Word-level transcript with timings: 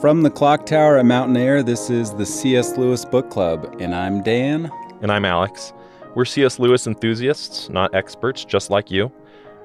From 0.00 0.20
the 0.20 0.30
clock 0.30 0.66
tower 0.66 0.98
at 0.98 1.06
Mountain 1.06 1.38
Air, 1.38 1.62
this 1.62 1.88
is 1.88 2.12
the 2.12 2.26
C.S. 2.26 2.76
Lewis 2.76 3.06
Book 3.06 3.30
Club, 3.30 3.76
and 3.80 3.94
I'm 3.94 4.22
Dan. 4.22 4.70
And 5.00 5.10
I'm 5.10 5.24
Alex. 5.24 5.72
We're 6.14 6.26
C.S. 6.26 6.58
Lewis 6.58 6.86
enthusiasts, 6.86 7.70
not 7.70 7.94
experts, 7.94 8.44
just 8.44 8.68
like 8.68 8.90
you, 8.90 9.10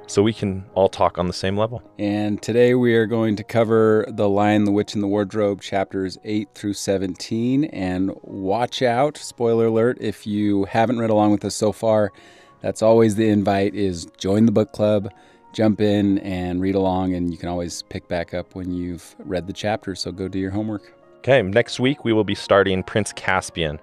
so 0.08 0.24
we 0.24 0.32
can 0.32 0.64
all 0.74 0.88
talk 0.88 1.18
on 1.18 1.28
the 1.28 1.34
same 1.34 1.58
level. 1.58 1.84
And 2.00 2.42
today 2.42 2.76
we 2.76 2.96
are 2.96 3.06
going 3.06 3.36
to 3.36 3.44
cover 3.44 4.06
The 4.08 4.30
Lion, 4.30 4.64
the 4.64 4.72
Witch, 4.72 4.94
and 4.94 5.04
the 5.04 5.08
Wardrobe, 5.08 5.62
chapters 5.62 6.18
8 6.24 6.48
through 6.56 6.74
17. 6.74 7.66
And 7.66 8.12
watch 8.22 8.82
out, 8.82 9.18
spoiler 9.18 9.66
alert, 9.66 9.98
if 10.00 10.26
you 10.26 10.64
haven't 10.64 11.00
read 11.00 11.10
along 11.10 11.32
with 11.32 11.44
us 11.44 11.56
so 11.56 11.74
far, 11.74 12.14
that's 12.62 12.82
always 12.82 13.16
the 13.16 13.28
invite 13.28 13.76
is 13.76 14.06
join 14.18 14.46
the 14.46 14.54
book 14.54 14.72
club 14.72 15.12
jump 15.54 15.82
in 15.82 16.20
and 16.20 16.62
read 16.62 16.76
along, 16.76 17.14
and 17.14 17.32
you 17.32 17.38
can 17.38 17.50
always 17.50 17.82
pick 17.84 18.08
back 18.08 18.34
up 18.34 18.56
when 18.56 18.72
you've 18.72 19.16
read 19.20 19.48
the 19.48 19.54
chapter. 19.54 19.96
So 19.96 20.12
go 20.12 20.28
do 20.28 20.40
your 20.40 20.52
homework. 20.52 20.94
Okay, 21.20 21.42
next 21.42 21.80
week 21.80 22.04
we 22.04 22.14
will 22.14 22.24
be 22.24 22.36
starting 22.36 22.84
Prince 22.84 23.14
Caspian, 23.14 23.80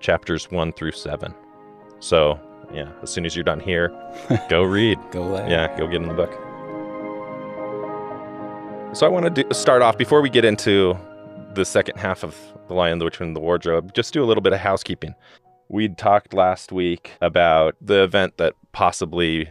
chapters 0.00 0.50
one 0.50 0.72
through 0.72 0.92
seven. 0.92 1.34
So, 2.00 2.40
yeah, 2.74 2.90
as 3.02 3.10
soon 3.10 3.24
as 3.24 3.36
you're 3.36 3.44
done 3.44 3.60
here, 3.60 3.92
go 4.48 4.62
read. 4.62 4.98
go 5.10 5.22
lay. 5.22 5.48
Yeah, 5.48 5.76
go 5.78 5.86
get 5.86 6.02
in 6.02 6.08
the 6.08 6.14
book. 6.14 6.32
So 8.94 9.06
I 9.06 9.08
want 9.08 9.24
to 9.34 9.42
do, 9.42 9.54
start 9.54 9.80
off 9.80 9.96
before 9.96 10.20
we 10.20 10.28
get 10.28 10.44
into 10.44 10.98
the 11.54 11.64
second 11.64 11.96
half 11.98 12.22
of 12.24 12.36
The 12.68 12.74
Lion, 12.74 12.98
the 12.98 13.06
Witch, 13.06 13.20
and 13.20 13.34
the 13.34 13.40
Wardrobe. 13.40 13.94
Just 13.94 14.12
do 14.12 14.22
a 14.22 14.26
little 14.26 14.42
bit 14.42 14.52
of 14.52 14.58
housekeeping. 14.58 15.14
We'd 15.68 15.96
talked 15.96 16.34
last 16.34 16.72
week 16.72 17.12
about 17.22 17.74
the 17.80 18.02
event 18.02 18.36
that 18.36 18.54
possibly 18.72 19.48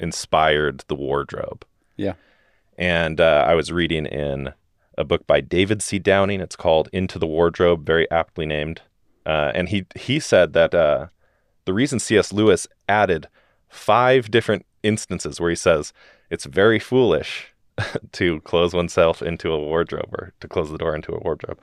inspired 0.00 0.84
the 0.88 0.94
wardrobe. 0.94 1.64
Yeah. 1.96 2.14
And 2.76 3.20
uh, 3.20 3.44
I 3.46 3.54
was 3.54 3.72
reading 3.72 4.06
in 4.06 4.52
a 4.98 5.04
book 5.04 5.26
by 5.26 5.40
David 5.40 5.82
C. 5.82 5.98
Downing. 5.98 6.40
It's 6.40 6.56
called 6.56 6.88
Into 6.92 7.18
the 7.18 7.26
Wardrobe, 7.26 7.86
very 7.86 8.10
aptly 8.10 8.46
named. 8.46 8.82
Uh, 9.26 9.52
and 9.54 9.68
he 9.68 9.86
he 9.96 10.20
said 10.20 10.52
that 10.52 10.74
uh, 10.74 11.06
the 11.64 11.72
reason 11.72 11.98
C.S. 11.98 12.32
Lewis 12.32 12.66
added 12.88 13.28
five 13.68 14.30
different 14.30 14.66
instances 14.82 15.40
where 15.40 15.50
he 15.50 15.56
says 15.56 15.92
it's 16.30 16.44
very 16.44 16.78
foolish 16.78 17.54
to 18.12 18.40
close 18.42 18.74
oneself 18.74 19.22
into 19.22 19.50
a 19.50 19.58
wardrobe 19.58 20.12
or 20.12 20.32
to 20.40 20.48
close 20.48 20.70
the 20.70 20.78
door 20.78 20.94
into 20.94 21.12
a 21.12 21.20
wardrobe 21.20 21.58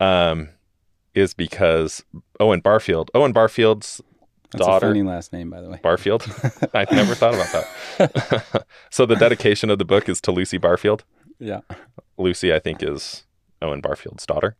um, 0.00 0.48
is 1.14 1.34
because 1.34 2.04
Owen 2.40 2.60
Barfield, 2.60 3.10
Owen 3.14 3.32
Barfield's 3.32 4.00
That's 4.52 4.66
daughter, 4.66 4.86
a 4.86 4.90
funny 4.90 5.02
last 5.02 5.32
name, 5.32 5.50
by 5.50 5.60
the 5.60 5.70
way. 5.70 5.80
Barfield. 5.82 6.22
I 6.74 6.86
never 6.90 7.14
thought 7.14 7.34
about 7.34 7.66
that. 7.98 8.66
so 8.90 9.06
the 9.06 9.16
dedication 9.16 9.70
of 9.70 9.78
the 9.78 9.84
book 9.84 10.08
is 10.08 10.20
to 10.22 10.32
Lucy 10.32 10.58
Barfield. 10.58 11.04
Yeah. 11.38 11.60
Lucy, 12.16 12.52
I 12.52 12.58
think, 12.58 12.82
is 12.82 13.24
Owen 13.60 13.80
Barfield's 13.80 14.26
daughter. 14.26 14.56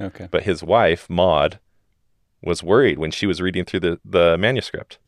Okay. 0.00 0.28
But 0.30 0.44
his 0.44 0.62
wife, 0.62 1.08
Maud, 1.10 1.58
was 2.42 2.62
worried 2.62 2.98
when 2.98 3.10
she 3.10 3.26
was 3.26 3.40
reading 3.40 3.64
through 3.64 3.80
the, 3.80 4.00
the 4.04 4.38
manuscript 4.38 4.98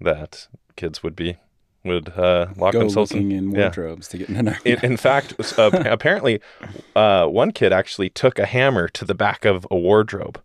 that 0.00 0.48
kids 0.76 1.02
would 1.02 1.16
be 1.16 1.38
would 1.84 2.10
uh, 2.10 2.48
lock 2.56 2.72
Go 2.72 2.80
themselves 2.80 3.12
in 3.12 3.30
yeah. 3.30 3.60
wardrobes 3.62 4.08
to 4.08 4.18
get 4.18 4.28
in 4.28 4.54
In, 4.64 4.78
in 4.84 4.96
fact, 4.96 5.34
uh, 5.58 5.70
apparently, 5.86 6.40
uh, 6.94 7.26
one 7.26 7.52
kid 7.52 7.72
actually 7.72 8.10
took 8.10 8.38
a 8.38 8.46
hammer 8.46 8.88
to 8.88 9.04
the 9.04 9.14
back 9.14 9.44
of 9.44 9.66
a 9.70 9.76
wardrobe 9.76 10.40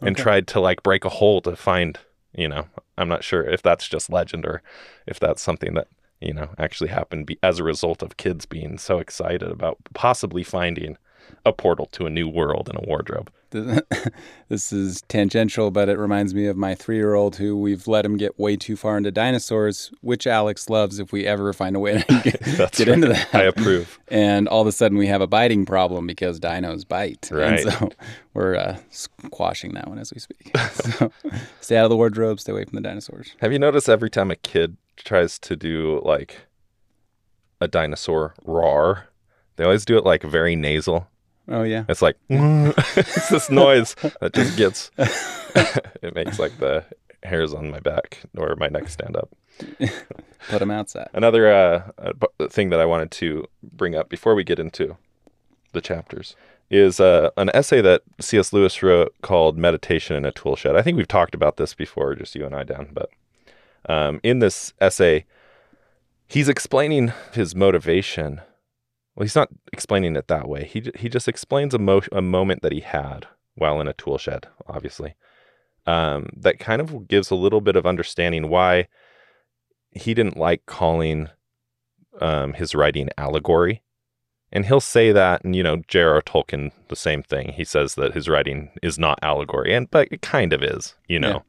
and 0.00 0.16
tried 0.16 0.46
to 0.48 0.60
like 0.60 0.82
break 0.82 1.04
a 1.04 1.08
hole 1.08 1.40
to 1.42 1.56
find. 1.56 1.98
You 2.38 2.46
know, 2.46 2.66
I'm 2.96 3.08
not 3.08 3.24
sure 3.24 3.42
if 3.42 3.62
that's 3.62 3.88
just 3.88 4.10
legend 4.10 4.46
or 4.46 4.62
if 5.08 5.18
that's 5.18 5.42
something 5.42 5.74
that 5.74 5.88
you 6.20 6.32
know 6.32 6.50
actually 6.56 6.88
happened 6.88 7.26
be, 7.26 7.36
as 7.42 7.58
a 7.58 7.64
result 7.64 8.00
of 8.00 8.16
kids 8.16 8.46
being 8.46 8.78
so 8.78 8.98
excited 8.98 9.50
about 9.50 9.78
possibly 9.92 10.44
finding 10.44 10.96
a 11.44 11.52
portal 11.52 11.86
to 11.92 12.06
a 12.06 12.10
new 12.10 12.28
world 12.28 12.68
in 12.68 12.76
a 12.76 12.86
wardrobe. 12.86 13.30
this 13.50 14.72
is 14.72 15.02
tangential, 15.08 15.70
but 15.70 15.88
it 15.88 15.98
reminds 15.98 16.34
me 16.34 16.46
of 16.46 16.56
my 16.56 16.74
three 16.74 16.96
year 16.96 17.14
old 17.14 17.36
who 17.36 17.56
we've 17.56 17.88
let 17.88 18.04
him 18.04 18.18
get 18.18 18.38
way 18.38 18.56
too 18.56 18.76
far 18.76 18.98
into 18.98 19.10
dinosaurs, 19.10 19.90
which 20.02 20.26
Alex 20.26 20.68
loves 20.68 20.98
if 20.98 21.12
we 21.12 21.26
ever 21.26 21.52
find 21.54 21.74
a 21.74 21.80
way 21.80 22.02
to 22.02 22.04
get, 22.22 22.42
get 22.42 22.58
right. 22.58 22.88
into 22.88 23.08
that. 23.08 23.34
I 23.34 23.44
approve. 23.44 23.98
and 24.08 24.48
all 24.48 24.60
of 24.60 24.66
a 24.66 24.72
sudden 24.72 24.98
we 24.98 25.06
have 25.06 25.22
a 25.22 25.26
biting 25.26 25.64
problem 25.64 26.06
because 26.06 26.38
dinos 26.38 26.86
bite. 26.86 27.30
Right. 27.32 27.64
And 27.64 27.72
so 27.72 27.90
we're 28.34 28.56
uh, 28.56 28.78
squashing 28.90 29.72
that 29.74 29.88
one 29.88 29.98
as 29.98 30.12
we 30.12 30.20
speak. 30.20 30.54
so 30.72 31.10
stay 31.60 31.78
out 31.78 31.84
of 31.84 31.90
the 31.90 31.96
wardrobe, 31.96 32.40
stay 32.40 32.52
away 32.52 32.64
from 32.64 32.76
the 32.76 32.82
dinosaurs. 32.82 33.34
Have 33.40 33.52
you 33.52 33.58
noticed 33.58 33.88
every 33.88 34.10
time 34.10 34.30
a 34.30 34.36
kid 34.36 34.76
tries 34.96 35.38
to 35.38 35.56
do 35.56 36.02
like 36.04 36.42
a 37.60 37.68
dinosaur 37.68 38.34
roar, 38.44 39.08
they 39.56 39.64
always 39.64 39.84
do 39.84 39.96
it 39.98 40.04
like 40.04 40.22
very 40.22 40.54
nasal. 40.54 41.08
Oh, 41.48 41.62
yeah. 41.62 41.84
It's 41.88 42.02
like 42.02 42.16
it's 42.28 43.28
this 43.30 43.50
noise 43.50 43.96
that 44.20 44.34
just 44.34 44.56
gets 44.56 44.90
it 44.98 46.14
makes 46.14 46.38
like 46.38 46.58
the 46.58 46.84
hairs 47.22 47.54
on 47.54 47.70
my 47.70 47.80
back 47.80 48.20
or 48.36 48.54
my 48.56 48.68
neck 48.68 48.88
stand 48.88 49.16
up. 49.16 49.30
Put 50.48 50.60
them 50.60 50.70
outside. 50.70 51.08
Another 51.12 51.52
uh, 51.52 51.90
uh, 51.98 52.48
thing 52.48 52.70
that 52.70 52.80
I 52.80 52.84
wanted 52.84 53.10
to 53.12 53.46
bring 53.62 53.94
up 53.94 54.08
before 54.08 54.34
we 54.34 54.44
get 54.44 54.58
into 54.58 54.96
the 55.72 55.80
chapters 55.80 56.36
is 56.70 57.00
uh, 57.00 57.30
an 57.36 57.50
essay 57.54 57.80
that 57.80 58.02
C.S. 58.20 58.52
Lewis 58.52 58.82
wrote 58.82 59.14
called 59.22 59.58
"Meditation 59.58 60.16
in 60.16 60.24
a 60.24 60.32
Tool 60.32 60.54
Shed." 60.54 60.76
I 60.76 60.82
think 60.82 60.96
we've 60.96 61.08
talked 61.08 61.34
about 61.34 61.56
this 61.56 61.74
before, 61.74 62.14
just 62.14 62.34
you 62.34 62.46
and 62.46 62.54
I, 62.54 62.62
Dan. 62.62 62.90
But 62.92 63.10
um, 63.88 64.20
in 64.22 64.38
this 64.38 64.74
essay, 64.80 65.24
he's 66.28 66.48
explaining 66.48 67.12
his 67.32 67.54
motivation. 67.54 68.42
Well, 69.18 69.24
he's 69.24 69.34
not 69.34 69.48
explaining 69.72 70.14
it 70.14 70.28
that 70.28 70.48
way. 70.48 70.64
He 70.64 70.92
he 70.94 71.08
just 71.08 71.26
explains 71.26 71.74
a, 71.74 71.78
mo- 71.78 72.02
a 72.12 72.22
moment 72.22 72.62
that 72.62 72.70
he 72.70 72.78
had 72.78 73.26
while 73.56 73.80
in 73.80 73.88
a 73.88 73.92
tool 73.92 74.16
shed, 74.16 74.46
obviously, 74.68 75.16
um, 75.86 76.28
that 76.36 76.60
kind 76.60 76.80
of 76.80 77.08
gives 77.08 77.28
a 77.28 77.34
little 77.34 77.60
bit 77.60 77.74
of 77.74 77.84
understanding 77.84 78.48
why 78.48 78.86
he 79.90 80.14
didn't 80.14 80.36
like 80.36 80.66
calling 80.66 81.30
um, 82.20 82.52
his 82.52 82.76
writing 82.76 83.08
allegory. 83.18 83.82
And 84.52 84.66
he'll 84.66 84.78
say 84.78 85.10
that, 85.10 85.42
and 85.42 85.56
you 85.56 85.64
know, 85.64 85.82
J.R.R. 85.88 86.22
Tolkien, 86.22 86.70
the 86.86 86.94
same 86.94 87.24
thing. 87.24 87.54
He 87.54 87.64
says 87.64 87.96
that 87.96 88.14
his 88.14 88.28
writing 88.28 88.70
is 88.84 89.00
not 89.00 89.18
allegory, 89.20 89.74
and 89.74 89.90
but 89.90 90.06
it 90.12 90.22
kind 90.22 90.52
of 90.52 90.62
is, 90.62 90.94
you 91.08 91.18
know. 91.18 91.28
Yeah. 91.28 91.40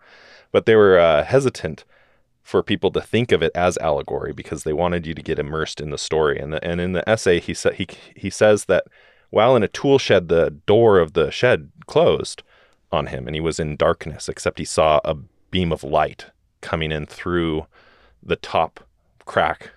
But 0.52 0.66
they 0.66 0.76
were 0.76 0.98
uh, 0.98 1.24
hesitant 1.24 1.86
for 2.50 2.64
people 2.64 2.90
to 2.90 3.00
think 3.00 3.32
of 3.32 3.44
it 3.44 3.52
as 3.54 3.78
allegory 3.78 4.34
because 4.34 4.64
they 4.64 4.74
wanted 4.74 5.06
you 5.06 5.14
to 5.14 5.22
get 5.22 5.38
immersed 5.38 5.80
in 5.80 5.92
the 5.92 6.00
story. 6.00 6.40
And 6.40 6.52
the, 6.52 6.64
and 6.66 6.82
in 6.82 6.94
the 6.94 7.08
essay, 7.08 7.40
he 7.40 7.54
said 7.54 7.76
he 7.76 7.88
he 8.16 8.32
says 8.32 8.66
that 8.66 8.86
while 9.30 9.56
in 9.56 9.62
a 9.62 9.68
tool 9.68 10.00
shed, 10.00 10.30
the 10.30 10.50
door 10.50 10.98
of 10.98 11.14
the 11.14 11.30
shed 11.30 11.70
closed 11.86 12.42
on 12.92 13.06
him, 13.06 13.28
and 13.28 13.36
he 13.36 13.40
was 13.40 13.60
in 13.60 13.76
darkness, 13.76 14.28
except 14.28 14.58
he 14.58 14.66
saw 14.66 15.00
a 15.06 15.14
beam 15.52 15.72
of 15.72 15.84
light 15.84 16.26
coming 16.62 16.92
in 16.92 17.06
through 17.06 17.68
the 18.24 18.36
top 18.36 18.80
crack 19.26 19.70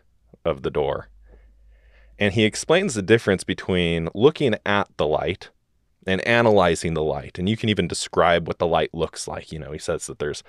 of 0.43 0.63
the 0.63 0.71
door. 0.71 1.09
And 2.19 2.33
he 2.33 2.45
explains 2.45 2.95
the 2.95 3.03
difference 3.03 3.45
between 3.45 4.09
looking 4.15 4.55
at 4.65 4.89
the 4.97 5.07
light 5.07 5.51
and 6.07 6.27
analyzing 6.27 6.95
the 6.95 7.03
light. 7.03 7.39
And 7.39 7.51
you 7.51 7.59
can 7.59 7.69
even 7.69 7.87
describe 7.87 8.49
what 8.49 8.59
the 8.59 8.67
light 8.67 8.95
looks 8.95 9.29
like. 9.29 9.53
You 9.53 9.59
know, 9.59 9.73
he 9.73 9.79
says 9.79 10.07
that 10.07 10.19
there's 10.19 10.43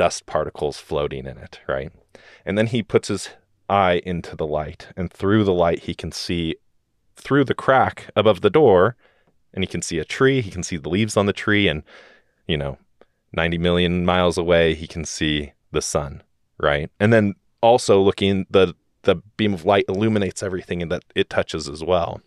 dust 0.00 0.24
particles 0.24 0.78
floating 0.78 1.26
in 1.26 1.36
it, 1.36 1.60
right? 1.68 1.92
And 2.46 2.56
then 2.56 2.68
he 2.68 2.82
puts 2.82 3.08
his 3.08 3.28
eye 3.68 4.00
into 4.06 4.34
the 4.34 4.46
light, 4.46 4.88
and 4.96 5.12
through 5.12 5.44
the 5.44 5.52
light, 5.52 5.80
he 5.80 5.94
can 5.94 6.10
see 6.10 6.56
through 7.16 7.44
the 7.44 7.54
crack 7.54 8.10
above 8.16 8.40
the 8.40 8.48
door, 8.48 8.96
and 9.52 9.62
he 9.62 9.68
can 9.68 9.82
see 9.82 9.98
a 9.98 10.06
tree, 10.06 10.40
he 10.40 10.50
can 10.50 10.62
see 10.62 10.78
the 10.78 10.88
leaves 10.88 11.18
on 11.18 11.26
the 11.26 11.34
tree, 11.34 11.68
and, 11.68 11.82
you 12.46 12.56
know, 12.56 12.78
90 13.34 13.58
million 13.58 14.06
miles 14.06 14.38
away, 14.38 14.74
he 14.74 14.86
can 14.86 15.04
see 15.04 15.52
the 15.70 15.82
sun, 15.82 16.22
right? 16.56 16.90
And 16.98 17.12
then 17.12 17.34
also 17.60 18.00
looking, 18.00 18.46
the 18.48 18.74
the 19.02 19.16
beam 19.36 19.52
of 19.52 19.66
light 19.66 19.84
illuminates 19.86 20.42
everything 20.42 20.88
that 20.88 21.04
it 21.14 21.28
touches 21.28 21.68
as 21.68 21.84
well. 21.84 22.22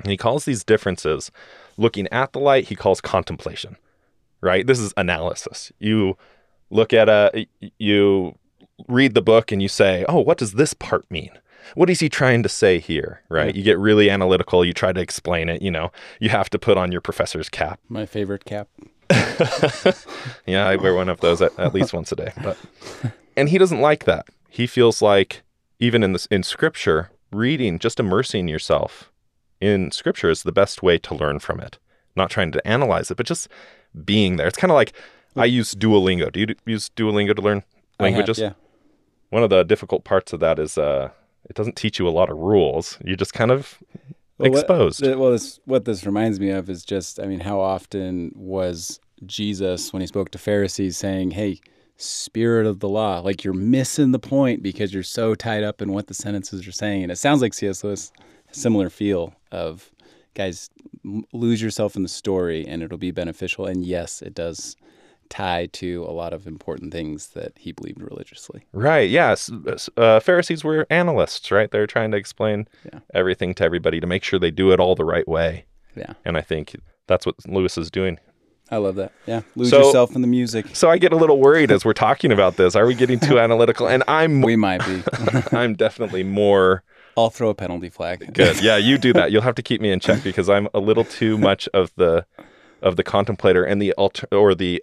And 0.00 0.10
he 0.12 0.16
calls 0.16 0.44
these 0.44 0.62
differences 0.62 1.32
looking 1.76 2.06
at 2.12 2.32
the 2.32 2.38
light, 2.38 2.68
he 2.68 2.76
calls 2.76 3.00
contemplation, 3.00 3.76
right? 4.40 4.66
This 4.66 4.78
is 4.78 4.92
analysis. 4.96 5.72
You 5.80 6.16
look 6.72 6.92
at 6.92 7.08
a, 7.08 7.46
you 7.78 8.36
read 8.88 9.14
the 9.14 9.22
book 9.22 9.52
and 9.52 9.62
you 9.62 9.68
say, 9.68 10.04
oh, 10.08 10.20
what 10.20 10.38
does 10.38 10.52
this 10.52 10.74
part 10.74 11.08
mean? 11.10 11.30
What 11.74 11.88
is 11.88 12.00
he 12.00 12.08
trying 12.08 12.42
to 12.42 12.48
say 12.48 12.78
here, 12.78 13.22
right? 13.28 13.54
Yeah. 13.54 13.58
You 13.58 13.62
get 13.62 13.78
really 13.78 14.10
analytical. 14.10 14.64
You 14.64 14.72
try 14.72 14.92
to 14.92 15.00
explain 15.00 15.48
it. 15.48 15.62
You 15.62 15.70
know, 15.70 15.92
you 16.18 16.28
have 16.30 16.50
to 16.50 16.58
put 16.58 16.76
on 16.76 16.90
your 16.90 17.00
professor's 17.00 17.48
cap. 17.48 17.78
My 17.88 18.04
favorite 18.04 18.44
cap. 18.44 18.68
yeah, 20.46 20.66
I 20.66 20.76
wear 20.76 20.94
one 20.94 21.08
of 21.08 21.20
those 21.20 21.40
at, 21.40 21.56
at 21.58 21.74
least 21.74 21.92
once 21.92 22.10
a 22.12 22.16
day. 22.16 22.32
But 22.42 22.58
and 23.36 23.48
he 23.48 23.58
doesn't 23.58 23.80
like 23.80 24.04
that. 24.04 24.26
He 24.48 24.66
feels 24.66 25.00
like 25.00 25.42
even 25.78 26.02
in 26.02 26.12
this 26.12 26.26
in 26.26 26.42
scripture, 26.42 27.10
reading, 27.30 27.78
just 27.78 28.00
immersing 28.00 28.48
yourself 28.48 29.12
in 29.60 29.92
scripture 29.92 30.30
is 30.30 30.42
the 30.42 30.52
best 30.52 30.82
way 30.82 30.98
to 30.98 31.14
learn 31.14 31.38
from 31.38 31.60
it. 31.60 31.78
Not 32.16 32.30
trying 32.30 32.52
to 32.52 32.66
analyze 32.66 33.10
it, 33.10 33.16
but 33.16 33.26
just 33.26 33.48
being 34.04 34.36
there. 34.36 34.48
It's 34.48 34.58
kind 34.58 34.70
of 34.70 34.74
like 34.74 34.92
I 35.36 35.44
use 35.46 35.74
Duolingo. 35.74 36.30
Do 36.32 36.40
you 36.40 36.46
use 36.66 36.90
Duolingo 36.90 37.34
to 37.36 37.42
learn 37.42 37.58
I 37.98 38.04
have, 38.04 38.12
languages? 38.12 38.38
yeah. 38.38 38.52
One 39.30 39.42
of 39.42 39.50
the 39.50 39.62
difficult 39.64 40.04
parts 40.04 40.32
of 40.32 40.40
that 40.40 40.58
is 40.58 40.76
uh, 40.76 41.10
it 41.48 41.54
doesn't 41.56 41.76
teach 41.76 41.98
you 41.98 42.06
a 42.06 42.10
lot 42.10 42.30
of 42.30 42.36
rules. 42.36 42.98
You 43.04 43.16
just 43.16 43.32
kind 43.32 43.50
of 43.50 43.78
Well, 44.38 44.52
exposed. 44.52 45.02
th- 45.02 45.16
well, 45.16 45.30
this, 45.30 45.58
what 45.64 45.84
this 45.86 46.04
reminds 46.04 46.38
me 46.38 46.50
of 46.50 46.68
is 46.68 46.84
just, 46.84 47.18
I 47.18 47.26
mean, 47.26 47.40
how 47.40 47.60
often 47.60 48.32
was 48.34 49.00
Jesus, 49.24 49.92
when 49.92 50.00
he 50.00 50.06
spoke 50.06 50.30
to 50.32 50.38
Pharisees, 50.38 50.96
saying, 50.98 51.30
hey, 51.30 51.60
spirit 51.96 52.66
of 52.66 52.80
the 52.80 52.88
law, 52.88 53.20
like 53.20 53.44
you're 53.44 53.54
missing 53.54 54.10
the 54.12 54.18
point 54.18 54.62
because 54.62 54.92
you're 54.92 55.02
so 55.02 55.34
tied 55.34 55.62
up 55.62 55.80
in 55.80 55.92
what 55.92 56.08
the 56.08 56.14
sentences 56.14 56.66
are 56.66 56.72
saying. 56.72 57.04
And 57.04 57.12
it 57.12 57.16
sounds 57.16 57.40
like 57.40 57.54
C.S. 57.54 57.82
Lewis, 57.84 58.12
similar 58.50 58.90
feel 58.90 59.34
of, 59.50 59.90
guys, 60.34 60.68
m- 61.04 61.24
lose 61.32 61.62
yourself 61.62 61.96
in 61.96 62.02
the 62.02 62.08
story 62.08 62.66
and 62.66 62.82
it'll 62.82 62.98
be 62.98 63.12
beneficial. 63.12 63.66
And 63.66 63.84
yes, 63.84 64.20
it 64.20 64.34
does 64.34 64.76
tie 65.32 65.66
to 65.72 66.04
a 66.04 66.12
lot 66.12 66.32
of 66.32 66.46
important 66.46 66.92
things 66.92 67.28
that 67.28 67.52
he 67.56 67.72
believed 67.72 68.00
religiously. 68.02 68.66
Right. 68.72 69.08
Yes. 69.08 69.50
Uh, 69.96 70.20
Pharisees 70.20 70.62
were 70.62 70.86
analysts, 70.90 71.50
right? 71.50 71.70
They're 71.70 71.86
trying 71.86 72.10
to 72.10 72.16
explain 72.18 72.68
Yeah. 72.84 73.00
everything 73.14 73.54
to 73.54 73.64
everybody 73.64 73.98
to 74.00 74.06
make 74.06 74.22
sure 74.24 74.38
they 74.38 74.50
do 74.50 74.72
it 74.72 74.78
all 74.80 74.94
the 74.94 75.04
right 75.04 75.26
way. 75.26 75.64
Yeah. 75.96 76.12
And 76.24 76.36
I 76.36 76.42
think 76.42 76.76
that's 77.06 77.24
what 77.26 77.34
Lewis 77.48 77.78
is 77.78 77.90
doing. 77.90 78.18
I 78.70 78.76
love 78.76 78.94
that. 78.96 79.12
Yeah. 79.26 79.40
Lose 79.56 79.70
So- 79.70 79.84
yourself 79.86 80.14
in 80.14 80.20
the 80.22 80.28
music. 80.28 80.66
So 80.74 80.90
I 80.90 80.98
get 80.98 81.12
a 81.12 81.16
little 81.16 81.38
worried 81.40 81.70
as 81.70 81.84
we're 81.84 81.92
talking 81.94 82.30
about 82.32 82.56
this. 82.56 82.74
Are 82.76 82.86
we 82.86 82.94
getting 82.94 83.18
too 83.18 83.38
analytical? 83.46 83.86
And 83.88 84.02
I'm 84.08 84.42
We 84.42 84.56
might 84.56 84.84
be. 84.86 85.02
I'm 85.56 85.74
definitely 85.74 86.22
more 86.24 86.82
I'll 87.16 87.28
throw 87.30 87.50
a 87.50 87.54
penalty 87.54 87.90
flag. 87.90 88.32
good. 88.32 88.62
Yeah, 88.62 88.78
you 88.78 88.96
do 88.96 89.12
that. 89.12 89.30
You'll 89.32 89.42
have 89.42 89.54
to 89.56 89.62
keep 89.62 89.80
me 89.82 89.90
in 89.90 90.00
check 90.00 90.22
because 90.30 90.48
I'm 90.48 90.68
a 90.72 90.78
little 90.80 91.04
too 91.04 91.36
much 91.38 91.68
of 91.74 91.92
the 91.96 92.24
of 92.80 92.96
the 92.96 93.04
contemplator 93.04 93.62
and 93.62 93.80
the 93.80 93.92
alter 93.92 94.26
or 94.32 94.54
the 94.54 94.82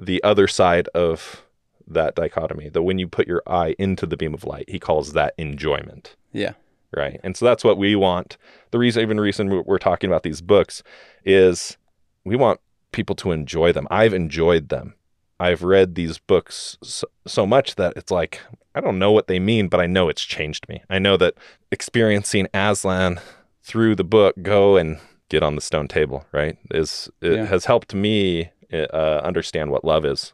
the 0.00 0.22
other 0.22 0.46
side 0.46 0.88
of 0.94 1.44
that 1.86 2.14
dichotomy. 2.14 2.68
that 2.68 2.82
when 2.82 2.98
you 2.98 3.08
put 3.08 3.26
your 3.26 3.42
eye 3.46 3.74
into 3.78 4.04
the 4.06 4.16
beam 4.16 4.34
of 4.34 4.44
light, 4.44 4.68
he 4.68 4.78
calls 4.78 5.12
that 5.14 5.34
enjoyment. 5.38 6.14
Yeah. 6.32 6.52
right? 6.96 7.20
And 7.22 7.36
so 7.36 7.44
that's 7.44 7.64
what 7.64 7.76
we 7.76 7.94
want. 7.96 8.36
The 8.70 8.78
reason, 8.78 9.02
even 9.02 9.20
reason 9.20 9.50
we- 9.50 9.60
we're 9.60 9.78
talking 9.78 10.08
about 10.08 10.22
these 10.22 10.40
books, 10.40 10.82
is 11.24 11.76
we 12.24 12.34
want 12.36 12.60
people 12.92 13.14
to 13.16 13.30
enjoy 13.32 13.72
them. 13.72 13.86
I've 13.90 14.14
enjoyed 14.14 14.68
them. 14.70 14.94
I've 15.40 15.62
read 15.62 15.94
these 15.96 16.18
books 16.18 16.78
so, 16.82 17.06
so 17.26 17.46
much 17.46 17.74
that 17.76 17.92
it's 17.96 18.10
like 18.10 18.40
I 18.74 18.80
don't 18.80 18.98
know 18.98 19.12
what 19.12 19.26
they 19.26 19.38
mean, 19.38 19.68
but 19.68 19.80
I 19.80 19.86
know 19.86 20.08
it's 20.08 20.24
changed 20.24 20.68
me. 20.68 20.82
I 20.88 20.98
know 20.98 21.16
that 21.18 21.34
experiencing 21.70 22.48
Aslan 22.54 23.20
through 23.62 23.94
the 23.96 24.04
book, 24.04 24.34
go 24.42 24.76
and 24.76 24.98
get 25.28 25.42
on 25.42 25.54
the 25.56 25.60
stone 25.60 25.88
table, 25.88 26.24
right? 26.32 26.56
Is 26.70 27.10
it 27.20 27.32
Yeah. 27.34 27.44
has 27.46 27.66
helped 27.66 27.94
me 27.94 28.50
uh, 28.72 29.20
understand 29.24 29.70
what 29.70 29.84
love 29.84 30.04
is. 30.04 30.32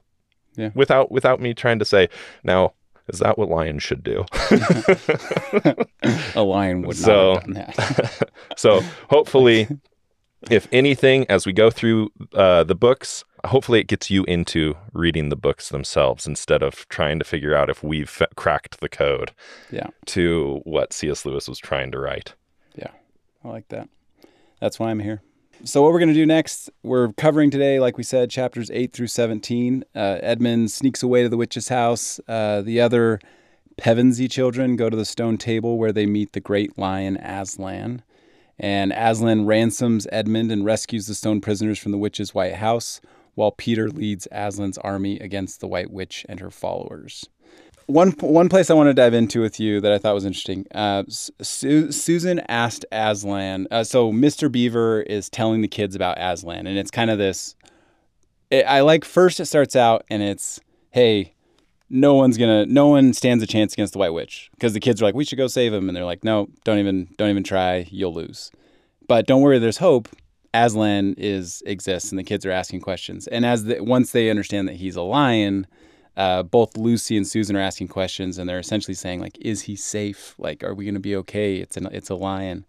Yeah. 0.57 0.71
Without 0.75 1.11
without 1.11 1.41
me 1.41 1.55
trying 1.55 1.79
to 1.79 1.85
say 1.85 2.09
now. 2.43 2.73
Is 3.07 3.19
that 3.19 3.37
what 3.37 3.51
lions 3.51 3.83
should 3.83 4.03
do? 4.03 4.25
A 6.35 6.43
lion 6.43 6.81
would 6.83 6.97
not 6.97 7.05
So- 7.05 7.35
have 7.35 7.45
done 7.45 7.53
that. 7.55 8.31
so 8.57 8.81
hopefully 9.11 9.69
if 10.51 10.69
anything 10.73 11.27
as 11.29 11.47
we 11.47 11.53
go 11.53 11.71
through 11.71 12.11
uh, 12.35 12.65
the 12.65 12.75
books 12.75 13.25
hopefully 13.47 13.81
it 13.81 13.89
gets 13.89 14.11
you 14.11 14.25
into 14.25 14.75
reading 14.95 15.29
the 15.29 15.37
books 15.37 15.69
themselves 15.69 16.27
instead 16.27 16.63
of 16.63 16.89
trying 16.89 17.19
to 17.19 17.25
figure 17.27 17.55
out 17.55 17.69
if 17.69 17.83
we've 17.83 18.09
f- 18.23 18.29
cracked 18.37 18.81
the 18.81 18.89
code 18.89 19.33
Yeah. 19.71 19.89
to 20.07 20.61
what 20.65 20.93
cs 20.95 21.27
lewis 21.27 21.47
was 21.49 21.59
trying 21.59 21.91
to 21.93 21.99
write 21.99 22.35
Yeah, 22.75 22.91
I 23.45 23.49
like 23.49 23.69
that. 23.69 23.89
That's 24.61 24.79
why 24.79 24.91
I'm 24.91 25.01
here. 25.01 25.21
So 25.67 25.81
what 25.81 25.93
we're 25.93 25.99
going 25.99 26.11
to 26.11 26.15
do 26.15 26.27
next, 26.27 26.69
we're 26.83 27.15
covering 27.15 27.51
today, 27.51 27.81
like 27.81 27.97
we 27.97 28.03
said, 28.03 28.29
chapters 28.29 28.71
8 28.71 28.93
through 28.93 29.07
17. 29.07 29.83
Uh, 29.95 30.19
Edmund 30.21 30.71
sneaks 30.71 31.03
away 31.03 31.23
to 31.23 31.31
the 31.31 31.39
witch's 31.39 31.69
house. 31.69 32.21
Uh, 32.29 32.61
the 32.61 32.83
other 32.83 33.19
Pevensie 33.79 34.31
children 34.31 34.77
go 34.77 34.91
to 34.91 34.97
the 34.97 35.07
stone 35.07 35.39
table 35.39 35.79
where 35.79 35.91
they 35.91 36.05
meet 36.05 36.35
the 36.35 36.41
great 36.41 36.77
lion 36.77 37.17
Aslan. 37.17 38.03
And 38.59 38.93
Aslan 38.93 39.47
ransoms 39.47 40.07
Edmund 40.13 40.53
and 40.53 40.67
rescues 40.67 41.07
the 41.07 41.15
stone 41.15 41.41
prisoners 41.41 41.79
from 41.79 41.93
the 41.93 41.99
witch's 41.99 42.35
white 42.35 42.57
house, 42.57 43.01
while 43.35 43.51
Peter 43.51 43.89
leads 43.89 44.29
Aslan's 44.31 44.77
army 44.79 45.19
against 45.19 45.61
the 45.61 45.67
white 45.67 45.91
witch 45.91 46.27
and 46.29 46.41
her 46.41 46.51
followers. 46.51 47.31
One 47.87 48.13
one 48.13 48.49
place 48.49 48.71
I 48.71 48.75
want 48.75 48.89
to 48.89 48.95
dive 48.95 49.13
into 49.13 49.41
with 49.41 49.61
you 49.61 49.81
that 49.81 49.93
I 49.93 49.99
thought 49.99 50.15
was 50.15 50.25
interesting. 50.25 50.67
Uh, 50.75 51.05
Su- 51.09 51.93
Susan 51.93 52.41
asked 52.49 52.87
Aslan. 52.91 53.69
Uh, 53.71 53.85
so 53.85 54.11
Mr. 54.11 54.51
Beaver 54.51 55.03
is 55.03 55.29
telling 55.29 55.61
the 55.61 55.69
kids 55.69 55.95
about 55.95 56.17
Aslan, 56.19 56.67
and 56.67 56.79
it's 56.79 56.91
kind 56.91 57.11
of 57.11 57.19
this. 57.19 57.55
It, 58.51 58.65
I 58.65 58.81
like 58.81 59.05
first 59.05 59.39
it 59.41 59.47
starts 59.47 59.77
out 59.77 60.05
and 60.09 60.23
it's, 60.23 60.61
hey, 60.93 61.35
no 61.91 62.15
one's 62.15 62.37
gonna, 62.37 62.67
no 62.67 62.89
one 62.89 63.13
stands 63.13 63.43
a 63.43 63.47
chance 63.47 63.73
against 63.73 63.93
the 63.93 63.99
White 63.99 64.13
Witch 64.13 64.51
because 64.53 64.73
the 64.73 64.81
kids 64.81 65.01
are 65.01 65.05
like, 65.05 65.15
we 65.15 65.25
should 65.25 65.39
go 65.39 65.47
save 65.47 65.73
him, 65.73 65.89
and 65.89 65.97
they're 65.97 66.05
like, 66.05 66.25
no, 66.25 66.49
don't 66.65 66.79
even, 66.79 67.09
don't 67.17 67.31
even 67.31 67.45
try, 67.45 67.87
you'll 67.91 68.15
lose. 68.15 68.51
But 69.07 69.27
don't 69.27 69.43
worry, 69.43 69.59
there's 69.59 69.79
hope. 69.79 70.09
Aslan 70.53 71.15
is 71.19 71.63
exists, 71.67 72.11
and 72.11 72.19
the 72.19 72.25
kids 72.25 72.47
are 72.47 72.51
asking 72.51 72.81
questions. 72.81 73.27
And 73.27 73.45
as 73.45 73.65
the, 73.65 73.81
once 73.81 74.13
they 74.13 74.31
understand 74.31 74.69
that 74.69 74.77
he's 74.77 74.97
a 74.97 75.03
lion, 75.03 75.67
uh, 76.17 76.43
both 76.43 76.77
Lucy 76.77 77.17
and 77.17 77.27
Susan 77.27 77.57
are 77.57 77.61
asking 77.61 77.89
questions, 77.89 78.39
and 78.39 78.49
they're 78.49 78.59
essentially 78.59 78.95
saying 78.95 79.21
like, 79.21 79.39
"Is 79.41 79.63
he 79.63 79.77
safe? 79.77 80.35
Like, 80.39 80.63
are 80.63 80.75
we 80.75 80.85
going 80.85 80.95
to 80.95 81.01
be 81.01 81.17
okay? 81.17 81.57
It's 81.57 81.77
an 81.77 81.89
it's 81.93 82.11
a 82.11 82.15
lion." 82.15 82.65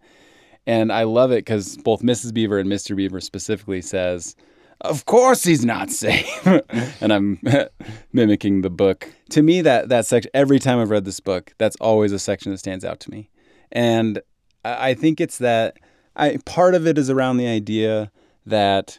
And 0.66 0.92
I 0.92 1.04
love 1.04 1.30
it 1.30 1.44
because 1.44 1.76
both 1.76 2.02
Mrs. 2.02 2.34
Beaver 2.34 2.58
and 2.58 2.68
Mr. 2.68 2.96
Beaver 2.96 3.20
specifically 3.20 3.82
says, 3.82 4.34
"Of 4.80 5.06
course 5.06 5.44
he's 5.44 5.64
not 5.64 5.90
safe," 5.90 6.46
and 7.00 7.12
I'm 7.12 7.40
mimicking 8.12 8.62
the 8.62 8.70
book. 8.70 9.08
To 9.30 9.42
me, 9.42 9.60
that 9.62 9.88
that 9.90 10.06
section 10.06 10.30
every 10.34 10.58
time 10.58 10.80
I've 10.80 10.90
read 10.90 11.04
this 11.04 11.20
book, 11.20 11.54
that's 11.58 11.76
always 11.80 12.12
a 12.12 12.18
section 12.18 12.50
that 12.52 12.58
stands 12.58 12.84
out 12.84 12.98
to 13.00 13.10
me, 13.10 13.30
and 13.70 14.18
I 14.64 14.90
I 14.90 14.94
think 14.94 15.20
it's 15.20 15.38
that 15.38 15.76
I 16.16 16.38
part 16.44 16.74
of 16.74 16.86
it 16.86 16.98
is 16.98 17.10
around 17.10 17.36
the 17.36 17.46
idea 17.46 18.10
that 18.44 18.98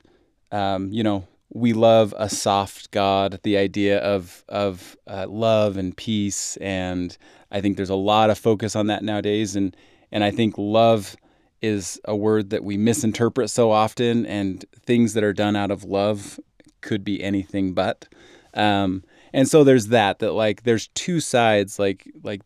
um, 0.51 0.91
you 0.93 1.03
know 1.03 1.27
we 1.49 1.73
love 1.73 2.13
a 2.17 2.29
soft 2.29 2.91
God, 2.91 3.39
the 3.43 3.57
idea 3.57 3.99
of 3.99 4.43
of 4.49 4.97
uh, 5.07 5.25
love 5.29 5.77
and 5.77 5.95
peace, 5.95 6.57
and 6.57 7.17
I 7.51 7.61
think 7.61 7.77
there's 7.77 7.89
a 7.89 7.95
lot 7.95 8.29
of 8.29 8.37
focus 8.37 8.75
on 8.75 8.87
that 8.87 9.03
nowadays, 9.03 9.55
and 9.55 9.75
and 10.11 10.23
I 10.23 10.31
think 10.31 10.55
love 10.57 11.15
is 11.61 11.99
a 12.05 12.15
word 12.15 12.49
that 12.51 12.63
we 12.63 12.77
misinterpret 12.77 13.49
so 13.49 13.71
often, 13.71 14.25
and 14.25 14.63
things 14.85 15.13
that 15.13 15.23
are 15.23 15.33
done 15.33 15.55
out 15.55 15.71
of 15.71 15.83
love 15.83 16.39
could 16.81 17.03
be 17.03 17.23
anything 17.23 17.73
but. 17.73 18.07
Um, 18.53 19.03
and 19.33 19.47
so 19.47 19.63
there's 19.63 19.87
that 19.87 20.19
that 20.19 20.33
like 20.33 20.63
there's 20.63 20.87
two 20.89 21.19
sides. 21.19 21.79
Like 21.79 22.11
like 22.23 22.41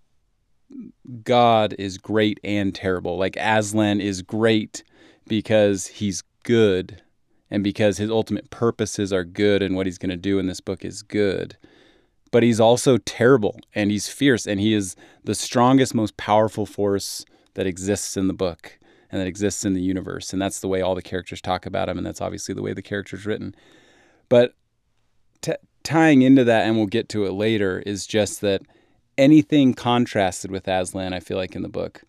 God 1.23 1.73
is 1.79 1.97
great 1.97 2.39
and 2.43 2.73
terrible. 2.73 3.17
Like 3.17 3.35
Aslan 3.37 3.99
is 3.99 4.21
great 4.21 4.83
because 5.27 5.87
he's 5.87 6.23
good 6.43 7.01
and 7.51 7.63
because 7.63 7.97
his 7.97 8.09
ultimate 8.09 8.49
purposes 8.49 9.11
are 9.11 9.25
good 9.25 9.61
and 9.61 9.75
what 9.75 9.85
he's 9.85 9.97
going 9.97 10.09
to 10.09 10.17
do 10.17 10.39
in 10.39 10.47
this 10.47 10.61
book 10.61 10.85
is 10.85 11.03
good. 11.03 11.57
But 12.31 12.43
he's 12.43 12.61
also 12.61 12.97
terrible 12.97 13.59
and 13.75 13.91
he's 13.91 14.07
fierce 14.07 14.47
and 14.47 14.59
he 14.59 14.73
is 14.73 14.95
the 15.25 15.35
strongest, 15.35 15.93
most 15.93 16.15
powerful 16.15 16.65
force 16.65 17.25
that 17.55 17.67
exists 17.67 18.15
in 18.15 18.27
the 18.27 18.33
book 18.33 18.79
and 19.11 19.19
that 19.19 19.27
exists 19.27 19.65
in 19.65 19.73
the 19.73 19.81
universe. 19.81 20.31
And 20.31 20.41
that's 20.41 20.61
the 20.61 20.69
way 20.69 20.81
all 20.81 20.95
the 20.95 21.01
characters 21.01 21.41
talk 21.41 21.65
about 21.65 21.89
him. 21.89 21.97
And 21.97 22.07
that's 22.07 22.21
obviously 22.21 22.55
the 22.55 22.61
way 22.61 22.71
the 22.71 22.81
character's 22.81 23.25
written. 23.25 23.53
But 24.29 24.55
t- 25.41 25.51
tying 25.83 26.21
into 26.21 26.45
that, 26.45 26.65
and 26.65 26.77
we'll 26.77 26.85
get 26.85 27.09
to 27.09 27.25
it 27.25 27.33
later, 27.33 27.83
is 27.85 28.07
just 28.07 28.39
that 28.39 28.61
anything 29.17 29.73
contrasted 29.73 30.51
with 30.51 30.69
Aslan, 30.69 31.11
I 31.11 31.19
feel 31.19 31.35
like 31.35 31.53
in 31.53 31.63
the 31.63 31.67
book, 31.67 32.03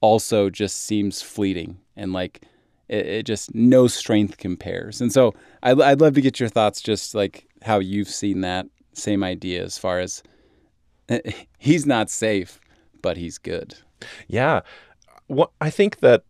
also 0.00 0.48
just 0.48 0.84
seems 0.84 1.20
fleeting 1.20 1.78
and 1.94 2.14
like 2.14 2.46
it, 2.88 3.06
it 3.06 3.22
just 3.26 3.54
no 3.54 3.86
strength 3.86 4.38
compares. 4.38 5.00
And 5.00 5.12
so 5.12 5.34
I'd, 5.62 5.80
I'd 5.80 6.00
love 6.00 6.14
to 6.14 6.20
get 6.20 6.40
your 6.40 6.48
thoughts, 6.48 6.80
just 6.80 7.14
like 7.14 7.46
how 7.62 7.78
you've 7.78 8.08
seen 8.08 8.40
that 8.42 8.66
same 8.92 9.22
idea 9.22 9.62
as 9.62 9.78
far 9.78 10.00
as 10.00 10.22
he's 11.58 11.86
not 11.86 12.10
safe, 12.10 12.60
but 13.02 13.16
he's 13.16 13.38
good. 13.38 13.74
Yeah. 14.28 14.60
What 15.26 15.50
I 15.60 15.70
think 15.70 16.00
that 16.00 16.24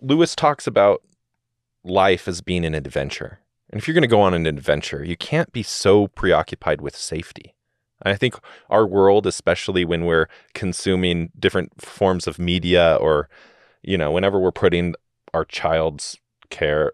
Lewis 0.00 0.34
talks 0.34 0.66
about 0.66 1.02
life 1.84 2.26
as 2.28 2.40
being 2.40 2.64
an 2.64 2.74
adventure. 2.74 3.40
And 3.70 3.80
if 3.80 3.86
you're 3.86 3.94
going 3.94 4.02
to 4.02 4.08
go 4.08 4.20
on 4.20 4.34
an 4.34 4.46
adventure, 4.46 5.04
you 5.04 5.16
can't 5.16 5.52
be 5.52 5.62
so 5.62 6.08
preoccupied 6.08 6.80
with 6.80 6.96
safety. 6.96 7.54
And 8.02 8.12
I 8.12 8.16
think 8.16 8.36
our 8.70 8.86
world, 8.86 9.26
especially 9.26 9.84
when 9.84 10.04
we're 10.04 10.28
consuming 10.54 11.30
different 11.38 11.80
forms 11.80 12.26
of 12.26 12.38
media 12.38 12.96
or, 13.00 13.28
you 13.82 13.98
know, 13.98 14.10
whenever 14.10 14.38
we're 14.38 14.52
putting 14.52 14.94
our 15.34 15.44
child's 15.44 16.18
care 16.50 16.92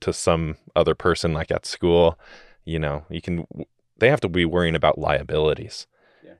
to 0.00 0.12
some 0.12 0.56
other 0.76 0.94
person, 0.94 1.32
like 1.32 1.50
at 1.50 1.66
school, 1.66 2.18
you 2.64 2.78
know, 2.78 3.04
you 3.10 3.20
can, 3.20 3.46
they 3.98 4.08
have 4.08 4.20
to 4.20 4.28
be 4.28 4.44
worrying 4.44 4.76
about 4.76 4.98
liabilities. 4.98 5.86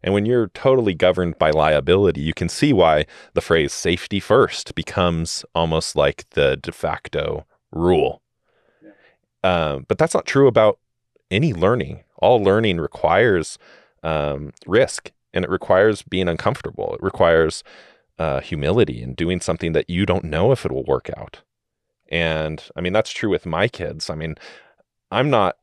And 0.03 0.15
when 0.15 0.25
you're 0.25 0.49
totally 0.49 0.95
governed 0.95 1.39
by 1.39 1.51
liability, 1.51 2.21
you 2.21 2.33
can 2.33 2.49
see 2.49 2.73
why 2.73 3.07
the 3.35 3.41
phrase 3.41 3.73
safety 3.73 4.19
first 4.19 4.75
becomes 4.75 5.45
almost 5.55 5.95
like 5.95 6.29
the 6.31 6.57
de 6.57 6.73
facto 6.73 7.47
rule. 7.71 8.23
Um, 9.45 9.85
but 9.89 9.99
that's 9.99 10.15
not 10.15 10.27
true 10.27 10.47
about 10.47 10.79
any 11.31 11.53
learning. 11.53 12.05
All 12.17 12.43
learning 12.43 12.79
requires 12.79 13.59
um, 14.03 14.53
risk 14.67 15.13
and 15.33 15.45
it 15.45 15.51
requires 15.51 16.03
being 16.03 16.29
uncomfortable. 16.29 16.95
It 16.95 17.03
requires 17.03 17.63
uh, 18.21 18.41
humility 18.41 19.03
and 19.03 19.17
doing 19.17 19.41
something 19.41 19.73
that 19.73 19.89
you 19.89 20.05
don't 20.05 20.25
know 20.25 20.53
if 20.53 20.67
it 20.67 20.71
will 20.71 20.85
work 20.85 21.09
out. 21.17 21.41
And 22.11 22.63
I 22.77 22.83
mean, 22.83 22.93
that's 22.93 23.11
true 23.11 23.31
with 23.31 23.47
my 23.47 23.67
kids. 23.67 24.11
I 24.11 24.15
mean, 24.15 24.35
I'm 25.11 25.31
not, 25.31 25.57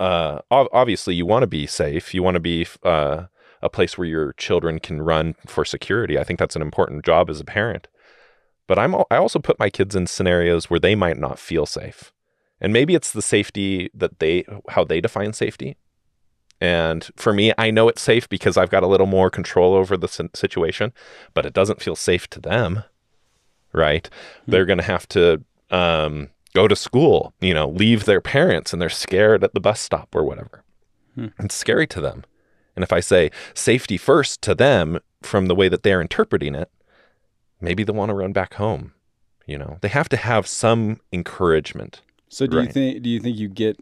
uh, 0.00 0.40
obviously, 0.50 1.14
you 1.14 1.26
want 1.26 1.42
to 1.42 1.46
be 1.46 1.66
safe. 1.66 2.14
You 2.14 2.22
want 2.22 2.36
to 2.36 2.40
be 2.40 2.66
uh, 2.82 3.26
a 3.60 3.68
place 3.68 3.98
where 3.98 4.08
your 4.08 4.32
children 4.38 4.78
can 4.78 5.02
run 5.02 5.34
for 5.46 5.66
security. 5.66 6.18
I 6.18 6.24
think 6.24 6.38
that's 6.38 6.56
an 6.56 6.62
important 6.62 7.04
job 7.04 7.28
as 7.28 7.40
a 7.40 7.44
parent. 7.44 7.88
But 8.66 8.78
I'm, 8.78 8.94
I 9.10 9.16
also 9.16 9.38
put 9.38 9.58
my 9.58 9.68
kids 9.68 9.94
in 9.94 10.06
scenarios 10.06 10.70
where 10.70 10.80
they 10.80 10.94
might 10.94 11.18
not 11.18 11.38
feel 11.38 11.66
safe. 11.66 12.10
And 12.58 12.72
maybe 12.72 12.94
it's 12.94 13.12
the 13.12 13.22
safety 13.22 13.90
that 13.92 14.18
they, 14.18 14.46
how 14.70 14.82
they 14.82 15.02
define 15.02 15.34
safety. 15.34 15.76
And 16.60 17.08
for 17.16 17.32
me, 17.32 17.52
I 17.58 17.70
know 17.70 17.88
it's 17.88 18.02
safe 18.02 18.28
because 18.28 18.56
I've 18.56 18.70
got 18.70 18.82
a 18.82 18.86
little 18.86 19.06
more 19.06 19.30
control 19.30 19.74
over 19.74 19.96
the 19.96 20.08
situation, 20.34 20.92
but 21.34 21.44
it 21.44 21.52
doesn't 21.52 21.82
feel 21.82 21.96
safe 21.96 22.28
to 22.30 22.40
them, 22.40 22.84
right? 23.72 24.04
Mm-hmm. 24.04 24.52
They're 24.52 24.66
going 24.66 24.78
to 24.78 24.84
have 24.84 25.06
to 25.08 25.44
um, 25.70 26.30
go 26.54 26.66
to 26.66 26.76
school, 26.76 27.34
you 27.40 27.52
know, 27.52 27.68
leave 27.68 28.04
their 28.04 28.20
parents 28.20 28.72
and 28.72 28.80
they're 28.80 28.88
scared 28.88 29.44
at 29.44 29.52
the 29.52 29.60
bus 29.60 29.80
stop 29.80 30.14
or 30.14 30.24
whatever. 30.24 30.62
Hmm. 31.14 31.26
It's 31.38 31.54
scary 31.54 31.86
to 31.88 32.00
them. 32.00 32.24
And 32.74 32.82
if 32.82 32.92
I 32.92 33.00
say 33.00 33.30
safety 33.54 33.96
first 33.96 34.42
to 34.42 34.54
them 34.54 34.98
from 35.22 35.46
the 35.46 35.54
way 35.54 35.68
that 35.68 35.82
they're 35.82 36.00
interpreting 36.00 36.54
it, 36.54 36.70
maybe 37.60 37.84
they 37.84 37.92
want 37.92 38.10
to 38.10 38.14
run 38.14 38.32
back 38.32 38.54
home. 38.54 38.92
You 39.46 39.58
know, 39.58 39.78
they 39.80 39.88
have 39.88 40.08
to 40.10 40.16
have 40.16 40.46
some 40.46 41.00
encouragement. 41.12 42.00
So 42.28 42.46
do 42.46 42.58
right? 42.58 42.66
you 42.66 42.72
think 42.72 43.02
do 43.02 43.08
you 43.10 43.20
think 43.20 43.36
you 43.36 43.48
get 43.48 43.78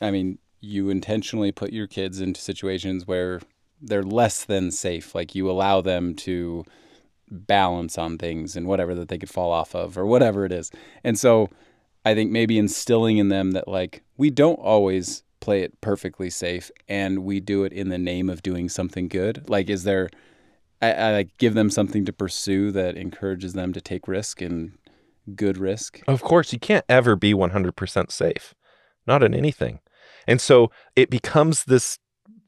I 0.00 0.10
mean, 0.10 0.38
you 0.62 0.88
intentionally 0.88 1.52
put 1.52 1.72
your 1.72 1.86
kids 1.86 2.20
into 2.20 2.40
situations 2.40 3.06
where 3.06 3.40
they're 3.80 4.02
less 4.02 4.44
than 4.44 4.70
safe, 4.70 5.14
like 5.14 5.34
you 5.34 5.50
allow 5.50 5.80
them 5.80 6.14
to 6.14 6.64
balance 7.28 7.98
on 7.98 8.16
things 8.16 8.56
and 8.56 8.66
whatever 8.66 8.94
that 8.94 9.08
they 9.08 9.18
could 9.18 9.28
fall 9.28 9.50
off 9.50 9.74
of 9.74 9.98
or 9.98 10.06
whatever 10.06 10.44
it 10.44 10.52
is. 10.52 10.70
And 11.02 11.18
so 11.18 11.50
I 12.04 12.14
think 12.14 12.30
maybe 12.30 12.58
instilling 12.58 13.18
in 13.18 13.28
them 13.28 13.50
that 13.52 13.66
like 13.66 14.04
we 14.16 14.30
don't 14.30 14.60
always 14.60 15.24
play 15.40 15.62
it 15.62 15.80
perfectly 15.80 16.30
safe 16.30 16.70
and 16.88 17.24
we 17.24 17.40
do 17.40 17.64
it 17.64 17.72
in 17.72 17.88
the 17.88 17.98
name 17.98 18.30
of 18.30 18.42
doing 18.42 18.68
something 18.68 19.08
good. 19.08 19.48
Like 19.48 19.68
is 19.68 19.82
there 19.82 20.08
I, 20.80 21.12
like 21.12 21.38
give 21.38 21.54
them 21.54 21.70
something 21.70 22.04
to 22.04 22.12
pursue 22.12 22.70
that 22.72 22.96
encourages 22.96 23.52
them 23.52 23.72
to 23.72 23.80
take 23.80 24.06
risk 24.06 24.40
and 24.40 24.72
good 25.34 25.56
risk. 25.56 26.00
Of 26.08 26.22
course, 26.22 26.52
you 26.52 26.58
can't 26.58 26.84
ever 26.88 27.14
be 27.14 27.32
100% 27.32 28.10
safe. 28.10 28.54
Not 29.06 29.22
in 29.22 29.32
anything. 29.32 29.78
And 30.26 30.40
so 30.40 30.70
it 30.96 31.10
becomes 31.10 31.64
this 31.64 31.98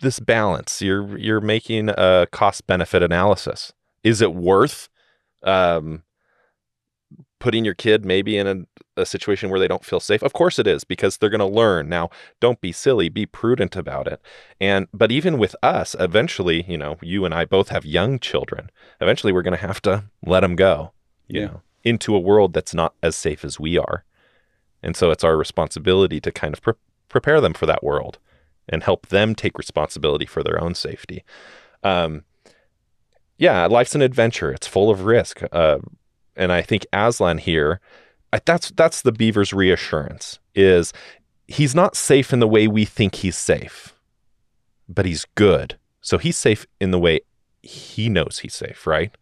this 0.01 0.21
balance. 0.21 0.81
You're 0.83 1.17
you're 1.19 1.41
making 1.41 1.89
a 1.91 2.27
cost 2.31 2.67
benefit 2.67 3.03
analysis. 3.03 3.73
Is 4.03 4.21
it 4.21 4.35
worth 4.35 4.89
um, 5.43 6.03
putting 7.39 7.65
your 7.65 7.75
kid 7.75 8.05
maybe 8.05 8.39
in 8.39 8.47
a, 8.47 9.01
a, 9.03 9.07
situation 9.07 9.51
where 9.51 9.61
they 9.61 9.69
don't 9.69 9.85
feel 9.85 10.01
safe? 10.01 10.23
Of 10.23 10.33
course 10.33 10.59
it 10.59 10.67
is 10.67 10.85
because 10.85 11.17
they're 11.17 11.31
going 11.31 11.41
to 11.41 11.47
learn. 11.47 11.89
Now, 11.89 12.11
don't 12.41 12.61
be 12.61 12.73
silly, 12.73 13.09
be 13.09 13.27
prudent 13.27 13.77
about 13.77 14.07
it. 14.07 14.21
And 14.61 14.89
but 14.93 15.11
even 15.11 15.39
with 15.39 15.57
us, 15.63 15.97
eventually, 15.99 16.65
you 16.69 16.79
know, 16.79 16.97
you 17.03 17.25
and 17.25 17.35
I 17.35 17.45
both 17.45 17.69
have 17.69 17.85
young 17.85 18.19
children. 18.19 18.71
Eventually 19.01 19.33
we're 19.33 19.43
going 19.43 19.59
to 19.59 19.67
have 19.67 19.83
to 19.83 20.05
let 20.25 20.41
them 20.41 20.57
go, 20.57 20.93
you 21.29 21.41
yeah. 21.41 21.47
know, 21.47 21.63
into 21.83 22.15
a 22.15 22.21
world 22.21 22.53
that's 22.53 22.75
not 22.75 22.95
as 23.03 23.17
safe 23.17 23.45
as 23.45 23.61
we 23.61 23.79
are. 23.79 24.05
And 24.83 24.97
so 24.97 25.11
it's 25.11 25.25
our 25.25 25.37
responsibility 25.37 26.21
to 26.21 26.31
kind 26.31 26.53
of 26.55 26.63
pre- 26.63 26.75
prepare 27.15 27.41
them 27.41 27.55
for 27.55 27.65
that 27.65 27.85
world 27.85 28.19
and 28.69 28.83
help 28.83 29.07
them 29.07 29.37
take 29.37 29.57
responsibility 29.57 30.27
for 30.27 30.43
their 30.43 30.61
own 30.61 30.75
safety. 30.75 31.23
Um, 31.85 32.25
yeah, 33.39 33.67
life's 33.67 33.95
an 33.95 34.03
adventure. 34.03 34.51
It's 34.51 34.67
full 34.67 34.91
of 34.91 35.05
risk. 35.05 35.41
Uh, 35.53 35.79
and 36.35 36.51
I 36.51 36.61
think 36.61 36.85
Aslan 36.93 37.39
here, 37.39 37.81
that's 38.45 38.73
that's 38.73 39.03
the 39.03 39.13
beaver's 39.13 39.53
reassurance 39.53 40.41
is 40.57 40.93
he's 41.47 41.73
not 41.73 41.95
safe 41.95 42.33
in 42.33 42.41
the 42.41 42.49
way 42.49 42.67
we 42.67 42.85
think 42.85 43.15
he's 43.15 43.37
safe, 43.37 43.95
but 44.89 45.07
he's 45.07 45.25
good. 45.37 45.79
So 46.01 46.19
he's 46.19 46.37
safe 46.37 46.67
in 46.81 46.91
the 46.91 46.99
way 46.99 47.21
he 47.63 48.09
knows 48.09 48.41
he's 48.41 48.55
safe, 48.55 48.89
right? 48.89 49.17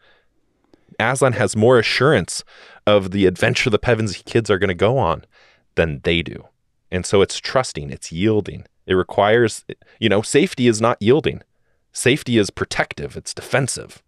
Aslan 0.99 1.35
has 1.35 1.55
more 1.55 1.79
assurance 1.79 2.43
of 2.87 3.11
the 3.11 3.27
adventure 3.27 3.69
the 3.69 3.79
Pevensie 3.79 4.25
kids 4.25 4.49
are 4.51 4.59
going 4.59 4.69
to 4.69 4.75
go 4.75 4.97
on 4.97 5.27
than 5.75 6.01
they 6.05 6.23
do. 6.23 6.47
And 6.93 7.07
so 7.07 7.23
it's 7.23 7.41
trusting, 7.41 7.91
it's 7.91 8.13
yielding. 8.13 8.67
It 8.87 8.95
requires, 8.95 9.65
you 9.99 10.11
know, 10.11 10.21
safety 10.21 10.69
is 10.69 10.79
not 10.79 11.01
yielding. 11.01 11.43
Safety 11.91 12.37
is 12.37 12.51
protective, 12.51 13.17
it's 13.17 13.33
defensive. 13.33 14.03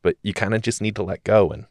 But 0.00 0.16
you 0.22 0.32
kind 0.32 0.54
of 0.54 0.62
just 0.62 0.80
need 0.80 0.94
to 0.96 1.02
let 1.02 1.24
go 1.24 1.50
and 1.50 1.66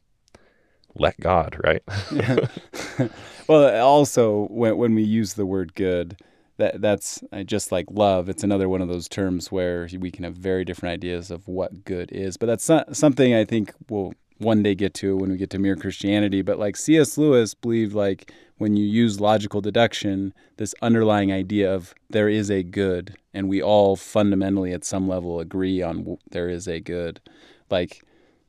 let 0.94 1.18
God, 1.22 1.58
right? 1.64 1.82
well, 3.48 3.82
also 3.82 4.48
when 4.52 4.78
when 4.78 4.94
we 4.94 5.04
use 5.04 5.36
the 5.36 5.46
word 5.46 5.74
good, 5.74 6.18
that 6.58 6.82
that's 6.82 7.24
just 7.46 7.72
like 7.72 7.86
love. 7.90 8.28
It's 8.28 8.44
another 8.44 8.68
one 8.68 8.82
of 8.82 8.90
those 8.90 9.08
terms 9.08 9.54
where 9.54 9.88
we 9.98 10.12
can 10.12 10.26
have 10.26 10.36
very 10.36 10.66
different 10.66 10.94
ideas 10.94 11.32
of 11.32 11.48
what 11.48 11.86
good 11.86 12.12
is. 12.12 12.36
But 12.36 12.48
that's 12.48 12.68
not 12.68 12.98
something 12.98 13.34
I 13.34 13.46
think 13.46 13.74
we'll 13.90 14.14
one 14.40 14.64
day 14.64 14.74
get 14.74 14.94
to 14.96 15.16
when 15.16 15.32
we 15.32 15.38
get 15.38 15.50
to 15.52 15.60
mere 15.60 15.76
Christianity. 15.76 16.42
But 16.42 16.58
like 16.58 16.76
C.S. 16.76 17.18
Lewis 17.18 17.54
believed 17.54 17.94
like 17.94 18.32
when 18.58 18.76
you 18.76 18.86
use 18.86 19.22
logical 19.22 19.62
deduction, 19.62 20.34
this 20.58 20.76
underlying 20.82 21.32
idea 21.32 21.74
of 21.74 21.94
there 22.10 22.28
is 22.28 22.50
a 22.50 22.64
good, 22.64 23.16
and 23.34 23.48
we 23.48 23.62
all 23.62 23.96
fundamentally 23.96 24.74
at 24.74 24.84
some 24.84 25.08
level 25.08 25.40
agree 25.40 25.82
on 25.82 26.18
there 26.32 26.50
is 26.50 26.68
a 26.68 26.80
good. 26.80 27.22
Like 27.70 28.04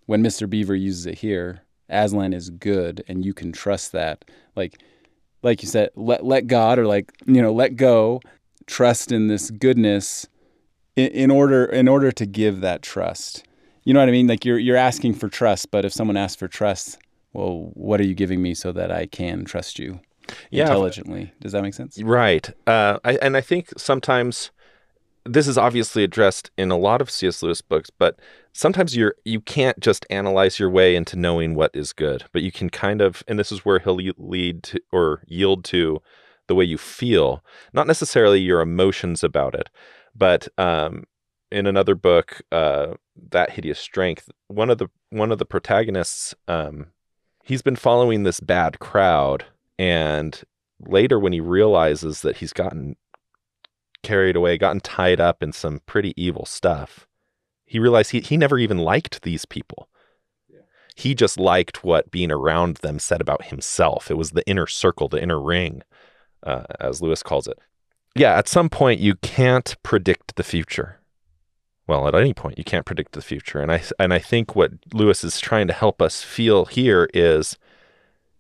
when 0.06 0.22
Mr. 0.22 0.48
Beaver 0.48 0.74
uses 0.74 1.06
it 1.06 1.18
here, 1.18 1.62
Aslan 1.88 2.32
is 2.32 2.50
good, 2.50 3.04
and 3.08 3.24
you 3.24 3.34
can 3.34 3.52
trust 3.52 3.92
that. 3.92 4.24
Like, 4.56 4.80
like 5.42 5.62
you 5.62 5.68
said, 5.68 5.90
let 5.96 6.24
let 6.24 6.46
God 6.46 6.78
or 6.78 6.86
like 6.86 7.12
you 7.26 7.42
know 7.42 7.52
let 7.52 7.76
go, 7.76 8.20
trust 8.66 9.12
in 9.12 9.28
this 9.28 9.50
goodness, 9.50 10.28
in, 10.96 11.08
in 11.08 11.30
order 11.30 11.64
in 11.64 11.88
order 11.88 12.12
to 12.12 12.26
give 12.26 12.60
that 12.60 12.82
trust. 12.82 13.44
You 13.84 13.94
know 13.94 14.00
what 14.00 14.08
I 14.08 14.12
mean? 14.12 14.26
Like 14.26 14.44
you're 14.44 14.58
you're 14.58 14.76
asking 14.76 15.14
for 15.14 15.28
trust, 15.28 15.70
but 15.70 15.84
if 15.84 15.92
someone 15.92 16.16
asks 16.16 16.36
for 16.36 16.48
trust, 16.48 16.98
well, 17.32 17.70
what 17.74 18.00
are 18.00 18.06
you 18.06 18.14
giving 18.14 18.42
me 18.42 18.54
so 18.54 18.72
that 18.72 18.90
I 18.90 19.06
can 19.06 19.44
trust 19.44 19.78
you 19.78 20.00
yeah, 20.50 20.62
intelligently? 20.62 21.32
Does 21.40 21.52
that 21.52 21.62
make 21.62 21.74
sense? 21.74 22.00
Right. 22.02 22.48
Uh, 22.66 22.98
I, 23.04 23.16
and 23.22 23.36
I 23.36 23.40
think 23.40 23.70
sometimes 23.76 24.50
this 25.24 25.46
is 25.46 25.58
obviously 25.58 26.02
addressed 26.02 26.50
in 26.56 26.70
a 26.70 26.78
lot 26.78 27.00
of 27.00 27.10
C.S. 27.10 27.42
Lewis 27.42 27.60
books, 27.60 27.90
but 27.90 28.18
sometimes 28.52 28.96
you're 28.96 29.14
you 29.24 29.40
can't 29.40 29.78
just 29.80 30.06
analyze 30.10 30.58
your 30.58 30.70
way 30.70 30.96
into 30.96 31.16
knowing 31.16 31.54
what 31.54 31.70
is 31.74 31.92
good, 31.92 32.24
but 32.32 32.42
you 32.42 32.50
can 32.52 32.70
kind 32.70 33.00
of, 33.00 33.22
and 33.28 33.38
this 33.38 33.52
is 33.52 33.64
where 33.64 33.78
he'll 33.78 34.00
lead 34.18 34.62
to 34.64 34.80
or 34.92 35.22
yield 35.26 35.64
to 35.66 36.02
the 36.46 36.54
way 36.54 36.64
you 36.64 36.78
feel, 36.78 37.44
not 37.72 37.86
necessarily 37.86 38.40
your 38.40 38.60
emotions 38.60 39.22
about 39.22 39.54
it, 39.54 39.68
but 40.16 40.48
um, 40.58 41.04
in 41.52 41.66
another 41.66 41.94
book, 41.94 42.42
uh, 42.50 42.94
that 43.30 43.50
hideous 43.50 43.78
strength, 43.78 44.30
one 44.48 44.70
of 44.70 44.78
the 44.78 44.88
one 45.10 45.32
of 45.32 45.38
the 45.38 45.44
protagonists 45.44 46.34
um, 46.48 46.86
he's 47.44 47.62
been 47.62 47.76
following 47.76 48.22
this 48.22 48.40
bad 48.40 48.78
crowd 48.78 49.44
and 49.78 50.42
later 50.86 51.18
when 51.18 51.32
he 51.32 51.40
realizes 51.40 52.22
that 52.22 52.36
he's 52.36 52.52
gotten 52.52 52.96
carried 54.02 54.36
away 54.36 54.56
gotten 54.56 54.80
tied 54.80 55.20
up 55.20 55.42
in 55.42 55.52
some 55.52 55.80
pretty 55.84 56.14
evil 56.16 56.46
stuff 56.46 57.06
he 57.66 57.78
realized 57.78 58.12
he, 58.12 58.20
he 58.20 58.36
never 58.36 58.58
even 58.58 58.78
liked 58.78 59.22
these 59.22 59.44
people. 59.44 59.88
Yeah. 60.48 60.60
he 60.96 61.14
just 61.14 61.38
liked 61.38 61.84
what 61.84 62.10
being 62.10 62.32
around 62.32 62.78
them 62.78 62.98
said 62.98 63.20
about 63.20 63.44
himself. 63.44 64.10
It 64.10 64.16
was 64.16 64.30
the 64.30 64.46
inner 64.46 64.66
circle 64.66 65.08
the 65.08 65.22
inner 65.22 65.40
ring 65.40 65.82
uh, 66.42 66.64
as 66.78 67.02
lewis 67.02 67.22
calls 67.22 67.46
it. 67.46 67.58
Yeah 68.14 68.36
at 68.36 68.48
some 68.48 68.68
point 68.68 69.00
you 69.00 69.16
can't 69.16 69.76
predict 69.82 70.36
the 70.36 70.44
future 70.44 70.99
well, 71.90 72.06
at 72.06 72.14
any 72.14 72.32
point 72.32 72.56
you 72.56 72.62
can't 72.62 72.86
predict 72.86 73.12
the 73.12 73.20
future. 73.20 73.60
And 73.60 73.72
I 73.72 73.82
and 73.98 74.14
I 74.14 74.20
think 74.20 74.54
what 74.54 74.70
Lewis 74.94 75.24
is 75.24 75.40
trying 75.40 75.66
to 75.66 75.72
help 75.72 76.00
us 76.00 76.22
feel 76.22 76.66
here 76.66 77.10
is 77.12 77.58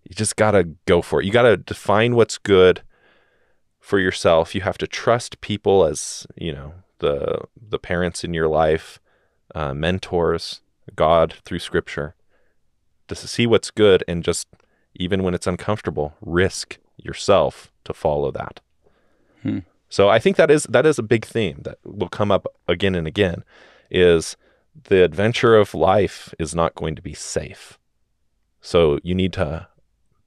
you 0.04 0.14
just 0.14 0.36
got 0.36 0.52
to 0.52 0.68
go 0.86 1.02
for 1.02 1.20
it. 1.20 1.26
You 1.26 1.32
got 1.32 1.42
to 1.42 1.56
define 1.56 2.14
what's 2.14 2.38
good 2.38 2.82
for 3.80 3.98
yourself. 3.98 4.54
You 4.54 4.60
have 4.60 4.78
to 4.78 4.86
trust 4.86 5.40
people 5.40 5.84
as, 5.84 6.28
you 6.36 6.52
know, 6.52 6.74
the 7.00 7.40
the 7.60 7.80
parents 7.80 8.22
in 8.22 8.34
your 8.34 8.46
life, 8.46 9.00
uh, 9.52 9.74
mentors, 9.74 10.60
God 10.94 11.34
through 11.44 11.58
scripture 11.58 12.14
to 13.08 13.16
see 13.16 13.48
what's 13.48 13.72
good 13.72 14.04
and 14.06 14.22
just 14.22 14.46
even 14.94 15.24
when 15.24 15.34
it's 15.34 15.48
uncomfortable, 15.48 16.14
risk 16.20 16.78
yourself 16.96 17.72
to 17.82 17.92
follow 17.92 18.30
that. 18.30 18.60
Hmm. 19.42 19.60
So 19.90 20.08
I 20.08 20.18
think 20.18 20.36
that 20.36 20.50
is 20.50 20.62
that 20.64 20.86
is 20.86 20.98
a 20.98 21.02
big 21.02 21.24
theme 21.26 21.60
that 21.62 21.78
will 21.84 22.08
come 22.08 22.30
up 22.30 22.46
again 22.66 22.94
and 22.94 23.06
again 23.06 23.44
is 23.90 24.36
the 24.84 25.04
adventure 25.04 25.56
of 25.56 25.74
life 25.74 26.32
is 26.38 26.54
not 26.54 26.74
going 26.74 26.94
to 26.94 27.02
be 27.02 27.12
safe. 27.12 27.78
So 28.60 28.98
you 29.02 29.14
need 29.14 29.32
to 29.34 29.68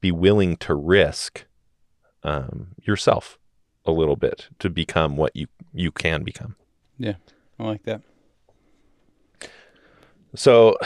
be 0.00 0.12
willing 0.12 0.56
to 0.58 0.74
risk 0.74 1.46
um, 2.22 2.68
yourself 2.82 3.38
a 3.86 3.90
little 3.90 4.16
bit 4.16 4.48
to 4.60 4.70
become 4.70 5.16
what 5.16 5.34
you 5.34 5.46
you 5.72 5.90
can 5.90 6.22
become. 6.22 6.56
Yeah, 6.98 7.14
I 7.58 7.64
like 7.64 7.82
that. 7.84 8.02
So 10.36 10.76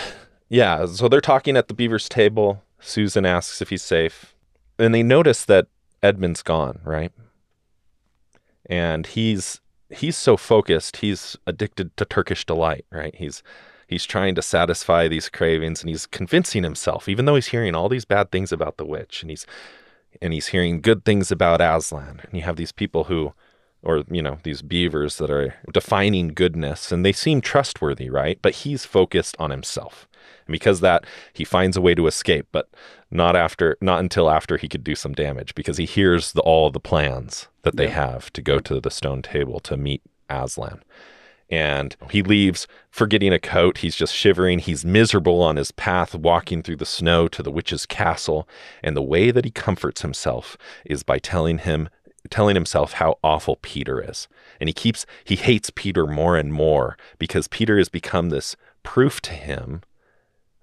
Yeah, 0.48 0.86
so 0.86 1.08
they're 1.08 1.20
talking 1.20 1.56
at 1.56 1.68
the 1.68 1.74
beaver's 1.74 2.08
table. 2.08 2.62
Susan 2.80 3.26
asks 3.26 3.60
if 3.60 3.68
he's 3.70 3.82
safe. 3.82 4.34
And 4.78 4.94
they 4.94 5.02
notice 5.02 5.44
that 5.44 5.66
Edmund's 6.02 6.42
gone, 6.42 6.80
right? 6.84 7.12
And 8.68 9.06
he's 9.06 9.60
he's 9.90 10.16
so 10.16 10.36
focused, 10.36 10.98
he's 10.98 11.36
addicted 11.46 11.96
to 11.96 12.04
Turkish 12.04 12.44
delight, 12.44 12.84
right? 12.90 13.14
He's 13.14 13.42
he's 13.86 14.04
trying 14.04 14.34
to 14.34 14.42
satisfy 14.42 15.08
these 15.08 15.28
cravings 15.28 15.80
and 15.80 15.88
he's 15.88 16.06
convincing 16.06 16.62
himself, 16.62 17.08
even 17.08 17.24
though 17.24 17.34
he's 17.34 17.48
hearing 17.48 17.74
all 17.74 17.88
these 17.88 18.04
bad 18.04 18.30
things 18.30 18.52
about 18.52 18.76
the 18.76 18.84
witch 18.84 19.22
and 19.22 19.30
he's 19.30 19.46
and 20.20 20.32
he's 20.32 20.48
hearing 20.48 20.80
good 20.80 21.04
things 21.04 21.30
about 21.30 21.60
Aslan. 21.60 22.20
And 22.24 22.34
you 22.34 22.42
have 22.42 22.56
these 22.56 22.72
people 22.72 23.04
who 23.04 23.32
or 23.82 24.04
you 24.10 24.22
know 24.22 24.38
these 24.42 24.62
beavers 24.62 25.18
that 25.18 25.30
are 25.30 25.54
defining 25.72 26.28
goodness 26.28 26.90
and 26.92 27.04
they 27.04 27.12
seem 27.12 27.40
trustworthy 27.40 28.10
right 28.10 28.38
but 28.42 28.54
he's 28.56 28.84
focused 28.84 29.36
on 29.38 29.50
himself 29.50 30.08
and 30.46 30.52
because 30.52 30.80
that 30.80 31.04
he 31.32 31.44
finds 31.44 31.76
a 31.76 31.80
way 31.80 31.94
to 31.94 32.06
escape 32.06 32.46
but 32.50 32.68
not 33.10 33.36
after 33.36 33.76
not 33.80 34.00
until 34.00 34.30
after 34.30 34.56
he 34.56 34.68
could 34.68 34.84
do 34.84 34.94
some 34.94 35.12
damage 35.12 35.54
because 35.54 35.76
he 35.76 35.84
hears 35.84 36.32
the, 36.32 36.42
all 36.42 36.70
the 36.70 36.80
plans 36.80 37.48
that 37.62 37.76
they 37.76 37.86
yeah. 37.86 38.12
have 38.12 38.32
to 38.32 38.42
go 38.42 38.58
to 38.58 38.80
the 38.80 38.90
stone 38.90 39.22
table 39.22 39.60
to 39.60 39.76
meet 39.76 40.02
aslan 40.28 40.82
and 41.50 41.96
he 42.10 42.22
leaves 42.22 42.66
forgetting 42.90 43.32
a 43.32 43.38
coat 43.38 43.78
he's 43.78 43.96
just 43.96 44.14
shivering 44.14 44.58
he's 44.58 44.84
miserable 44.84 45.42
on 45.42 45.56
his 45.56 45.72
path 45.72 46.14
walking 46.14 46.62
through 46.62 46.76
the 46.76 46.84
snow 46.84 47.26
to 47.28 47.42
the 47.42 47.50
witch's 47.50 47.86
castle 47.86 48.46
and 48.82 48.96
the 48.96 49.02
way 49.02 49.30
that 49.30 49.44
he 49.44 49.50
comforts 49.50 50.02
himself 50.02 50.58
is 50.84 51.02
by 51.02 51.18
telling 51.18 51.58
him 51.58 51.88
telling 52.30 52.56
himself 52.56 52.94
how 52.94 53.18
awful 53.22 53.56
Peter 53.56 54.00
is. 54.00 54.28
And 54.60 54.68
he 54.68 54.72
keeps, 54.72 55.06
he 55.24 55.36
hates 55.36 55.70
Peter 55.74 56.06
more 56.06 56.36
and 56.36 56.52
more 56.52 56.96
because 57.18 57.48
Peter 57.48 57.78
has 57.78 57.88
become 57.88 58.30
this 58.30 58.56
proof 58.82 59.20
to 59.22 59.32
him 59.32 59.82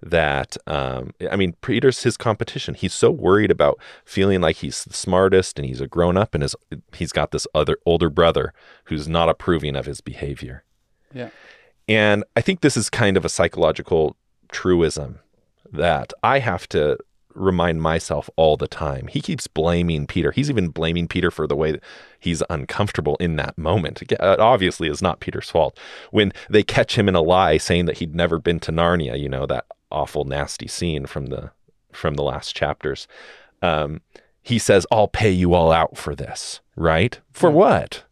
that, 0.02 0.56
um, 0.66 1.12
I 1.30 1.36
mean, 1.36 1.54
Peter's 1.62 2.02
his 2.02 2.16
competition. 2.16 2.74
He's 2.74 2.92
so 2.92 3.10
worried 3.10 3.50
about 3.50 3.78
feeling 4.04 4.40
like 4.40 4.56
he's 4.56 4.84
the 4.84 4.94
smartest 4.94 5.58
and 5.58 5.66
he's 5.66 5.80
a 5.80 5.86
grown 5.86 6.16
up 6.16 6.34
and 6.34 6.42
his, 6.42 6.54
he's 6.94 7.12
got 7.12 7.30
this 7.30 7.46
other 7.54 7.78
older 7.86 8.10
brother 8.10 8.52
who's 8.84 9.08
not 9.08 9.28
approving 9.28 9.74
of 9.74 9.86
his 9.86 10.00
behavior. 10.00 10.64
Yeah. 11.12 11.30
And 11.88 12.24
I 12.34 12.40
think 12.40 12.60
this 12.60 12.76
is 12.76 12.90
kind 12.90 13.16
of 13.16 13.24
a 13.24 13.28
psychological 13.28 14.16
truism 14.50 15.20
that 15.72 16.12
I 16.22 16.40
have 16.40 16.68
to 16.70 16.98
remind 17.34 17.82
myself 17.82 18.30
all 18.36 18.56
the 18.56 18.66
time. 18.66 19.08
He 19.08 19.20
keeps 19.20 19.46
blaming 19.46 20.06
Peter. 20.06 20.32
He's 20.32 20.50
even 20.50 20.68
blaming 20.68 21.06
Peter 21.06 21.30
for 21.30 21.46
the 21.46 21.56
way 21.56 21.72
that 21.72 21.82
he's 22.18 22.42
uncomfortable 22.48 23.16
in 23.16 23.36
that 23.36 23.56
moment. 23.58 24.02
It 24.02 24.20
obviously 24.20 24.88
is 24.88 25.02
not 25.02 25.20
Peter's 25.20 25.50
fault. 25.50 25.78
When 26.10 26.32
they 26.48 26.62
catch 26.62 26.96
him 26.96 27.08
in 27.08 27.14
a 27.14 27.20
lie 27.20 27.58
saying 27.58 27.86
that 27.86 27.98
he'd 27.98 28.14
never 28.14 28.38
been 28.38 28.58
to 28.60 28.72
Narnia, 28.72 29.20
you 29.20 29.28
know, 29.28 29.46
that 29.46 29.66
awful 29.90 30.24
nasty 30.24 30.68
scene 30.68 31.06
from 31.06 31.26
the 31.26 31.50
from 31.92 32.14
the 32.14 32.22
last 32.22 32.54
chapters. 32.54 33.08
Um, 33.62 34.00
he 34.42 34.58
says, 34.58 34.86
"I'll 34.90 35.08
pay 35.08 35.30
you 35.30 35.54
all 35.54 35.72
out 35.72 35.96
for 35.96 36.14
this." 36.14 36.60
Right? 36.76 37.20
For 37.32 37.50
what? 37.50 38.04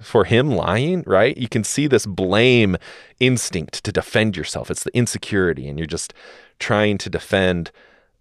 For 0.00 0.24
him 0.24 0.50
lying, 0.50 1.04
right? 1.06 1.36
You 1.36 1.48
can 1.48 1.64
see 1.64 1.86
this 1.86 2.06
blame 2.06 2.76
instinct 3.20 3.84
to 3.84 3.92
defend 3.92 4.36
yourself. 4.36 4.70
It's 4.70 4.84
the 4.84 4.96
insecurity, 4.96 5.68
and 5.68 5.78
you're 5.78 5.86
just 5.86 6.14
trying 6.58 6.98
to 6.98 7.10
defend 7.10 7.72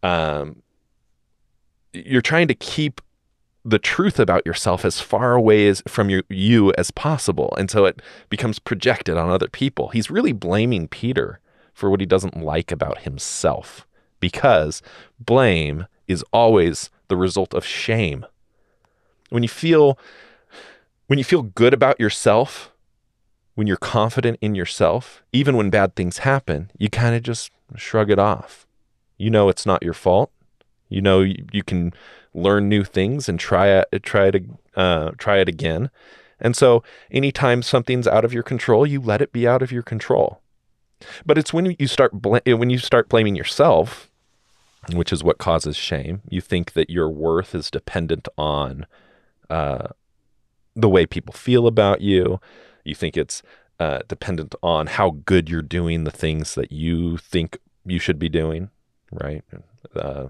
um, 0.04 0.64
you're 1.94 2.22
trying 2.22 2.48
to 2.48 2.56
keep 2.56 3.02
the 3.64 3.80
truth 3.80 4.20
about 4.20 4.46
yourself 4.46 4.84
as 4.84 5.00
far 5.00 5.34
away 5.34 5.68
as 5.68 5.84
from 5.88 6.10
your, 6.10 6.24
you 6.30 6.74
as 6.74 6.90
possible. 6.90 7.54
And 7.58 7.70
so 7.70 7.86
it 7.86 8.02
becomes 8.30 8.58
projected 8.60 9.18
on 9.18 9.30
other 9.30 9.48
people. 9.48 9.90
He's 9.90 10.10
really 10.10 10.32
blaming 10.32 10.88
Peter 10.88 11.40
for 11.74 11.90
what 11.90 12.00
he 12.00 12.06
doesn't 12.06 12.42
like 12.42 12.72
about 12.72 13.00
himself 13.00 13.88
because 14.20 14.82
blame 15.20 15.88
is 16.08 16.24
always 16.32 16.90
the 17.08 17.18
result 17.18 17.54
of 17.54 17.66
shame. 17.66 18.26
When 19.30 19.44
you 19.44 19.50
feel 19.50 19.98
when 21.08 21.18
you 21.18 21.26
feel 21.26 21.42
good 21.42 21.74
about 21.74 22.00
yourself, 22.00 22.72
when 23.56 23.68
you're 23.68 23.78
confident 23.78 24.38
in 24.42 24.56
yourself, 24.56 25.24
even 25.34 25.58
when 25.58 25.70
bad 25.70 25.96
things 25.96 26.20
happen, 26.20 26.72
you 26.78 26.90
kind 26.90 27.16
of 27.16 27.24
just 27.24 27.52
shrug 27.76 28.10
it 28.10 28.20
off 28.20 28.66
you 29.22 29.30
know 29.30 29.50
it's 29.50 29.68
not 29.68 29.84
your 29.84 29.94
fault. 29.94 30.32
You 30.90 31.02
know 31.02 31.22
you, 31.22 31.46
you 31.52 31.64
can 31.64 31.94
learn 32.34 32.68
new 32.68 32.84
things 32.84 33.30
and 33.30 33.40
try 33.40 33.68
it, 33.68 33.88
try 34.02 34.28
it, 34.28 34.46
uh, 34.76 35.12
try 35.18 35.38
it 35.38 35.48
again. 35.48 35.92
And 36.40 36.56
so, 36.56 36.84
anytime 37.12 37.62
something's 37.62 38.08
out 38.08 38.26
of 38.26 38.34
your 38.34 38.42
control, 38.42 38.88
you 38.88 39.00
let 39.00 39.22
it 39.22 39.32
be 39.32 39.48
out 39.48 39.62
of 39.62 39.72
your 39.72 39.84
control. 39.84 40.41
But 41.26 41.38
it's 41.38 41.54
when 41.54 41.76
you 41.78 41.88
start 41.88 42.14
bl- 42.14 42.38
when 42.46 42.70
you 42.70 42.78
start 42.78 43.10
blaming 43.10 43.36
yourself, 43.36 44.10
which 44.94 45.14
is 45.14 45.24
what 45.24 45.38
causes 45.38 45.76
shame. 45.76 46.22
You 46.30 46.42
think 46.42 46.74
that 46.74 46.90
your 46.90 47.10
worth 47.10 47.54
is 47.56 47.72
dependent 47.72 48.28
on 48.38 48.86
uh, 49.50 49.90
the 50.76 50.90
way 50.90 51.06
people 51.06 51.34
feel 51.34 51.68
about 51.68 52.02
you. 52.02 52.40
You 52.84 52.96
think 52.96 53.18
it's 53.18 53.44
uh, 53.80 54.00
dependent 54.08 54.56
on 54.64 54.88
how 54.88 55.18
good 55.26 55.50
you're 55.50 55.62
doing 55.62 56.04
the 56.04 56.12
things 56.12 56.56
that 56.56 56.72
you 56.72 57.18
think 57.18 57.58
you 57.86 58.00
should 58.00 58.20
be 58.20 58.30
doing 58.30 58.70
right? 59.12 59.44
Uh, 59.96 60.28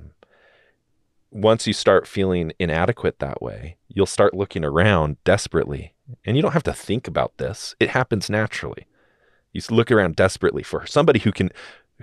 once 1.29 1.65
you 1.65 1.73
start 1.73 2.07
feeling 2.07 2.51
inadequate 2.59 3.19
that 3.19 3.41
way, 3.41 3.77
you'll 3.87 4.05
start 4.05 4.33
looking 4.33 4.65
around 4.65 5.17
desperately. 5.23 5.93
And 6.25 6.35
you 6.35 6.41
don't 6.41 6.51
have 6.51 6.63
to 6.63 6.73
think 6.73 7.07
about 7.07 7.37
this. 7.37 7.75
It 7.79 7.89
happens 7.89 8.29
naturally. 8.29 8.85
You 9.53 9.61
look 9.69 9.91
around 9.91 10.15
desperately 10.15 10.63
for 10.63 10.85
somebody 10.85 11.19
who 11.19 11.31
can 11.31 11.49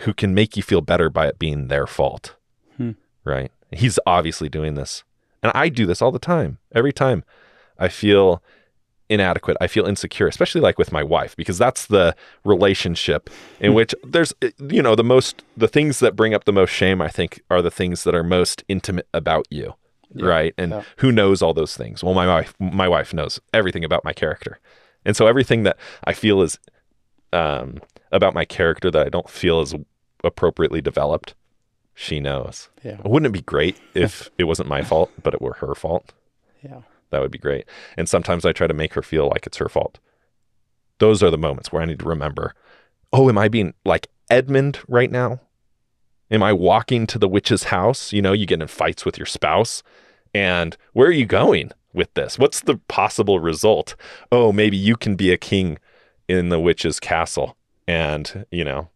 who 0.01 0.15
can 0.15 0.35
make 0.35 0.57
you 0.57 0.63
feel 0.63 0.81
better 0.81 1.11
by 1.11 1.27
it 1.27 1.39
being 1.39 1.69
their 1.69 1.87
fault. 1.87 2.37
Hmm. 2.77 2.93
Right? 3.25 3.51
He's 3.73 3.99
obviously 4.07 4.49
doing 4.49 4.75
this. 4.75 5.03
And 5.43 5.53
I 5.55 5.69
do 5.69 5.87
this 5.87 6.01
all 6.01 6.13
the 6.13 6.19
time. 6.19 6.59
Every 6.75 6.93
time 6.93 7.25
I 7.79 7.89
feel 7.89 8.43
inadequate. 9.09 9.57
I 9.61 9.67
feel 9.67 9.87
insecure, 9.87 10.29
especially 10.29 10.61
like 10.61 10.79
with 10.79 10.93
my 10.93 11.03
wife, 11.03 11.35
because 11.37 11.59
that's 11.59 11.87
the 11.87 12.15
relationship 12.45 13.31
in 13.61 13.71
hmm. 13.71 13.77
which 13.77 13.95
there's, 14.05 14.35
eh, 14.43 14.51
you 14.69 14.83
know, 14.83 14.95
the 14.95 15.05
most, 15.05 15.43
the 15.57 15.69
things 15.69 16.01
that 16.01 16.17
bring 16.17 16.35
up 16.35 16.45
the 16.45 16.53
most 16.53 16.71
shame, 16.71 17.01
I 17.01 17.09
think, 17.09 17.41
are 17.51 17.63
the 17.63 17.71
things 17.71 18.05
that 18.05 18.15
are 18.15 18.25
most 18.25 18.65
intimate 18.69 19.09
about 19.15 19.47
you. 19.51 19.75
Yeah. 20.15 20.27
Right. 20.27 20.55
And 20.57 20.73
yeah. 20.73 20.83
who 20.99 21.13
knows 21.13 21.43
all 21.43 21.53
those 21.53 21.77
things? 21.77 22.03
Well, 22.03 22.15
my 22.15 22.27
wife, 22.27 22.55
my 22.59 22.89
wife 22.89 23.13
knows 23.13 23.41
everything 23.53 23.85
about 23.85 24.05
my 24.05 24.13
character. 24.13 24.59
And 25.05 25.15
so 25.17 25.27
everything 25.27 25.65
that 25.65 25.77
I 26.05 26.13
feel 26.13 26.41
is 26.41 26.59
um, 27.33 27.79
about 28.13 28.35
my 28.35 28.45
character 28.45 28.91
that 28.91 29.07
I 29.07 29.11
don't 29.11 29.29
feel 29.29 29.61
is 29.61 29.75
appropriately 30.25 30.81
developed, 30.81 31.35
she 31.95 32.21
knows. 32.21 32.69
Yeah. 32.83 32.99
Wouldn't 33.05 33.29
it 33.29 33.39
be 33.39 33.43
great 33.43 33.79
if 33.95 34.31
it 34.39 34.45
wasn't 34.45 34.69
my 34.69 34.83
fault, 34.83 35.11
but 35.23 35.35
it 35.35 35.43
were 35.43 35.55
her 35.55 35.75
fault? 35.75 36.13
Yeah. 36.63 36.83
That 37.11 37.21
would 37.21 37.31
be 37.31 37.39
great. 37.39 37.65
And 37.97 38.09
sometimes 38.09 38.45
I 38.45 38.53
try 38.53 38.67
to 38.67 38.75
make 38.75 38.95
her 38.95 39.03
feel 39.03 39.29
like 39.29 39.47
it's 39.47 39.57
her 39.57 39.69
fault. 39.69 39.99
Those 40.99 41.23
are 41.23 41.31
the 41.31 41.39
moments 41.39 41.73
where 41.73 41.83
I 41.83 41.87
need 41.87 42.01
to 42.01 42.09
remember 42.09 42.55
oh, 43.11 43.29
am 43.29 43.39
I 43.39 43.49
being 43.49 43.73
like 43.87 44.09
Edmund 44.29 44.81
right 44.87 45.11
now? 45.11 45.41
Am 46.31 46.43
I 46.43 46.53
walking 46.53 47.07
to 47.07 47.19
the 47.19 47.29
witch's 47.29 47.65
house? 47.65 48.13
You 48.13 48.21
know, 48.21 48.33
you 48.33 48.45
get 48.45 48.61
in 48.61 48.69
fights 48.69 49.05
with 49.05 49.17
your 49.17 49.27
spouse. 49.27 49.83
And 50.35 50.77
where 50.93 51.09
are 51.09 51.13
you 51.13 51.25
going 51.25 51.73
with 51.95 52.13
this? 52.15 52.39
What's 52.39 52.61
the 52.61 52.77
possible 52.89 53.41
result? 53.41 53.97
Oh, 54.31 54.53
maybe 54.53 54.77
you 54.77 54.95
can 54.95 55.17
be 55.17 55.33
a 55.33 55.39
king 55.39 55.79
in 56.29 56.51
the 56.51 56.61
witch's 56.61 57.01
castle 57.01 57.57
and, 57.87 58.45
you 58.51 58.65
know, 58.65 58.91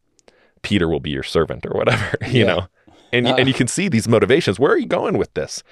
Peter 0.60 0.88
will 0.88 1.00
be 1.00 1.10
your 1.10 1.22
servant 1.22 1.66
or 1.66 1.76
whatever, 1.76 2.16
you 2.26 2.40
yeah. 2.40 2.46
know. 2.46 2.66
And 3.12 3.26
uh, 3.26 3.34
and 3.34 3.48
you 3.48 3.54
can 3.54 3.68
see 3.68 3.88
these 3.88 4.08
motivations. 4.08 4.58
Where 4.58 4.72
are 4.72 4.78
you 4.78 4.86
going 4.86 5.18
with 5.18 5.34
this? 5.34 5.62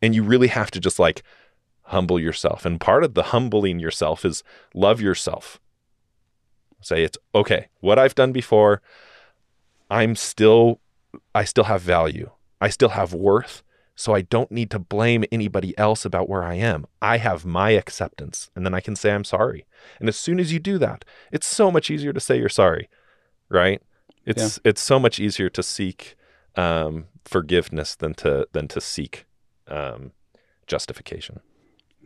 And 0.00 0.14
you 0.14 0.22
really 0.22 0.48
have 0.48 0.70
to 0.72 0.80
just 0.80 0.98
like 0.98 1.22
humble 1.84 2.20
yourself. 2.20 2.64
And 2.64 2.80
part 2.80 3.04
of 3.04 3.14
the 3.14 3.24
humbling 3.24 3.80
yourself 3.80 4.24
is 4.24 4.42
love 4.74 5.00
yourself. 5.00 5.60
Say 6.80 7.02
it's 7.02 7.18
okay. 7.34 7.68
What 7.80 7.98
I've 7.98 8.14
done 8.14 8.32
before, 8.32 8.82
I'm 9.90 10.14
still 10.14 10.80
I 11.34 11.44
still 11.44 11.64
have 11.64 11.80
value. 11.80 12.30
I 12.60 12.68
still 12.68 12.90
have 12.90 13.12
worth. 13.12 13.62
So 13.96 14.12
I 14.14 14.22
don't 14.22 14.50
need 14.50 14.70
to 14.72 14.78
blame 14.78 15.24
anybody 15.30 15.76
else 15.78 16.04
about 16.04 16.28
where 16.28 16.42
I 16.42 16.54
am. 16.54 16.86
I 17.00 17.18
have 17.18 17.44
my 17.44 17.70
acceptance 17.70 18.50
and 18.56 18.66
then 18.66 18.74
I 18.74 18.80
can 18.80 18.96
say 18.96 19.12
I'm 19.12 19.24
sorry. 19.24 19.66
And 20.00 20.08
as 20.08 20.16
soon 20.16 20.40
as 20.40 20.52
you 20.52 20.58
do 20.58 20.78
that, 20.78 21.04
it's 21.30 21.46
so 21.46 21.70
much 21.70 21.90
easier 21.90 22.12
to 22.12 22.20
say 22.20 22.38
you're 22.38 22.48
sorry, 22.48 22.88
right? 23.48 23.80
It's 24.26 24.58
yeah. 24.58 24.70
it's 24.70 24.82
so 24.82 24.98
much 24.98 25.20
easier 25.20 25.48
to 25.50 25.62
seek 25.62 26.16
um, 26.56 27.06
forgiveness 27.24 27.94
than 27.94 28.14
to 28.14 28.48
than 28.52 28.68
to 28.68 28.80
seek 28.80 29.26
um, 29.68 30.12
justification. 30.66 31.40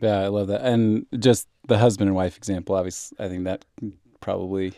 Yeah, 0.01 0.19
I 0.19 0.27
love 0.27 0.47
that. 0.47 0.61
And 0.61 1.05
just 1.17 1.47
the 1.67 1.77
husband 1.77 2.07
and 2.07 2.15
wife 2.15 2.37
example, 2.37 2.75
obviously, 2.75 3.17
I 3.19 3.27
think 3.29 3.43
that 3.45 3.65
probably 4.21 4.73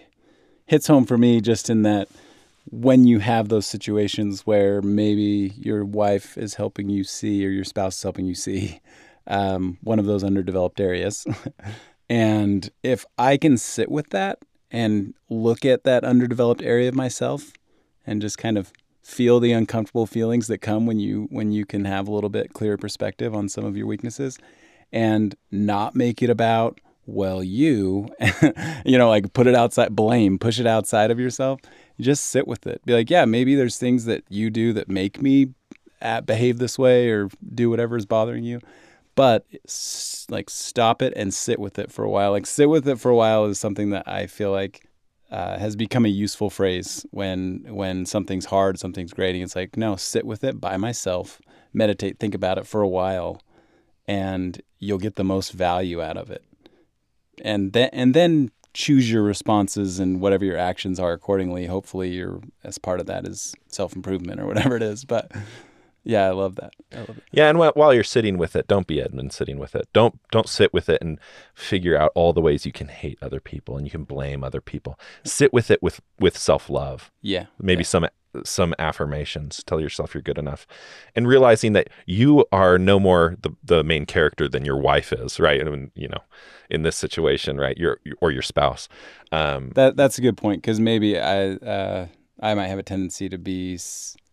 hits 0.66 0.88
home 0.88 1.06
for 1.06 1.18
me 1.18 1.42
just 1.42 1.70
in 1.70 1.82
that 1.84 2.08
when 2.66 3.06
you 3.06 3.20
have 3.20 3.50
those 3.50 3.66
situations 3.66 4.42
where 4.42 4.82
maybe 4.82 5.54
your 5.58 5.84
wife 5.84 6.38
is 6.38 6.56
helping 6.56 6.90
you 6.90 7.04
see 7.04 7.46
or 7.46 7.50
your 7.50 7.64
spouse 7.64 7.98
is 7.98 8.04
helping 8.04 8.26
you 8.26 8.36
see 8.36 8.80
um, 9.28 9.78
one 9.82 10.00
of 10.00 10.06
those 10.06 10.24
underdeveloped 10.24 10.80
areas. 10.80 11.26
and 12.10 12.70
if 12.84 13.06
I 13.18 13.38
can 13.38 13.58
sit 13.58 13.90
with 13.90 14.10
that 14.10 14.40
and 14.70 15.14
look 15.30 15.66
at 15.66 15.84
that 15.84 16.04
underdeveloped 16.04 16.62
area 16.62 16.90
of 16.90 16.96
myself 16.96 17.52
and 18.06 18.22
just 18.22 18.38
kind 18.38 18.58
of 18.58 18.72
feel 19.02 19.40
the 19.40 19.52
uncomfortable 19.52 20.06
feelings 20.06 20.48
that 20.48 20.60
come 20.60 20.86
when 20.86 21.00
you 21.00 21.28
when 21.32 21.52
you 21.52 21.66
can 21.66 21.86
have 21.86 22.08
a 22.08 22.12
little 22.12 22.30
bit 22.30 22.54
clearer 22.54 22.78
perspective 22.78 23.34
on 23.34 23.50
some 23.50 23.66
of 23.66 23.76
your 23.76 23.88
weaknesses 23.88 24.38
and 24.92 25.36
not 25.50 25.96
make 25.96 26.22
it 26.22 26.30
about 26.30 26.80
well 27.08 27.44
you 27.44 28.08
you 28.86 28.98
know 28.98 29.10
like 29.10 29.34
put 29.34 29.48
it 29.48 29.56
outside 29.56 29.96
blame 29.96 30.38
push 30.38 30.60
it 30.60 30.68
outside 30.68 31.10
of 31.10 31.20
yourself 31.20 31.60
just 32.02 32.26
sit 32.26 32.48
with 32.48 32.68
it 32.68 32.84
be 32.86 32.94
like 32.94 33.10
yeah 33.10 33.26
maybe 33.26 33.56
there's 33.56 33.78
things 33.78 34.06
that 34.06 34.24
you 34.30 34.50
do 34.50 34.74
that 34.74 34.90
make 34.90 35.22
me 35.22 35.48
uh, 36.02 36.22
behave 36.22 36.58
this 36.58 36.80
way 36.80 37.10
or 37.10 37.30
do 37.54 37.70
whatever 37.70 37.96
is 37.96 38.06
bothering 38.06 38.44
you 38.44 38.60
but 39.16 39.46
like 40.30 40.50
stop 40.50 41.02
it 41.02 41.14
and 41.16 41.34
sit 41.34 41.60
with 41.60 41.78
it 41.78 41.92
for 41.92 42.04
a 42.04 42.10
while 42.10 42.32
like 42.32 42.46
sit 42.46 42.70
with 42.70 42.88
it 42.88 43.00
for 43.00 43.12
a 43.12 43.16
while 43.16 43.46
is 43.46 43.60
something 43.60 43.92
that 43.92 44.08
i 44.08 44.26
feel 44.26 44.52
like 44.52 44.88
uh, 45.32 45.58
has 45.58 45.78
become 45.78 46.06
a 46.06 46.10
useful 46.10 46.50
phrase 46.50 47.06
when 47.12 47.64
when 47.70 48.06
something's 48.06 48.46
hard, 48.46 48.78
something's 48.78 49.14
grating. 49.14 49.42
It's 49.42 49.56
like 49.56 49.78
no, 49.78 49.96
sit 49.96 50.26
with 50.26 50.44
it 50.44 50.60
by 50.60 50.76
myself, 50.78 51.42
meditate, 51.74 52.20
think 52.20 52.36
about 52.36 52.58
it 52.58 52.68
for 52.68 52.82
a 52.82 52.88
while, 52.88 53.42
and 54.08 54.62
you'll 54.78 54.98
get 54.98 55.16
the 55.16 55.24
most 55.24 55.54
value 55.54 56.02
out 56.02 56.18
of 56.18 56.30
it. 56.30 56.44
And 57.44 57.72
then 57.72 57.90
and 57.94 58.14
then 58.14 58.52
choose 58.74 59.12
your 59.12 59.24
responses 59.24 60.00
and 60.00 60.22
whatever 60.22 60.46
your 60.46 60.58
actions 60.58 61.00
are 61.00 61.14
accordingly. 61.14 61.66
Hopefully, 61.66 62.10
you're 62.10 62.42
as 62.64 62.78
part 62.78 63.00
of 63.00 63.06
that 63.08 63.28
is 63.28 63.54
self 63.68 63.96
improvement 63.96 64.40
or 64.40 64.46
whatever 64.46 64.76
it 64.76 64.84
is. 64.84 65.06
But 65.06 65.32
yeah, 66.04 66.26
I 66.26 66.32
love 66.32 66.56
that. 66.56 66.74
I 66.92 67.00
love 67.00 67.18
it. 67.18 67.24
Yeah, 67.32 67.50
and 67.50 67.60
while 67.60 67.94
you're 67.94 68.04
sitting 68.04 68.38
with 68.38 68.56
it, 68.56 68.68
don't 68.68 68.88
be 68.88 69.02
Edmund 69.02 69.34
sitting 69.34 69.60
with 69.60 69.76
it. 69.76 69.88
Don't 69.94 70.20
don't 70.32 70.50
sit 70.50 70.74
with 70.74 70.90
it 70.90 71.02
and 71.02 71.20
figure 71.54 71.98
out 71.98 72.12
all 72.16 72.34
the 72.34 72.42
ways 72.42 72.66
you 72.66 72.72
can 72.72 72.88
hate 72.88 73.20
other 73.22 73.40
people 73.40 73.78
and 73.78 73.86
you 73.86 73.92
can 73.92 74.04
blame 74.04 74.44
other 74.44 74.62
people. 74.62 75.00
Sit 75.24 75.54
with 75.54 75.70
it 75.70 75.82
with 75.84 76.02
with 76.20 76.38
self 76.38 76.70
love. 76.70 77.12
Yeah, 77.22 77.48
maybe 77.60 77.82
yeah. 77.82 77.88
some 77.88 78.08
some 78.44 78.74
affirmations. 78.80 79.64
Tell 79.66 79.80
yourself 79.80 80.14
you're 80.14 80.22
good 80.22 80.38
enough, 80.38 80.68
and 81.16 81.28
realizing 81.28 81.74
that 81.74 81.90
you 82.06 82.46
are 82.52 82.78
no 82.78 83.00
more 83.00 83.36
the 83.42 83.52
the 83.64 83.84
main 83.84 84.06
character 84.06 84.48
than 84.48 84.66
your 84.66 84.78
wife 84.78 85.14
is. 85.14 85.40
Right, 85.40 85.62
I 85.62 85.64
mean, 85.64 85.92
you 85.96 86.08
know, 86.08 86.22
in 86.70 86.84
this 86.84 86.96
situation, 86.96 87.58
right, 87.58 87.78
your 87.78 88.00
or 88.22 88.32
your 88.32 88.42
spouse. 88.42 88.88
Um, 89.32 89.72
that 89.76 89.96
that's 89.96 90.18
a 90.18 90.22
good 90.22 90.38
point 90.38 90.62
because 90.62 90.80
maybe 90.80 91.20
I 91.20 91.52
uh, 91.52 92.08
I 92.40 92.54
might 92.54 92.68
have 92.68 92.80
a 92.80 92.84
tendency 92.84 93.30
to 93.30 93.38
be. 93.38 93.80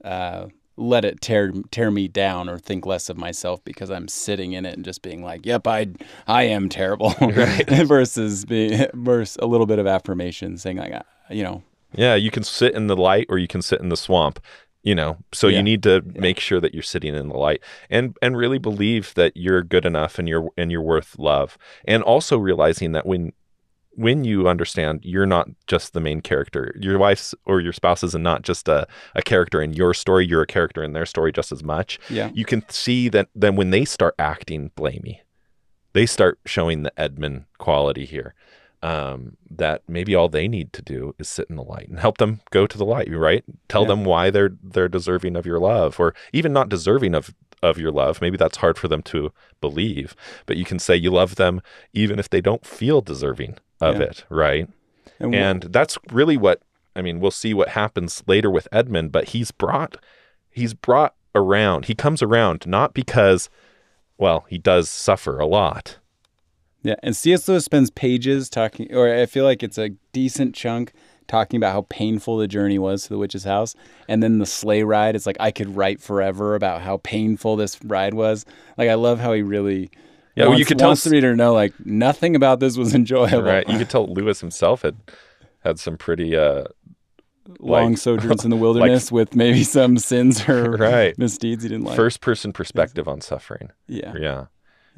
Uh, 0.04 0.46
let 0.78 1.04
it 1.04 1.20
tear 1.20 1.52
tear 1.70 1.90
me 1.90 2.06
down 2.06 2.48
or 2.48 2.56
think 2.56 2.86
less 2.86 3.08
of 3.08 3.18
myself 3.18 3.62
because 3.64 3.90
I'm 3.90 4.06
sitting 4.06 4.52
in 4.52 4.64
it 4.64 4.74
and 4.74 4.84
just 4.84 5.02
being 5.02 5.22
like, 5.22 5.44
"Yep, 5.44 5.66
I 5.66 5.88
I 6.26 6.44
am 6.44 6.68
terrible," 6.68 7.14
right. 7.20 7.68
versus 7.86 8.44
being 8.44 8.86
versus 8.94 9.36
a 9.42 9.46
little 9.46 9.66
bit 9.66 9.78
of 9.78 9.86
affirmation, 9.86 10.56
saying 10.56 10.76
like, 10.76 10.92
uh, 10.92 11.02
you 11.30 11.42
know, 11.42 11.62
yeah, 11.92 12.14
you 12.14 12.30
can 12.30 12.42
sit 12.42 12.74
in 12.74 12.86
the 12.86 12.96
light 12.96 13.26
or 13.28 13.38
you 13.38 13.48
can 13.48 13.62
sit 13.62 13.80
in 13.80 13.88
the 13.88 13.96
swamp, 13.96 14.40
you 14.82 14.94
know. 14.94 15.18
So 15.32 15.48
yeah. 15.48 15.58
you 15.58 15.62
need 15.62 15.82
to 15.84 16.02
yeah. 16.04 16.20
make 16.20 16.40
sure 16.40 16.60
that 16.60 16.74
you're 16.74 16.82
sitting 16.82 17.14
in 17.14 17.28
the 17.28 17.36
light 17.36 17.62
and 17.90 18.16
and 18.22 18.36
really 18.36 18.58
believe 18.58 19.14
that 19.14 19.36
you're 19.36 19.62
good 19.62 19.86
enough 19.86 20.18
and 20.18 20.28
you're 20.28 20.48
and 20.56 20.70
you're 20.70 20.82
worth 20.82 21.18
love, 21.18 21.56
and 21.86 22.02
also 22.02 22.38
realizing 22.38 22.92
that 22.92 23.06
when 23.06 23.32
when 23.98 24.22
you 24.22 24.48
understand 24.48 25.00
you're 25.02 25.26
not 25.26 25.48
just 25.66 25.92
the 25.92 26.00
main 26.00 26.20
character, 26.20 26.72
your 26.80 26.98
wife's 26.98 27.34
or 27.46 27.60
your 27.60 27.72
spouse 27.72 28.04
is 28.04 28.14
not 28.14 28.42
just 28.42 28.68
a, 28.68 28.86
a 29.16 29.22
character 29.22 29.60
in 29.60 29.72
your 29.72 29.92
story, 29.92 30.24
you're 30.24 30.42
a 30.42 30.46
character 30.46 30.84
in 30.84 30.92
their 30.92 31.06
story 31.06 31.32
just 31.32 31.50
as 31.50 31.64
much. 31.64 31.98
Yeah. 32.08 32.30
You 32.32 32.44
can 32.44 32.64
see 32.68 33.08
that 33.08 33.28
then 33.34 33.56
when 33.56 33.70
they 33.70 33.84
start 33.84 34.14
acting 34.16 34.70
blamey, 34.76 35.18
they 35.94 36.06
start 36.06 36.38
showing 36.46 36.84
the 36.84 37.00
Edmund 37.00 37.46
quality 37.58 38.04
here. 38.04 38.34
Um, 38.80 39.36
that 39.50 39.82
maybe 39.88 40.14
all 40.14 40.28
they 40.28 40.46
need 40.46 40.72
to 40.74 40.82
do 40.82 41.12
is 41.18 41.28
sit 41.28 41.50
in 41.50 41.56
the 41.56 41.64
light 41.64 41.88
and 41.88 41.98
help 41.98 42.18
them 42.18 42.42
go 42.50 42.64
to 42.64 42.78
the 42.78 42.84
light, 42.84 43.12
right? 43.12 43.44
Tell 43.68 43.82
yeah. 43.82 43.88
them 43.88 44.04
why 44.04 44.30
they're 44.30 44.52
they're 44.62 44.88
deserving 44.88 45.34
of 45.34 45.46
your 45.46 45.58
love, 45.58 45.98
or 45.98 46.14
even 46.32 46.52
not 46.52 46.68
deserving 46.68 47.14
of 47.14 47.34
of 47.62 47.78
your 47.78 47.90
love. 47.90 48.20
Maybe 48.20 48.36
that's 48.36 48.58
hard 48.58 48.78
for 48.78 48.86
them 48.86 49.02
to 49.02 49.32
believe, 49.60 50.14
but 50.46 50.56
you 50.56 50.64
can 50.64 50.78
say 50.78 50.94
you 50.94 51.10
love 51.10 51.34
them 51.34 51.60
even 51.92 52.18
if 52.18 52.30
they 52.30 52.40
don't 52.40 52.64
feel 52.64 53.00
deserving 53.00 53.58
of 53.80 53.96
yeah. 53.96 54.02
it, 54.06 54.24
right? 54.28 54.68
And, 55.18 55.34
and 55.34 55.62
that's 55.64 55.98
really 56.12 56.36
what 56.36 56.62
I 56.94 57.02
mean, 57.02 57.20
we'll 57.20 57.30
see 57.30 57.54
what 57.54 57.70
happens 57.70 58.22
later 58.26 58.50
with 58.50 58.68
Edmund, 58.72 59.12
but 59.12 59.30
he's 59.30 59.50
brought 59.50 59.96
he's 60.50 60.74
brought 60.74 61.14
around. 61.34 61.86
He 61.86 61.94
comes 61.94 62.22
around 62.22 62.66
not 62.66 62.94
because 62.94 63.48
well, 64.16 64.46
he 64.48 64.58
does 64.58 64.88
suffer 64.88 65.38
a 65.38 65.46
lot. 65.46 65.98
Yeah, 66.82 66.94
and 67.02 67.16
C.S. 67.16 67.48
Lewis 67.48 67.64
spends 67.64 67.90
pages 67.90 68.48
talking 68.48 68.94
or 68.94 69.12
I 69.12 69.26
feel 69.26 69.44
like 69.44 69.62
it's 69.62 69.78
a 69.78 69.90
decent 70.12 70.54
chunk 70.54 70.92
talking 71.26 71.58
about 71.58 71.72
how 71.72 71.86
painful 71.88 72.38
the 72.38 72.48
journey 72.48 72.78
was 72.78 73.04
to 73.04 73.08
the 73.10 73.18
witch's 73.18 73.44
house. 73.44 73.74
And 74.08 74.22
then 74.22 74.38
the 74.38 74.46
sleigh 74.46 74.82
ride, 74.82 75.14
it's 75.14 75.26
like 75.26 75.36
I 75.38 75.50
could 75.50 75.76
write 75.76 76.00
forever 76.00 76.54
about 76.54 76.80
how 76.80 76.98
painful 76.98 77.56
this 77.56 77.78
ride 77.84 78.14
was. 78.14 78.46
Like 78.76 78.88
I 78.88 78.94
love 78.94 79.20
how 79.20 79.32
he 79.34 79.42
really 79.42 79.90
yeah, 80.34 80.44
wants, 80.44 80.50
well, 80.50 80.58
you 80.58 80.64
could 80.64 80.78
tell 80.78 80.94
the 80.94 81.10
reader 81.10 81.30
to 81.30 81.36
know 81.36 81.52
like 81.52 81.74
nothing 81.84 82.34
about 82.34 82.60
this 82.60 82.76
was 82.76 82.94
enjoyable. 82.94 83.42
Right. 83.42 83.68
You 83.68 83.78
could 83.78 83.90
tell 83.90 84.06
Lewis 84.06 84.40
himself 84.40 84.82
had 84.82 84.96
had 85.60 85.78
some 85.78 85.96
pretty 85.96 86.36
uh 86.36 86.64
long 87.60 87.90
like, 87.90 87.98
sojourns 87.98 88.44
in 88.44 88.50
the 88.50 88.56
wilderness 88.64 89.06
like, 89.06 89.12
with 89.12 89.34
maybe 89.34 89.64
some 89.64 89.98
sins 89.98 90.48
or 90.48 90.70
right. 90.78 91.16
misdeeds 91.18 91.62
he 91.62 91.68
didn't 91.68 91.84
like. 91.84 91.96
First 91.96 92.20
person 92.20 92.52
perspective 92.52 93.06
on 93.06 93.20
suffering. 93.20 93.70
Yeah. 93.86 94.14
Yeah. 94.18 94.46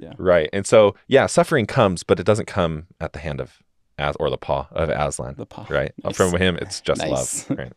Yeah. 0.01 0.13
Right. 0.19 0.49
And 0.53 0.67
so 0.67 0.95
yeah, 1.07 1.27
suffering 1.27 1.67
comes, 1.67 2.03
but 2.03 2.19
it 2.21 2.27
doesn't 2.27 2.47
come 2.47 2.87
at 3.01 3.13
the 3.13 3.19
hand 3.19 3.41
of 3.41 3.63
as 3.99 4.17
or 4.17 4.31
the 4.31 4.39
paw 4.39 4.67
of 4.73 4.89
Aslan. 4.89 5.35
The 5.37 5.47
paw. 5.47 5.67
Right. 5.69 5.93
Nice. 6.03 6.17
From 6.17 6.35
him 6.37 6.57
it's 6.57 6.81
just 6.81 7.01
nice. 7.01 7.49
love. 7.51 7.59
Right. 7.59 7.73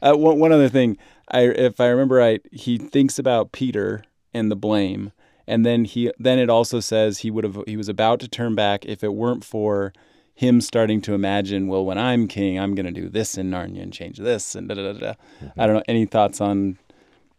uh, 0.00 0.16
one, 0.16 0.38
one 0.38 0.52
other 0.52 0.68
thing, 0.68 0.96
I 1.28 1.40
if 1.40 1.80
I 1.80 1.88
remember 1.88 2.16
right, 2.16 2.40
he 2.52 2.78
thinks 2.78 3.18
about 3.18 3.52
Peter 3.52 4.04
and 4.32 4.50
the 4.50 4.56
blame 4.56 5.12
and 5.46 5.64
then 5.64 5.84
he 5.84 6.12
then 6.18 6.38
it 6.38 6.50
also 6.50 6.80
says 6.80 7.18
he 7.18 7.30
would 7.30 7.44
have 7.44 7.62
he 7.66 7.76
was 7.76 7.88
about 7.88 8.20
to 8.20 8.28
turn 8.28 8.54
back 8.54 8.84
if 8.84 9.02
it 9.04 9.14
weren't 9.14 9.44
for 9.44 9.92
him 10.36 10.60
starting 10.60 11.00
to 11.00 11.14
imagine, 11.14 11.66
well, 11.66 11.82
when 11.82 11.96
I'm 11.96 12.28
king, 12.28 12.60
I'm 12.60 12.74
going 12.74 12.84
to 12.84 12.92
do 12.92 13.08
this 13.08 13.38
in 13.38 13.50
Narnia 13.50 13.82
and 13.82 13.92
change 13.92 14.18
this 14.18 14.54
and 14.54 14.68
da 14.68 14.74
da 14.74 14.92
da 14.92 14.98
da. 14.98 15.14
Mm-hmm. 15.40 15.60
I 15.60 15.66
don't 15.66 15.76
know. 15.76 15.82
Any 15.88 16.04
thoughts 16.04 16.42
on 16.42 16.78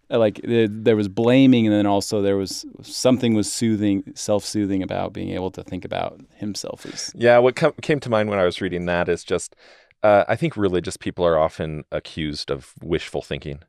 like 0.10 0.39
there 0.43 0.96
was 0.96 1.08
blaming 1.08 1.67
and 1.67 1.76
then 1.76 1.86
also 1.86 2.22
there 2.22 2.38
was 2.38 2.65
something 2.82 3.34
was 3.34 3.52
soothing, 3.52 4.04
self-soothing 4.15 4.82
about 4.82 5.13
being 5.13 5.32
able 5.32 5.52
to 5.52 5.63
think 5.63 5.84
about 5.84 6.22
himself 6.36 6.86
as 6.86 7.12
yeah. 7.15 7.38
What 7.39 7.56
com- 7.56 7.74
came 7.82 8.00
to 8.00 8.10
mind 8.10 8.30
when 8.30 8.39
I 8.39 8.46
was 8.46 8.62
reading 8.62 8.86
that 8.86 9.10
is 9.10 9.24
just 9.24 9.56
uh, 10.04 10.24
I 10.28 10.36
think 10.36 10.56
religious 10.56 10.98
people 10.98 11.26
are 11.26 11.38
often 11.38 11.84
accused 11.91 12.52
of 12.52 12.74
wishful 12.82 13.22
thinking 13.22 13.60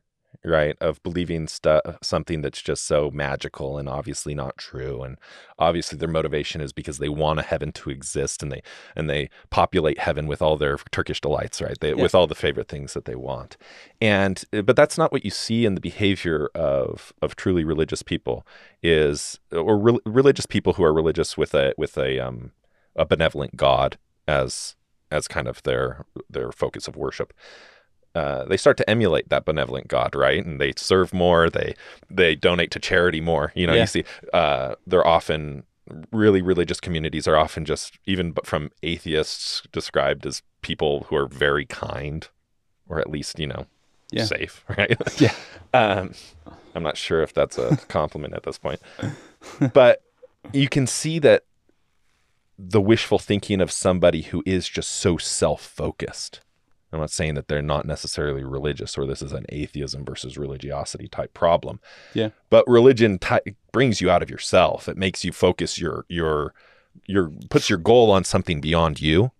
right 0.43 0.77
of 0.81 1.01
believing 1.03 1.47
stuff 1.47 1.81
something 2.01 2.41
that's 2.41 2.61
just 2.61 2.85
so 2.85 3.11
magical 3.11 3.77
and 3.77 3.89
obviously 3.89 4.33
not 4.33 4.57
true 4.57 5.03
and 5.03 5.17
obviously 5.57 5.97
their 5.97 6.07
motivation 6.07 6.61
is 6.61 6.71
because 6.71 6.97
they 6.97 7.09
want 7.09 7.39
a 7.39 7.43
heaven 7.43 7.71
to 7.71 7.89
exist 7.89 8.41
and 8.41 8.51
they 8.51 8.61
and 8.95 9.09
they 9.09 9.29
populate 9.49 9.99
heaven 9.99 10.27
with 10.27 10.41
all 10.41 10.57
their 10.57 10.77
turkish 10.91 11.19
delights 11.21 11.59
right? 11.61 11.79
They, 11.79 11.89
yeah. 11.89 12.01
with 12.01 12.15
all 12.15 12.27
the 12.27 12.35
favorite 12.35 12.67
things 12.67 12.93
that 12.93 13.05
they 13.05 13.15
want. 13.15 13.57
And 14.01 14.43
uh, 14.53 14.61
but 14.61 14.75
that's 14.75 14.97
not 14.97 15.11
what 15.11 15.25
you 15.25 15.31
see 15.31 15.65
in 15.65 15.75
the 15.75 15.81
behavior 15.81 16.49
of 16.55 17.13
of 17.21 17.35
truly 17.35 17.63
religious 17.63 18.03
people 18.03 18.45
is 18.81 19.39
or 19.51 19.77
re- 19.77 19.99
religious 20.05 20.45
people 20.45 20.73
who 20.73 20.83
are 20.83 20.93
religious 20.93 21.37
with 21.37 21.53
a 21.53 21.73
with 21.77 21.97
a 21.97 22.19
um 22.19 22.51
a 22.95 23.05
benevolent 23.05 23.55
god 23.55 23.97
as 24.27 24.75
as 25.11 25.27
kind 25.27 25.47
of 25.47 25.61
their 25.63 26.05
their 26.29 26.51
focus 26.51 26.87
of 26.87 26.95
worship 26.95 27.33
uh, 28.15 28.45
they 28.45 28.57
start 28.57 28.77
to 28.77 28.89
emulate 28.89 29.29
that 29.29 29.45
benevolent 29.45 29.87
God, 29.87 30.15
right? 30.15 30.43
And 30.43 30.59
they 30.59 30.73
serve 30.75 31.13
more, 31.13 31.49
they 31.49 31.75
they 32.09 32.35
donate 32.35 32.71
to 32.71 32.79
charity 32.79 33.21
more. 33.21 33.51
You 33.55 33.67
know, 33.67 33.73
yeah. 33.73 33.81
you 33.81 33.87
see, 33.87 34.03
uh, 34.33 34.75
they're 34.87 35.05
often 35.05 35.63
really 36.11 36.41
religious 36.41 36.79
communities 36.79 37.27
are 37.27 37.35
often 37.35 37.65
just 37.65 37.97
even 38.05 38.33
from 38.43 38.71
atheists 38.83 39.63
described 39.71 40.25
as 40.25 40.43
people 40.61 41.05
who 41.09 41.15
are 41.15 41.27
very 41.27 41.65
kind, 41.65 42.27
or 42.87 42.99
at 42.99 43.09
least 43.09 43.39
you 43.39 43.47
know, 43.47 43.65
yeah. 44.11 44.25
safe, 44.25 44.63
right? 44.77 44.97
yeah. 45.19 45.33
Um, 45.73 46.13
I'm 46.75 46.83
not 46.83 46.97
sure 46.97 47.21
if 47.21 47.33
that's 47.33 47.57
a 47.57 47.77
compliment 47.87 48.33
at 48.33 48.43
this 48.43 48.57
point, 48.57 48.79
but 49.73 50.01
you 50.53 50.69
can 50.69 50.87
see 50.87 51.19
that 51.19 51.43
the 52.57 52.81
wishful 52.81 53.19
thinking 53.19 53.61
of 53.61 53.71
somebody 53.71 54.23
who 54.23 54.43
is 54.45 54.67
just 54.67 54.91
so 54.91 55.17
self 55.17 55.61
focused 55.61 56.41
I'm 56.91 56.99
not 56.99 57.11
saying 57.11 57.35
that 57.35 57.47
they're 57.47 57.61
not 57.61 57.85
necessarily 57.85 58.43
religious 58.43 58.97
or 58.97 59.05
this 59.05 59.21
is 59.21 59.31
an 59.31 59.45
atheism 59.49 60.05
versus 60.05 60.37
religiosity 60.37 61.07
type 61.07 61.33
problem. 61.33 61.79
Yeah. 62.13 62.29
But 62.49 62.67
religion 62.67 63.19
t- 63.19 63.55
brings 63.71 64.01
you 64.01 64.09
out 64.09 64.23
of 64.23 64.29
yourself. 64.29 64.89
It 64.89 64.97
makes 64.97 65.23
you 65.23 65.31
focus 65.31 65.77
your 65.77 66.05
your 66.09 66.53
your 67.05 67.31
puts 67.49 67.69
your 67.69 67.79
goal 67.79 68.11
on 68.11 68.23
something 68.23 68.59
beyond 68.59 69.01
you. 69.01 69.31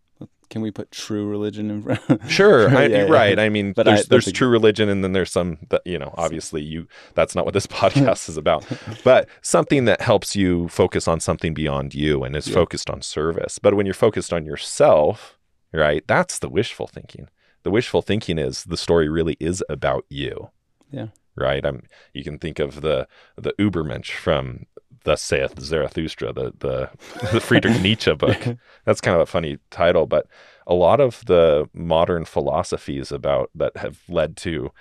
Can 0.49 0.63
we 0.63 0.71
put 0.71 0.91
true 0.91 1.27
religion 1.27 1.69
in 1.69 1.83
front? 1.83 2.21
sure, 2.27 2.75
I, 2.75 2.88
yeah, 2.88 3.01
right. 3.03 3.38
Yeah. 3.38 3.43
I 3.43 3.49
mean, 3.49 3.71
but 3.71 3.85
there's, 3.85 4.01
I, 4.01 4.05
there's 4.09 4.31
true 4.31 4.47
religion, 4.47 4.89
and 4.89 5.03
then 5.03 5.13
there's 5.13 5.31
some 5.31 5.59
that 5.69 5.83
you 5.85 5.99
know. 5.99 6.12
Obviously, 6.17 6.63
you 6.63 6.88
that's 7.13 7.35
not 7.35 7.45
what 7.45 7.53
this 7.53 7.67
podcast 7.67 8.29
is 8.29 8.38
about. 8.38 8.65
But 9.03 9.29
something 9.41 9.85
that 9.85 10.01
helps 10.01 10.35
you 10.35 10.67
focus 10.67 11.07
on 11.07 11.19
something 11.19 11.53
beyond 11.53 11.93
you 11.93 12.23
and 12.23 12.35
is 12.35 12.47
yeah. 12.47 12.55
focused 12.55 12.89
on 12.89 13.01
service. 13.03 13.59
But 13.59 13.75
when 13.75 13.85
you're 13.85 13.93
focused 13.93 14.33
on 14.33 14.45
yourself, 14.45 15.38
right, 15.71 16.03
that's 16.07 16.39
the 16.39 16.49
wishful 16.49 16.88
thinking 16.88 17.29
The 17.69 17.73
wishful 17.73 18.01
thinking 18.01 18.39
is 18.39 18.63
the 18.63 18.75
story 18.75 19.08
really 19.10 19.38
is 19.39 19.63
about 19.69 20.03
you. 20.10 20.49
Yeah. 20.89 21.10
Right. 21.36 21.63
I'm. 21.63 21.84
You 22.15 22.23
can 22.23 22.39
think 22.39 22.58
of 22.58 22.82
the 22.82 23.08
the 23.38 23.53
Ubermensch 23.60 24.10
from 24.10 24.65
Thus 25.03 25.21
saith 25.21 25.60
Zarathustra, 25.60 26.34
the 26.34 26.51
the, 26.58 26.89
the 27.32 27.39
Friedrich 27.39 27.79
Nietzsche 27.84 28.12
book. 28.15 28.58
That's 28.86 29.01
kind 29.01 29.13
of 29.13 29.21
a 29.21 29.27
funny 29.27 29.60
title, 29.69 30.08
but 30.08 30.25
a 30.65 30.73
lot 30.73 30.99
of 30.99 31.23
the 31.27 31.69
modern 31.71 32.25
philosophies 32.25 33.12
about 33.12 33.51
that 33.53 33.77
have 33.77 33.99
led 34.10 34.36
to 34.38 34.71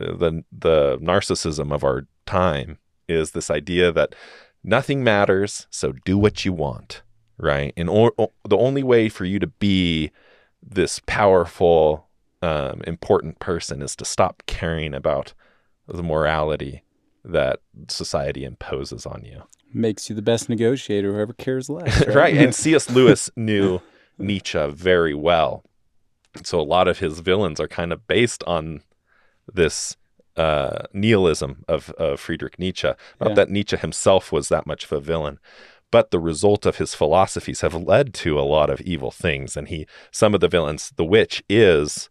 uh, 0.00 0.16
the 0.16 0.42
the 0.50 0.98
narcissism 0.98 1.72
of 1.72 1.84
our 1.84 2.08
time 2.26 2.78
is 3.06 3.30
this 3.30 3.52
idea 3.52 3.92
that 3.92 4.16
nothing 4.64 5.04
matters, 5.04 5.68
so 5.70 5.92
do 6.04 6.18
what 6.18 6.44
you 6.44 6.52
want, 6.52 7.02
right? 7.38 7.72
And 7.76 7.88
or, 7.88 8.14
or, 8.18 8.32
the 8.48 8.58
only 8.58 8.82
way 8.82 9.08
for 9.08 9.24
you 9.24 9.38
to 9.38 9.46
be 9.46 10.10
this 10.60 11.00
powerful, 11.06 12.05
um, 12.46 12.82
important 12.86 13.38
person 13.38 13.82
is 13.82 13.96
to 13.96 14.04
stop 14.04 14.42
caring 14.46 14.94
about 14.94 15.34
the 15.88 16.02
morality 16.02 16.82
that 17.24 17.58
society 17.88 18.44
imposes 18.44 19.06
on 19.06 19.24
you. 19.24 19.42
Makes 19.74 20.08
you 20.08 20.16
the 20.16 20.22
best 20.22 20.48
negotiator, 20.48 21.12
whoever 21.12 21.32
cares 21.32 21.68
less. 21.68 21.92
Right. 22.06 22.14
right. 22.16 22.36
And 22.36 22.54
C.S. 22.62 22.88
Lewis 22.90 23.30
knew 23.36 23.80
Nietzsche 24.18 24.64
very 24.70 25.14
well. 25.14 25.64
So 26.44 26.60
a 26.60 26.62
lot 26.76 26.86
of 26.88 26.98
his 26.98 27.20
villains 27.20 27.58
are 27.60 27.68
kind 27.68 27.92
of 27.92 28.06
based 28.06 28.44
on 28.46 28.82
this 29.52 29.96
uh, 30.36 30.82
nihilism 30.92 31.64
of, 31.66 31.90
of 31.92 32.20
Friedrich 32.20 32.58
Nietzsche. 32.58 32.88
Not 33.20 33.30
Yeah. 33.30 33.34
that 33.34 33.50
Nietzsche 33.50 33.76
himself 33.76 34.30
was 34.32 34.48
that 34.50 34.66
much 34.66 34.84
of 34.84 34.92
a 34.92 35.00
villain, 35.00 35.38
but 35.90 36.10
the 36.10 36.20
result 36.20 36.66
of 36.66 36.76
his 36.76 36.94
philosophies 36.94 37.62
have 37.62 37.74
led 37.74 38.12
to 38.14 38.38
a 38.38 38.42
lot 38.42 38.70
of 38.70 38.80
evil 38.82 39.10
things. 39.10 39.56
And 39.56 39.68
he, 39.68 39.86
some 40.10 40.34
of 40.34 40.40
the 40.40 40.48
villains, 40.48 40.92
the 40.96 41.04
witch 41.04 41.42
is 41.48 42.10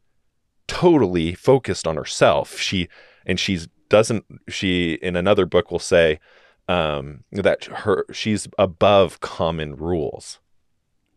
totally 0.67 1.33
focused 1.33 1.87
on 1.87 1.95
herself. 1.95 2.57
She 2.57 2.87
and 3.25 3.39
she's 3.39 3.67
doesn't 3.89 4.25
she 4.49 4.93
in 4.95 5.15
another 5.15 5.45
book 5.45 5.71
will 5.71 5.79
say 5.79 6.19
um, 6.67 7.23
that 7.31 7.65
her 7.65 8.05
she's 8.11 8.47
above 8.57 9.19
common 9.19 9.75
rules 9.75 10.39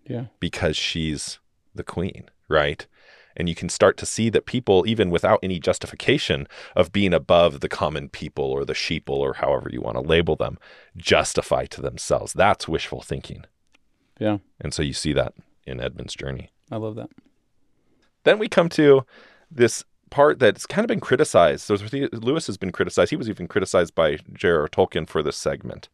yeah. 0.07 0.27
because 0.41 0.77
she's 0.77 1.39
the 1.75 1.85
queen, 1.85 2.29
right? 2.49 2.87
And 3.37 3.49
you 3.49 3.55
can 3.55 3.69
start 3.69 3.97
to 3.99 4.07
see 4.07 4.31
that 4.31 4.47
people, 4.47 4.85
even 4.87 5.11
without 5.11 5.39
any 5.45 5.61
justification 5.61 6.49
of 6.75 6.91
being 6.91 7.15
above 7.15 7.61
the 7.61 7.69
common 7.69 8.09
people 8.09 8.45
or 8.45 8.65
the 8.65 8.73
sheeple 8.73 9.11
or 9.11 9.35
however 9.35 9.69
you 9.73 9.81
want 9.81 9.97
to 9.97 10.01
label 10.01 10.35
them, 10.35 10.59
justify 10.97 11.65
to 11.67 11.81
themselves. 11.81 12.33
That's 12.33 12.67
wishful 12.67 13.01
thinking. 13.01 13.45
Yeah. 14.19 14.39
And 14.61 14.75
so 14.75 14.83
you 14.83 14.93
see 14.93 15.13
that 15.13 15.35
in 15.65 15.81
Edmund's 15.81 16.17
journey. 16.17 16.51
I 16.71 16.77
love 16.77 16.97
that. 16.97 17.11
Then 18.25 18.41
we 18.41 18.49
come 18.49 18.69
to 18.71 19.05
this 19.51 19.85
part 20.11 20.39
that's 20.39 20.67
kind 20.67 20.85
of 20.85 20.89
been 20.89 21.01
criticized. 21.01 21.63
So 21.63 21.75
Lewis 22.13 22.47
has 22.47 22.57
been 22.57 22.73
criticized. 22.73 23.11
He 23.11 23.17
was 23.17 23.29
even 23.29 23.47
criticized 23.49 23.95
by 23.95 24.17
J.R.R. 24.33 24.69
Tolkien 24.69 25.09
for 25.09 25.23
this 25.23 25.37
segment. 25.37 25.89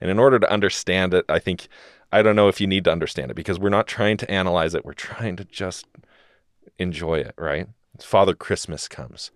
And 0.00 0.10
in 0.10 0.18
order 0.18 0.38
to 0.38 0.50
understand 0.50 1.12
it, 1.14 1.24
I 1.28 1.38
think 1.38 1.68
I 2.12 2.22
don't 2.22 2.36
know 2.36 2.48
if 2.48 2.60
you 2.60 2.66
need 2.66 2.84
to 2.84 2.92
understand 2.92 3.30
it 3.30 3.34
because 3.34 3.58
we're 3.58 3.68
not 3.68 3.86
trying 3.86 4.16
to 4.18 4.30
analyze 4.30 4.74
it. 4.74 4.84
We're 4.84 4.92
trying 4.94 5.36
to 5.36 5.44
just 5.44 5.86
enjoy 6.78 7.16
it, 7.20 7.34
right? 7.38 7.68
Father 8.00 8.34
Christmas 8.34 8.88
comes. 8.88 9.30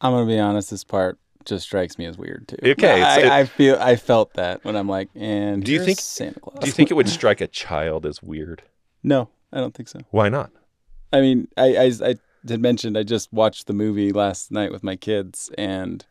I'm 0.00 0.12
gonna 0.12 0.26
be 0.26 0.38
honest. 0.38 0.70
This 0.70 0.82
part 0.84 1.18
just 1.44 1.64
strikes 1.66 1.98
me 1.98 2.06
as 2.06 2.16
weird 2.16 2.48
too. 2.48 2.56
Okay, 2.72 3.02
I, 3.02 3.18
it's- 3.18 3.30
I 3.32 3.44
feel 3.44 3.76
I 3.78 3.96
felt 3.96 4.34
that 4.34 4.64
when 4.64 4.76
I'm 4.76 4.88
like, 4.88 5.08
and 5.14 5.62
Do 5.62 5.72
you 5.72 5.84
think- 5.84 6.00
Santa 6.00 6.40
Claus? 6.40 6.58
Do 6.60 6.66
you 6.66 6.72
think 6.72 6.90
it 6.90 6.94
would 6.94 7.08
strike 7.18 7.40
a 7.40 7.46
child 7.46 8.06
as 8.06 8.22
weird? 8.22 8.62
no, 9.02 9.28
I 9.52 9.58
don't 9.58 9.74
think 9.74 9.88
so. 9.88 10.00
Why 10.10 10.28
not? 10.30 10.50
I 11.12 11.20
mean, 11.20 11.48
I, 11.56 11.76
I, 11.76 11.92
I 12.10 12.14
had 12.48 12.60
mentioned 12.60 12.96
I 12.96 13.02
just 13.02 13.32
watched 13.32 13.66
the 13.66 13.72
movie 13.72 14.12
last 14.12 14.50
night 14.50 14.72
with 14.72 14.82
my 14.82 14.96
kids, 14.96 15.50
and 15.58 16.04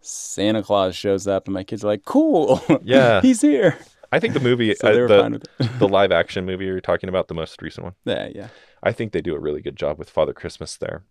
Santa 0.00 0.62
Claus 0.62 0.94
shows 0.96 1.26
up, 1.26 1.46
and 1.46 1.54
my 1.54 1.64
kids 1.64 1.84
are 1.84 1.88
like, 1.88 2.04
"Cool, 2.04 2.60
Yeah. 2.82 3.20
he's 3.20 3.40
here." 3.40 3.78
I 4.12 4.20
think 4.20 4.34
the 4.34 4.40
movie, 4.40 4.74
So 4.80 4.88
uh, 4.88 5.08
the, 5.08 5.20
fine 5.20 5.32
with 5.32 5.44
it. 5.58 5.70
the 5.78 5.88
live 5.88 6.12
action 6.12 6.46
movie 6.46 6.64
you're 6.66 6.80
talking 6.80 7.08
about, 7.08 7.28
the 7.28 7.34
most 7.34 7.60
recent 7.60 7.84
one, 7.84 7.94
yeah, 8.04 8.28
yeah, 8.34 8.48
I 8.82 8.92
think 8.92 9.12
they 9.12 9.20
do 9.20 9.34
a 9.34 9.40
really 9.40 9.60
good 9.60 9.76
job 9.76 9.98
with 9.98 10.08
Father 10.10 10.32
Christmas 10.32 10.76
there. 10.76 11.02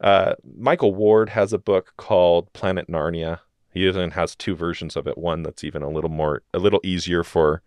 Uh, 0.00 0.34
Michael 0.58 0.94
Ward 0.94 1.30
has 1.30 1.52
a 1.52 1.58
book 1.58 1.94
called 1.96 2.52
Planet 2.52 2.88
Narnia. 2.88 3.38
He 3.72 3.86
even 3.86 4.10
has 4.10 4.34
two 4.34 4.54
versions 4.56 4.96
of 4.96 5.06
it. 5.06 5.16
One 5.16 5.42
that's 5.42 5.62
even 5.64 5.82
a 5.82 5.88
little 5.88 6.10
more, 6.10 6.42
a 6.52 6.58
little 6.58 6.80
easier 6.82 7.22
for 7.22 7.62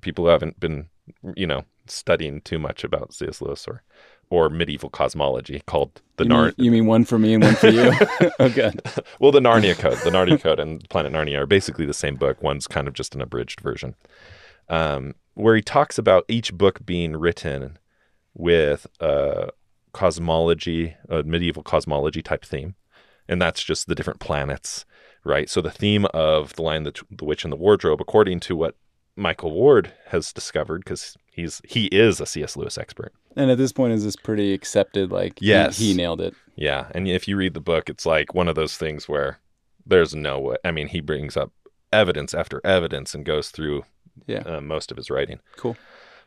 people 0.00 0.24
who 0.24 0.30
haven't 0.30 0.58
been, 0.60 0.88
you 1.36 1.46
know, 1.46 1.62
studying 1.86 2.40
too 2.42 2.58
much 2.58 2.82
about 2.84 3.14
C.S. 3.14 3.40
Lewis 3.40 3.66
or, 3.68 3.82
or 4.30 4.50
medieval 4.50 4.90
cosmology 4.90 5.62
called 5.66 6.02
the 6.16 6.24
you, 6.24 6.28
Nar. 6.28 6.44
mean, 6.46 6.54
you 6.58 6.70
mean 6.70 6.86
one 6.86 7.04
for 7.04 7.18
me 7.18 7.34
and 7.34 7.42
one 7.42 7.54
for 7.54 7.68
you? 7.68 7.92
okay. 8.40 8.72
Well, 9.20 9.32
the 9.32 9.40
Narnia 9.40 9.76
Code, 9.76 9.98
the 9.98 10.10
Narnia 10.10 10.40
Code, 10.40 10.60
and 10.60 10.86
Planet 10.90 11.12
Narnia 11.12 11.38
are 11.38 11.46
basically 11.46 11.86
the 11.86 11.94
same 11.94 12.16
book. 12.16 12.42
One's 12.42 12.66
kind 12.66 12.88
of 12.88 12.94
just 12.94 13.14
an 13.14 13.22
abridged 13.22 13.60
version, 13.60 13.94
um, 14.68 15.14
where 15.34 15.56
he 15.56 15.62
talks 15.62 15.98
about 15.98 16.24
each 16.28 16.52
book 16.52 16.84
being 16.84 17.16
written 17.16 17.78
with 18.34 18.86
a 19.00 19.50
cosmology, 19.92 20.94
a 21.08 21.22
medieval 21.22 21.62
cosmology 21.62 22.22
type 22.22 22.44
theme, 22.44 22.74
and 23.28 23.40
that's 23.40 23.62
just 23.62 23.86
the 23.86 23.94
different 23.94 24.20
planets, 24.20 24.84
right? 25.24 25.48
So 25.48 25.60
the 25.60 25.70
theme 25.70 26.06
of 26.14 26.54
the 26.54 26.62
Lion, 26.62 26.84
the, 26.84 26.94
the 27.10 27.24
Witch, 27.24 27.44
and 27.44 27.52
the 27.52 27.56
Wardrobe, 27.56 28.00
according 28.00 28.40
to 28.40 28.56
what 28.56 28.74
Michael 29.16 29.50
Ward 29.50 29.92
has 30.06 30.32
discovered, 30.32 30.84
because 30.84 31.16
he's 31.30 31.60
he 31.66 31.86
is 31.86 32.20
a 32.20 32.26
C.S. 32.26 32.56
Lewis 32.56 32.78
expert. 32.78 33.12
And 33.38 33.50
at 33.50 33.56
this 33.58 33.72
point, 33.72 33.92
is 33.94 34.04
this 34.04 34.16
pretty 34.16 34.52
accepted? 34.52 35.10
Like, 35.12 35.38
he- 35.38 35.46
Yes. 35.46 35.78
he, 35.78 35.94
nailed 35.94 36.20
it. 36.20 36.34
Yeah, 36.56 36.88
and 36.94 37.06
if 37.08 37.26
you 37.28 37.36
read 37.36 37.54
the 37.54 37.60
book, 37.60 37.88
it's 37.88 38.04
like 38.04 38.34
one 38.34 38.48
of 38.48 38.56
those 38.56 38.76
things 38.76 39.08
where 39.08 39.38
there's 39.86 40.14
no 40.14 40.38
way. 40.40 40.56
I 40.64 40.72
mean, 40.72 40.88
he 40.88 41.00
brings 41.00 41.36
up 41.36 41.52
evidence 41.92 42.34
after 42.34 42.60
evidence 42.64 43.14
and 43.14 43.24
goes 43.24 43.50
through 43.50 43.84
Yeah, 44.26 44.40
uh, 44.40 44.60
most 44.60 44.90
of 44.90 44.96
his 44.96 45.08
writing, 45.08 45.38
cool. 45.56 45.76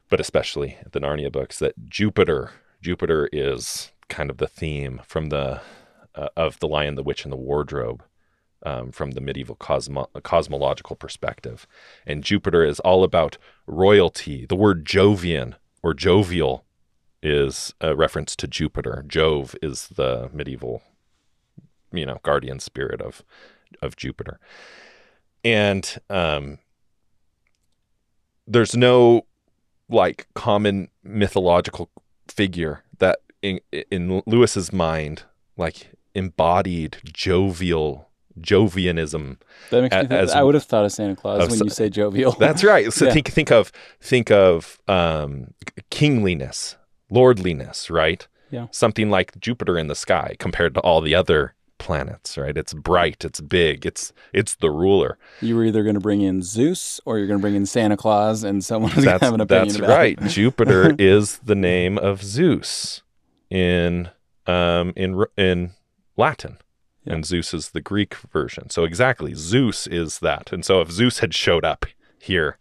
but 0.09 0.19
especially 0.21 0.77
the 0.91 0.99
Narnia 1.01 1.31
books. 1.31 1.59
That 1.59 1.73
Jupiter, 1.89 2.51
Jupiter 2.81 3.29
is 3.33 3.91
kind 4.07 4.29
of 4.31 4.37
the 4.37 4.47
theme 4.47 5.01
from 5.05 5.27
the 5.29 5.61
uh, 6.15 6.29
of 6.35 6.59
the 6.59 6.67
Lion, 6.67 6.95
the 6.95 7.03
Witch, 7.03 7.23
and 7.25 7.31
the 7.31 7.37
Wardrobe. 7.37 8.03
Um, 8.63 8.91
from 8.91 9.11
the 9.11 9.21
medieval 9.21 9.55
cosmo- 9.55 10.07
cosmological 10.21 10.95
perspective. 10.95 11.65
And 12.05 12.23
Jupiter 12.23 12.63
is 12.63 12.79
all 12.81 13.03
about 13.03 13.39
royalty. 13.65 14.45
The 14.45 14.55
word 14.55 14.85
Jovian 14.85 15.55
or 15.81 15.95
jovial 15.95 16.63
is 17.23 17.73
a 17.81 17.95
reference 17.95 18.35
to 18.37 18.47
Jupiter. 18.47 19.03
Jove 19.07 19.55
is 19.61 19.87
the 19.89 20.29
medieval, 20.33 20.81
you 21.91 22.05
know, 22.05 22.19
guardian 22.23 22.59
spirit 22.59 23.01
of 23.01 23.23
of 23.81 23.95
Jupiter. 23.95 24.39
And 25.43 25.97
um, 26.09 26.59
there's 28.47 28.75
no 28.75 29.25
like 29.89 30.27
common 30.35 30.89
mythological 31.03 31.89
figure 32.27 32.83
that 32.99 33.19
in 33.41 33.59
in 33.89 34.21
Lewis's 34.25 34.71
mind 34.71 35.23
like 35.57 35.91
embodied 36.15 36.97
jovial 37.05 38.09
jovianism 38.39 39.37
That 39.69 39.81
makes 39.81 39.93
me 39.95 39.99
think. 40.01 40.11
as- 40.11 40.31
I 40.31 40.41
would 40.43 40.55
have 40.55 40.63
thought 40.63 40.85
of 40.85 40.91
Santa 40.91 41.15
Claus 41.15 41.43
of 41.43 41.51
when 41.51 41.59
you 41.63 41.69
say 41.69 41.89
jovial. 41.89 42.31
That's 42.33 42.63
right. 42.63 42.91
So 42.93 43.05
Yeah. 43.07 43.13
think 43.13 43.29
think 43.29 43.51
of 43.51 43.71
think 43.99 44.31
of 44.31 44.79
um, 44.87 45.53
kingliness, 45.89 46.77
lordliness, 47.11 47.91
right? 47.91 48.27
Yeah. 48.49 48.67
Something 48.71 49.09
like 49.09 49.39
Jupiter 49.39 49.77
in 49.77 49.87
the 49.87 49.95
sky 49.95 50.35
compared 50.39 50.73
to 50.73 50.79
all 50.81 51.01
the 51.01 51.13
other 51.13 51.53
planets, 51.77 52.37
right? 52.37 52.55
It's 52.55 52.73
bright, 52.73 53.25
it's 53.25 53.41
big, 53.41 53.85
it's 53.85 54.13
it's 54.33 54.55
the 54.55 54.69
ruler. 54.69 55.17
you 55.41 55.55
were 55.55 55.65
either 55.65 55.83
going 55.83 55.95
to 55.95 56.01
bring 56.01 56.21
in 56.21 56.41
Zeus 56.43 56.99
or 57.05 57.17
you're 57.17 57.27
going 57.27 57.39
to 57.39 57.41
bring 57.41 57.55
in 57.55 57.65
Santa 57.65 57.97
Claus, 57.97 58.43
and 58.43 58.63
someone 58.63 58.93
was 58.95 59.03
going 59.05 59.19
to 59.19 59.25
have 59.25 59.33
an 59.33 59.41
opinion 59.41 59.67
that's 59.67 59.77
about 59.77 59.89
right. 59.89 60.17
it. 60.21 60.27
Jupiter 60.29 60.95
is 60.99 61.39
the 61.39 61.55
name 61.55 61.97
of 61.97 62.23
Zeus 62.23 63.01
in 63.49 64.09
um 64.47 64.93
in 64.95 65.23
in 65.37 65.71
Latin. 66.17 66.57
Yeah. 67.03 67.13
And 67.13 67.25
Zeus 67.25 67.51
is 67.51 67.69
the 67.69 67.81
Greek 67.81 68.13
version. 68.31 68.69
So 68.69 68.83
exactly, 68.83 69.33
Zeus 69.33 69.87
is 69.87 70.19
that. 70.19 70.53
And 70.53 70.63
so 70.63 70.81
if 70.81 70.91
Zeus 70.91 71.17
had 71.17 71.33
showed 71.33 71.65
up 71.65 71.87
here, 72.19 72.59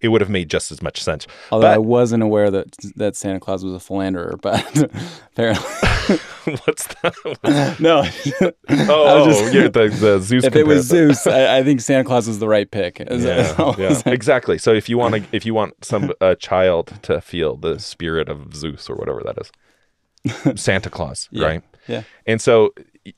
it 0.00 0.08
would 0.08 0.20
have 0.20 0.30
made 0.30 0.48
just 0.50 0.72
as 0.72 0.80
much 0.82 1.02
sense. 1.02 1.26
Although 1.52 1.66
But- 1.68 1.74
I 1.74 1.78
wasn't 1.78 2.22
aware 2.22 2.50
that 2.50 2.74
that 2.96 3.16
Santa 3.16 3.40
Claus 3.40 3.64
was 3.64 3.74
a 3.74 3.80
philanderer, 3.80 4.38
but 4.40 4.64
apparently, 5.32 5.64
What's 6.64 6.86
that? 6.86 7.76
no. 7.80 7.98
Oh, 8.00 9.26
just- 9.26 9.42
oh, 9.42 9.50
yeah, 9.52 9.68
the, 9.68 9.88
the 10.00 10.18
Zeus. 10.20 10.44
if 10.44 10.56
it 10.56 10.66
was. 10.66 10.86
Zeus, 10.86 11.26
I, 11.26 11.58
I 11.58 11.62
think 11.62 11.80
Santa 11.80 12.04
Claus 12.04 12.26
was 12.26 12.38
the 12.38 12.48
right 12.48 12.70
pick. 12.70 13.00
Is- 13.00 13.24
yeah, 13.24 13.74
yeah. 13.78 14.02
exactly. 14.06 14.58
So 14.58 14.72
if 14.72 14.88
you 14.88 14.96
want 14.98 15.14
to, 15.16 15.22
if 15.32 15.44
you 15.46 15.54
want 15.54 15.84
some 15.84 16.12
a 16.20 16.34
child 16.34 16.94
to 17.02 17.20
feel 17.20 17.56
the 17.56 17.78
spirit 17.78 18.28
of 18.28 18.54
Zeus 18.54 18.88
or 18.88 18.96
whatever 18.96 19.22
that 19.24 19.38
is, 19.38 20.60
Santa 20.60 20.90
Claus, 20.90 21.28
Yeah. 21.30 21.46
right? 21.46 21.62
Yeah. 21.86 22.02
And 22.26 22.40
so 22.40 22.72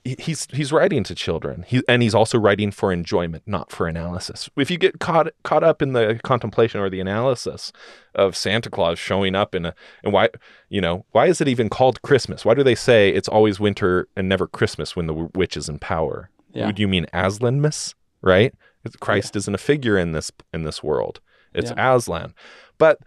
he's 0.05 0.47
he's 0.53 0.73
writing 0.73 1.05
to 1.05 1.15
children. 1.15 1.65
He 1.67 1.83
and 1.89 2.03
he's 2.03 2.15
also 2.15 2.39
writing 2.39 2.71
for 2.71 2.93
enjoyment, 2.93 3.43
not 3.47 3.71
for 3.71 3.87
analysis. 3.87 4.49
If 4.57 4.71
you 4.71 4.79
get 4.79 5.01
caught 5.01 5.29
caught 5.43 5.65
up 5.65 5.83
in 5.83 5.93
the 5.93 6.21
contemplation 6.23 6.81
or 6.81 6.91
the 6.91 7.01
analysis 7.01 7.73
of 8.15 8.37
Santa 8.37 8.71
Claus 8.71 8.99
showing 8.99 9.35
up 9.35 9.55
in 9.55 9.67
a 9.67 9.75
and 10.03 10.13
why 10.13 10.29
you 10.69 10.81
know 10.81 11.05
why 11.13 11.27
is 11.27 11.41
it 11.41 11.49
even 11.49 11.69
called 11.69 12.03
Christmas? 12.03 12.45
Why 12.45 12.55
do 12.55 12.63
they 12.63 12.75
say 12.75 13.11
it's 13.11 13.29
always 13.29 13.61
winter 13.61 14.09
and 14.17 14.29
never 14.29 14.47
Christmas 14.47 14.95
when 14.97 15.07
the 15.07 15.15
w- 15.15 15.31
witch 15.35 15.57
is 15.57 15.69
in 15.69 15.79
power? 15.79 16.31
Yeah. 16.53 16.67
Would 16.67 16.79
you 16.79 16.89
mean 16.89 17.07
Aslanmas? 17.13 17.95
Right? 18.21 18.55
Christ 19.01 19.37
isn't 19.37 19.55
a 19.55 19.59
figure 19.59 19.97
in 19.97 20.13
this 20.13 20.31
in 20.53 20.65
this 20.65 20.83
world. 20.83 21.21
It's 21.55 21.71
Aslan, 21.77 22.35
but 22.79 22.99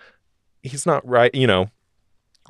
he's 0.62 0.86
not 0.86 1.06
right. 1.08 1.34
You 1.34 1.48
know, 1.48 1.70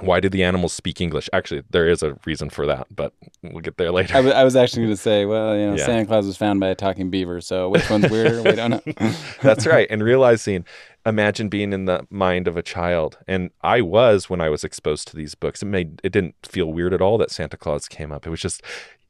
why 0.02 0.20
did 0.20 0.32
the 0.34 0.44
animals 0.44 0.74
speak 0.74 1.00
English? 1.00 1.30
Actually, 1.32 1.64
there 1.70 1.88
is 1.88 2.04
a 2.04 2.18
reason 2.26 2.50
for 2.50 2.66
that, 2.66 2.88
but 2.94 3.14
we'll 3.42 3.62
get 3.62 3.78
there 3.78 3.92
later. 3.92 4.14
I, 4.14 4.18
w- 4.18 4.34
I 4.36 4.44
was 4.44 4.56
actually 4.56 4.84
going 4.84 4.96
to 4.96 5.02
say, 5.02 5.26
well, 5.26 5.56
you 5.58 5.66
know, 5.68 5.76
Yeah. 5.76 5.86
Santa 5.86 6.06
Claus 6.06 6.26
was 6.26 6.36
found 6.36 6.60
by 6.60 6.68
a 6.68 6.76
talking 6.76 7.10
beaver, 7.10 7.40
so 7.40 7.70
which 7.70 7.90
one's 7.90 8.10
weirder? 8.12 8.44
we 8.44 8.52
don't 8.52 8.72
know. 8.86 9.12
That's 9.42 9.66
right. 9.66 9.88
And 9.90 10.04
realizing, 10.04 10.66
imagine 11.06 11.48
being 11.48 11.72
in 11.72 11.86
the 11.86 12.06
mind 12.10 12.48
of 12.50 12.58
a 12.58 12.62
child. 12.62 13.18
And 13.28 13.52
I 13.62 13.80
was 13.82 14.30
when 14.30 14.42
I 14.42 14.50
was 14.50 14.64
exposed 14.66 15.08
to 15.10 15.16
these 15.16 15.34
books. 15.34 15.62
It 15.62 15.68
made 15.68 16.02
it 16.04 16.12
didn't 16.12 16.36
feel 16.44 16.74
weird 16.74 16.94
at 16.94 17.02
all 17.02 17.18
that 17.20 17.32
Santa 17.32 17.56
Claus 17.56 17.88
came 17.88 18.12
up. 18.12 18.28
It 18.28 18.32
was 18.32 18.42
just, 18.42 18.62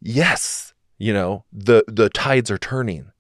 yes, 0.02 0.74
you 0.98 1.14
know, 1.14 1.46
the 1.52 1.84
the 1.88 2.10
tides 2.10 2.52
are 2.52 2.58
turning. 2.58 3.12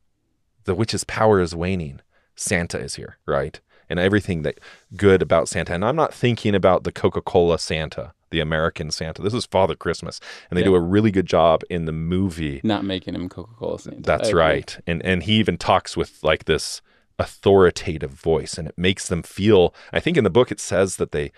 The 0.65 0.75
witch's 0.75 1.03
power 1.03 1.39
is 1.41 1.55
waning. 1.55 2.01
Santa 2.35 2.77
is 2.79 2.95
here, 2.95 3.17
right? 3.25 3.59
And 3.89 3.99
everything 3.99 4.41
that 4.43 4.59
good 4.95 5.21
about 5.21 5.47
Santa. 5.47 5.73
And 5.73 5.85
I'm 5.85 5.95
not 5.95 6.13
thinking 6.13 6.55
about 6.55 6.83
the 6.83 6.91
Coca-Cola 6.91 7.59
Santa, 7.59 8.13
the 8.31 8.39
American 8.39 8.89
Santa. 8.91 9.21
This 9.21 9.33
is 9.33 9.45
Father 9.45 9.75
Christmas. 9.75 10.19
And 10.49 10.57
they 10.57 10.61
Yeah. 10.61 10.67
do 10.69 10.75
a 10.75 10.79
really 10.79 11.11
good 11.11 11.25
job 11.27 11.61
in 11.69 11.85
the 11.85 11.91
movie 11.91 12.61
Not 12.63 12.83
making 12.83 13.15
him 13.15 13.29
Coca 13.29 13.53
Cola 13.55 13.79
Santa. 13.79 14.01
That's 14.01 14.33
right. 14.33 14.77
And 14.87 15.03
and 15.05 15.23
he 15.23 15.33
even 15.33 15.57
talks 15.57 15.95
with 15.95 16.23
like 16.23 16.45
this 16.45 16.81
authoritative 17.17 18.11
voice 18.11 18.57
and 18.57 18.67
it 18.67 18.77
makes 18.77 19.07
them 19.07 19.23
feel 19.23 19.73
I 19.93 19.99
think 19.99 20.17
in 20.17 20.23
the 20.23 20.29
book 20.29 20.51
it 20.51 20.59
says 20.59 20.97
that 20.97 21.11
they 21.11 21.31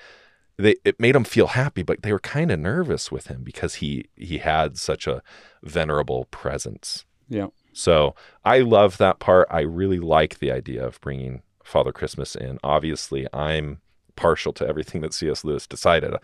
they 0.58 0.76
it 0.84 1.00
made 1.00 1.16
them 1.16 1.24
feel 1.24 1.48
happy 1.48 1.84
but 1.84 2.02
they 2.02 2.12
were 2.12 2.20
kind 2.20 2.52
of 2.52 2.60
nervous 2.60 3.12
with 3.12 3.28
him 3.28 3.44
because 3.44 3.76
he 3.76 4.06
he 4.16 4.40
had 4.40 4.78
such 4.78 5.06
a 5.08 5.22
venerable 5.64 6.26
presence. 6.26 7.06
Yeah. 7.30 7.48
So, 7.74 8.16
I 8.44 8.60
love 8.62 8.98
that 8.98 9.20
part. 9.20 9.48
I 9.52 9.60
really 9.62 10.00
like 10.00 10.40
the 10.40 10.52
idea 10.52 10.84
of 10.84 11.00
bringing 11.00 11.44
Father 11.68 11.92
Christmas 11.92 12.36
in. 12.36 12.60
Obviously, 12.64 13.28
I'm 13.34 13.80
partial 14.16 14.54
to 14.54 14.68
everything 14.68 15.02
that 15.02 15.14
C.S. 15.14 15.44
Lewis 15.44 15.68
decided. 15.68 16.16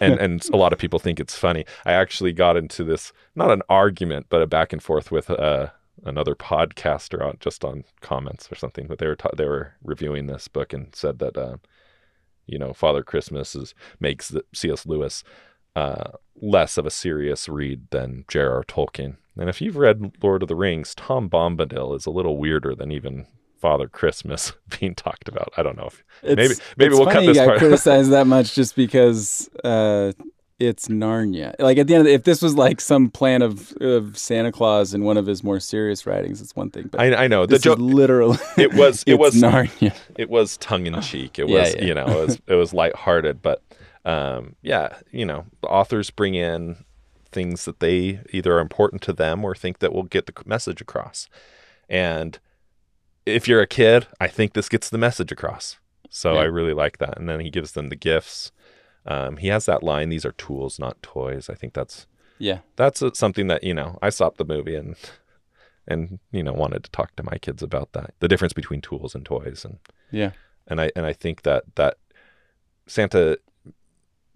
And 0.00 0.18
and 0.18 0.44
a 0.52 0.56
lot 0.56 0.72
of 0.72 0.78
people 0.78 0.98
think 0.98 1.20
it's 1.20 1.36
funny. 1.36 1.64
I 1.84 1.92
actually 1.92 2.32
got 2.32 2.56
into 2.56 2.84
this 2.84 3.12
not 3.34 3.50
an 3.50 3.62
argument, 3.68 4.26
but 4.28 4.42
a 4.42 4.46
back 4.46 4.72
and 4.72 4.82
forth 4.82 5.10
with 5.10 5.30
uh, 5.30 5.68
another 6.04 6.34
podcaster 6.34 7.24
on 7.26 7.36
just 7.40 7.64
on 7.64 7.84
comments 8.00 8.50
or 8.50 8.54
something. 8.54 8.86
But 8.86 8.98
they 8.98 9.06
were 9.06 9.16
ta- 9.16 9.36
they 9.36 9.46
were 9.46 9.74
reviewing 9.82 10.26
this 10.26 10.48
book 10.48 10.72
and 10.72 10.94
said 10.94 11.18
that 11.18 11.36
uh, 11.36 11.56
you 12.46 12.58
know 12.58 12.72
Father 12.72 13.02
Christmas 13.02 13.54
is 13.54 13.74
makes 14.00 14.34
C.S. 14.54 14.86
Lewis 14.86 15.22
uh, 15.76 16.12
less 16.40 16.78
of 16.78 16.86
a 16.86 16.90
serious 16.90 17.48
read 17.48 17.90
than 17.90 18.24
J.R.R. 18.28 18.64
Tolkien. 18.64 19.16
And 19.36 19.48
if 19.48 19.60
you've 19.60 19.76
read 19.76 20.16
Lord 20.22 20.42
of 20.42 20.48
the 20.48 20.56
Rings, 20.56 20.94
Tom 20.94 21.28
Bombadil 21.28 21.96
is 21.96 22.06
a 22.06 22.10
little 22.10 22.38
weirder 22.38 22.74
than 22.74 22.92
even 22.92 23.26
Father 23.64 23.88
Christmas 23.88 24.52
being 24.78 24.94
talked 24.94 25.26
about. 25.26 25.50
I 25.56 25.62
don't 25.62 25.78
know 25.78 25.86
if 25.86 26.04
It's, 26.22 26.36
Maybe- 26.36 26.54
maybe 26.76 26.94
we'll 26.94 27.06
cut 27.06 27.24
this 27.24 27.38
got 27.38 27.46
part. 27.46 27.58
criticized 27.64 28.10
that 28.10 28.26
much 28.26 28.54
just 28.54 28.76
because 28.76 29.48
uh, 29.64 30.12
it's 30.58 30.88
Narnia. 30.88 31.54
Like 31.58 31.78
at 31.78 31.86
the 31.86 31.94
end 31.94 32.02
of 32.02 32.04
the, 32.04 32.12
if 32.12 32.24
this 32.24 32.42
was 32.42 32.54
like 32.56 32.78
some 32.78 33.08
plan 33.08 33.40
of, 33.40 33.72
of 33.80 34.18
Santa 34.18 34.52
Claus 34.52 34.92
in 34.92 35.02
one 35.02 35.16
of 35.16 35.24
his 35.24 35.42
more 35.42 35.60
serious 35.60 36.04
writings, 36.06 36.42
it's 36.42 36.54
one 36.54 36.68
thing. 36.68 36.88
But 36.92 37.00
I, 37.00 37.24
I 37.24 37.26
know 37.26 37.46
the 37.46 37.58
joke. 37.58 37.78
literally 37.80 38.36
It 38.58 38.74
was 38.74 39.02
it 39.06 39.18
was 39.18 39.34
Narnia. 39.34 39.96
it 40.18 40.28
was 40.28 40.58
tongue 40.58 40.84
in 40.84 41.00
cheek. 41.00 41.38
It 41.38 41.48
was 41.48 41.74
yeah. 41.74 41.84
you 41.84 41.94
know 41.94 42.04
it 42.06 42.26
was 42.26 42.42
it 42.46 42.54
was 42.56 42.74
lighthearted, 42.74 43.40
but 43.40 43.62
um, 44.04 44.56
yeah, 44.60 44.98
you 45.10 45.24
know 45.24 45.46
the 45.62 45.68
authors 45.68 46.10
bring 46.10 46.34
in 46.34 46.84
things 47.32 47.64
that 47.64 47.80
they 47.80 48.20
either 48.30 48.54
are 48.58 48.60
important 48.60 49.00
to 49.02 49.14
them 49.14 49.42
or 49.42 49.54
think 49.54 49.78
that 49.78 49.94
will 49.94 50.02
get 50.02 50.26
the 50.26 50.34
message 50.44 50.82
across. 50.82 51.30
And 51.88 52.38
if 53.26 53.48
you're 53.48 53.60
a 53.62 53.66
kid, 53.66 54.06
I 54.20 54.26
think 54.28 54.52
this 54.52 54.68
gets 54.68 54.90
the 54.90 54.98
message 54.98 55.32
across. 55.32 55.78
So 56.10 56.34
Yeah. 56.34 56.40
I 56.40 56.44
really 56.44 56.74
like 56.74 56.98
that. 56.98 57.18
And 57.18 57.28
then 57.28 57.40
he 57.40 57.50
gives 57.50 57.72
them 57.72 57.88
the 57.88 57.96
gifts. 57.96 58.52
Um, 59.06 59.36
he 59.38 59.48
has 59.48 59.66
that 59.66 59.82
line: 59.82 60.08
"These 60.08 60.24
are 60.24 60.32
tools, 60.32 60.78
not 60.78 61.02
toys." 61.02 61.50
I 61.50 61.54
think 61.54 61.74
that's 61.74 62.06
Yeah. 62.38 62.60
that's 62.76 63.02
uh, 63.02 63.10
something 63.14 63.48
that 63.48 63.62
you 63.64 63.74
know 63.74 63.98
I 64.00 64.10
stopped 64.10 64.38
the 64.38 64.44
movie 64.44 64.76
and 64.76 64.96
and 65.86 66.18
you 66.32 66.42
know 66.42 66.52
wanted 66.52 66.84
to 66.84 66.90
talk 66.90 67.14
to 67.16 67.22
my 67.22 67.36
kids 67.38 67.62
about 67.62 67.92
that 67.92 68.14
the 68.20 68.28
difference 68.28 68.52
between 68.54 68.80
tools 68.80 69.14
and 69.14 69.24
toys 69.26 69.64
and 69.64 69.78
Yeah. 70.10 70.30
and 70.66 70.80
I 70.80 70.90
and 70.96 71.04
I 71.04 71.12
think 71.12 71.42
that 71.42 71.64
that 71.74 71.98
Santa 72.86 73.38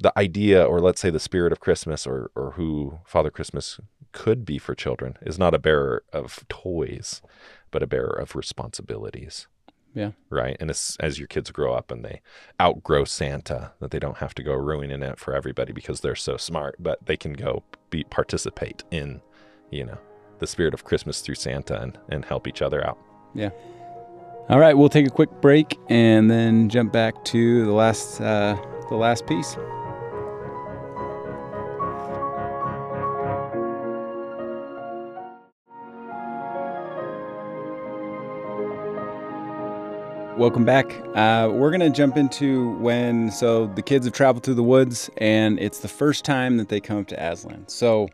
the 0.01 0.17
idea 0.19 0.65
or 0.65 0.81
let's 0.81 1.01
say 1.01 1.11
the 1.11 1.19
spirit 1.21 1.53
of 1.53 1.61
Christmas 1.61 2.07
or 2.07 2.31
or 2.37 2.53
who 2.53 2.99
Father 3.05 3.31
Christmas 3.31 3.81
could 4.13 4.45
be 4.45 4.59
for 4.59 4.75
children 4.75 5.17
is 5.23 5.39
not 5.39 5.55
a 5.55 5.59
bearer 5.59 6.03
of 6.13 6.45
toys 6.49 7.21
but 7.71 7.83
a 7.83 7.87
bearer 7.87 8.19
of 8.19 8.35
responsibilities 8.37 9.47
Yeah. 9.95 10.11
right 10.31 10.57
and 10.61 10.71
as 10.71 10.97
as 11.01 11.19
your 11.19 11.29
kids 11.29 11.51
grow 11.51 11.75
up 11.75 11.91
and 11.91 12.05
they 12.05 12.21
outgrow 12.61 13.05
Santa 13.05 13.73
that 13.81 13.91
they 13.91 13.99
don't 13.99 14.19
have 14.19 14.35
to 14.35 14.43
go 14.43 14.55
ruining 14.55 15.03
it 15.03 15.19
for 15.19 15.35
everybody 15.35 15.73
because 15.73 16.01
they're 16.01 16.15
so 16.15 16.37
smart 16.37 16.77
but 16.79 17.05
they 17.07 17.17
can 17.17 17.33
go 17.33 17.63
be 17.91 18.05
participate 18.05 18.85
in 18.91 19.21
you 19.71 19.85
know 19.85 19.99
the 20.39 20.47
spirit 20.47 20.75
of 20.75 20.85
Christmas 20.85 21.21
through 21.21 21.35
Santa 21.37 21.81
and 21.81 21.99
and 22.09 22.25
help 22.25 22.47
each 22.47 22.63
other 22.63 22.87
out 22.87 22.99
Yeah. 23.35 23.51
All 24.51 24.59
right, 24.59 24.75
we'll 24.75 24.89
take 24.89 25.07
a 25.07 25.11
quick 25.11 25.31
break 25.43 25.79
and 25.91 26.31
then 26.31 26.71
jump 26.71 26.91
back 26.91 27.23
to 27.27 27.67
the 27.67 27.73
last 27.73 28.19
uh, 28.21 28.57
the 28.89 28.97
last 28.97 29.27
piece. 29.27 29.57
Welcome 40.39 40.65
back. 40.65 40.87
Uh, 41.17 41.51
we're 41.53 41.73
gonna 41.73 41.91
jump 41.91 42.17
into 42.17 42.71
when 42.79 43.29
so 43.33 43.67
the 43.67 43.83
kids 43.83 44.07
have 44.07 44.15
traveled 44.15 44.45
through 44.45 44.55
the 44.55 44.63
woods 44.63 45.11
and 45.17 45.59
it's 45.59 45.81
the 45.81 45.89
first 45.89 46.25
time 46.25 46.59
that 46.59 46.69
they 46.69 46.79
come 46.79 46.99
up 46.99 47.09
to 47.09 47.21
Aslan. 47.21 47.67
So 47.67 48.09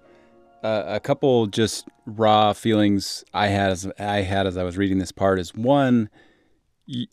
uh, 0.63 0.85
a 0.87 1.01
couple 1.01 1.47
just 1.49 1.87
raw 2.07 2.55
feelings 2.55 3.25
I 3.35 3.49
had 3.49 3.73
as 3.73 3.87
I 3.99 4.23
had 4.23 4.47
as 4.47 4.57
I 4.57 4.63
was 4.63 4.79
reading 4.79 5.01
this 5.01 5.13
part 5.13 5.39
is 5.39 5.55
one, 5.55 6.09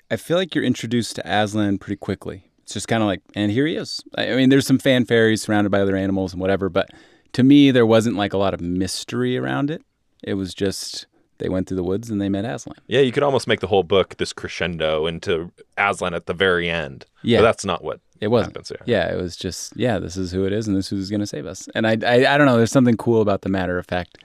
I 0.10 0.16
feel 0.16 0.38
like 0.38 0.56
you're 0.56 0.64
introduced 0.64 1.18
to 1.18 1.24
Aslan 1.26 1.78
pretty 1.80 1.98
quickly. 1.98 2.50
It's 2.64 2.74
just 2.74 2.88
kind 2.88 3.04
of 3.04 3.08
like, 3.08 3.20
and 3.36 3.52
here 3.52 3.68
he 3.68 3.76
is. 3.76 4.02
I 4.18 4.36
mean, 4.36 4.48
there's 4.48 4.66
some 4.66 4.80
fanfare, 4.80 5.30
he's 5.30 5.42
surrounded 5.42 5.72
by 5.72 5.82
other 5.82 5.98
animals 5.98 6.32
and 6.32 6.40
whatever, 6.40 6.70
but 6.70 6.90
to 7.34 7.44
me, 7.44 7.72
there 7.72 7.86
wasn't 7.86 8.16
like 8.16 8.32
a 8.32 8.38
lot 8.38 8.54
of 8.54 8.62
mystery 8.62 9.38
around 9.38 9.72
it. 9.72 9.84
It 10.24 10.36
was 10.36 10.54
just 10.54 11.06
they 11.42 11.50
went 11.50 11.68
through 11.68 11.78
the 11.78 11.84
woods 11.84 12.10
and 12.10 12.22
they 12.22 12.30
met 12.30 12.46
Aslan. 12.46 12.78
Yeah, 12.88 13.02
you 13.02 13.12
could 13.12 13.24
almost 13.24 13.48
make 13.48 13.60
the 13.60 13.68
whole 13.68 13.84
book 13.84 14.16
this 14.18 14.32
crescendo 14.32 15.06
into 15.08 15.52
Aslan 15.78 16.14
at 16.14 16.28
the 16.28 16.34
very 16.34 16.70
end. 16.70 17.06
Yeah. 17.24 17.40
But 17.40 17.44
that's 17.44 17.66
not 17.66 17.84
what 17.84 18.00
It 18.22 18.30
wasn't. 18.30 18.72
Yeah, 18.86 19.12
it 19.12 19.20
was 19.22 19.36
just 19.36 19.76
yeah, 19.76 20.00
this 20.00 20.16
is 20.16 20.32
who 20.32 20.46
it 20.46 20.54
is, 20.54 20.68
and 20.68 20.78
this 20.78 20.86
is 20.86 20.90
who's 20.92 21.10
going 21.10 21.20
to 21.20 21.28
save 21.28 21.46
us. 21.46 21.68
And 21.76 21.86
I, 21.86 21.98
I, 22.06 22.34
I 22.34 22.38
don't 22.38 22.46
know. 22.46 22.56
There's 22.58 22.72
something 22.72 22.98
cool 22.98 23.22
about 23.22 23.42
the 23.42 23.50
matter 23.50 23.78
of 23.78 23.86
fact 23.88 24.20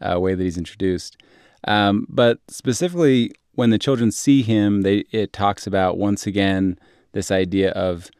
uh, 0.00 0.18
way 0.18 0.34
that 0.34 0.42
he's 0.42 0.58
introduced. 0.58 1.16
Um, 1.64 2.06
but 2.08 2.38
specifically, 2.48 3.32
when 3.52 3.70
the 3.70 3.78
children 3.78 4.10
see 4.10 4.42
him, 4.42 4.80
they 4.80 5.04
it 5.12 5.32
talks 5.32 5.66
about 5.66 5.98
once 5.98 6.26
again 6.26 6.78
this 7.12 7.30
idea 7.30 7.70
of 7.72 8.10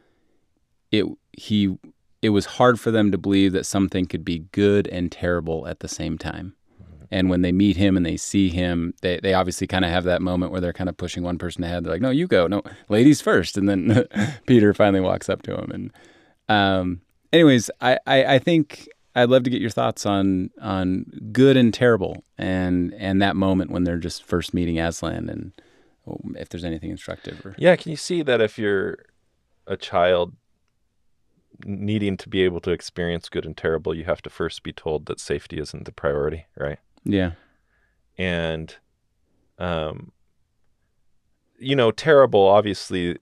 it. 0.91 1.05
He 1.33 1.75
it 2.21 2.29
was 2.29 2.45
hard 2.45 2.79
for 2.79 2.89
them 2.89 3.11
to 3.11 3.17
believe 3.17 3.51
that 3.51 3.65
something 3.65 4.05
could 4.05 4.23
be 4.23 4.45
good 4.53 4.87
and 4.87 5.11
terrible 5.11 5.67
at 5.67 5.81
the 5.81 5.89
same 5.89 6.17
time. 6.17 6.55
And 7.13 7.29
when 7.29 7.43
they 7.43 7.51
meet 7.51 7.77
him 7.77 7.95
and 7.95 8.03
they 8.03 8.17
see 8.17 8.49
him, 8.49 8.95
they, 9.01 9.19
they 9.21 9.35
obviously 9.35 9.67
kind 9.67 9.85
of 9.85 9.91
have 9.91 10.03
that 10.05 10.19
moment 10.19 10.51
where 10.51 10.59
they're 10.59 10.73
kind 10.73 10.89
of 10.89 10.97
pushing 10.97 11.21
one 11.21 11.37
person 11.37 11.63
ahead. 11.63 11.83
They're 11.83 11.93
like, 11.93 12.01
no, 12.01 12.09
you 12.09 12.25
go. 12.25 12.47
No, 12.47 12.63
ladies 12.89 13.21
first. 13.21 13.55
And 13.55 13.69
then 13.69 14.07
Peter 14.47 14.73
finally 14.73 14.99
walks 14.99 15.29
up 15.29 15.43
to 15.43 15.55
him. 15.55 15.71
And 15.71 15.91
um, 16.49 17.01
anyways, 17.31 17.69
I, 17.79 17.99
I, 18.07 18.25
I 18.25 18.39
think 18.39 18.89
I'd 19.15 19.29
love 19.29 19.43
to 19.43 19.51
get 19.51 19.61
your 19.61 19.69
thoughts 19.69 20.07
on 20.07 20.49
on 20.59 21.05
good 21.31 21.55
and 21.55 21.71
terrible 21.71 22.23
and 22.35 22.95
and 22.97 23.21
that 23.21 23.35
moment 23.35 23.69
when 23.69 23.83
they're 23.83 23.97
just 23.97 24.23
first 24.23 24.55
meeting 24.55 24.79
Aslan 24.79 25.29
and 25.29 25.51
oh, 26.07 26.19
if 26.35 26.49
there's 26.49 26.65
anything 26.65 26.89
instructive 26.89 27.45
or 27.45 27.53
Yeah, 27.59 27.75
can 27.75 27.91
you 27.91 27.95
see 27.95 28.23
that 28.23 28.41
if 28.41 28.57
you're 28.57 29.05
a 29.67 29.77
child 29.77 30.33
needing 31.63 32.17
to 32.17 32.27
be 32.27 32.41
able 32.41 32.59
to 32.61 32.71
experience 32.71 33.29
good 33.29 33.45
and 33.45 33.55
terrible, 33.55 33.93
you 33.93 34.05
have 34.05 34.23
to 34.23 34.31
first 34.31 34.63
be 34.63 34.73
told 34.73 35.05
that 35.05 35.19
safety 35.19 35.59
isn't 35.59 35.85
the 35.85 35.91
priority, 35.91 36.47
right? 36.57 36.79
Yeah 37.05 37.31
And 38.17 38.75
um 39.57 40.11
you 41.59 41.75
know, 41.75 41.91
terrible 41.91 42.45
obviously 42.47 43.17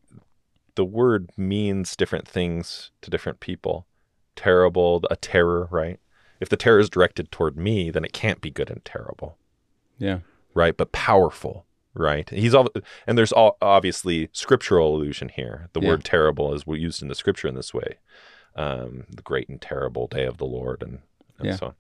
the 0.76 0.86
word 0.86 1.30
means 1.38 1.96
different 1.96 2.28
things 2.28 2.92
to 3.02 3.10
different 3.10 3.40
people. 3.40 3.86
Terrible, 4.36 5.04
a 5.12 5.16
terror, 5.16 5.68
right? 5.70 6.00
If 6.40 6.50
the 6.50 6.58
terror 6.58 6.80
is 6.80 6.90
directed 6.90 7.30
toward 7.32 7.58
me, 7.58 7.92
then 7.92 8.04
it 8.04 8.14
can't 8.14 8.42
be 8.42 8.50
good 8.50 8.70
and 8.72 8.84
terrible, 8.84 9.38
Yeah. 10.00 10.20
right? 10.56 10.76
But 10.76 10.92
powerful, 10.92 11.68
right? 11.94 12.28
He's 12.30 12.56
all, 12.56 12.70
and 13.06 13.18
there's 13.18 13.34
all, 13.34 13.58
obviously 13.62 14.30
scriptural 14.32 14.96
allusion 14.96 15.30
here. 15.30 15.68
The 15.74 15.82
Yeah. 15.82 15.90
word 15.90 16.06
terrible 16.06 16.54
is 16.54 16.64
used 16.66 17.02
in 17.02 17.10
the 17.10 17.16
scripture 17.16 17.48
in 17.48 17.56
this 17.56 17.74
way, 17.74 18.00
um, 18.56 19.06
the 19.10 19.22
great 19.22 19.50
and 19.50 19.62
terrible 19.62 20.08
day 20.08 20.26
of 20.26 20.38
the 20.38 20.46
Lord, 20.48 20.82
and, 20.82 21.00
and 21.38 21.50
Yeah. 21.50 21.56
so 21.58 21.76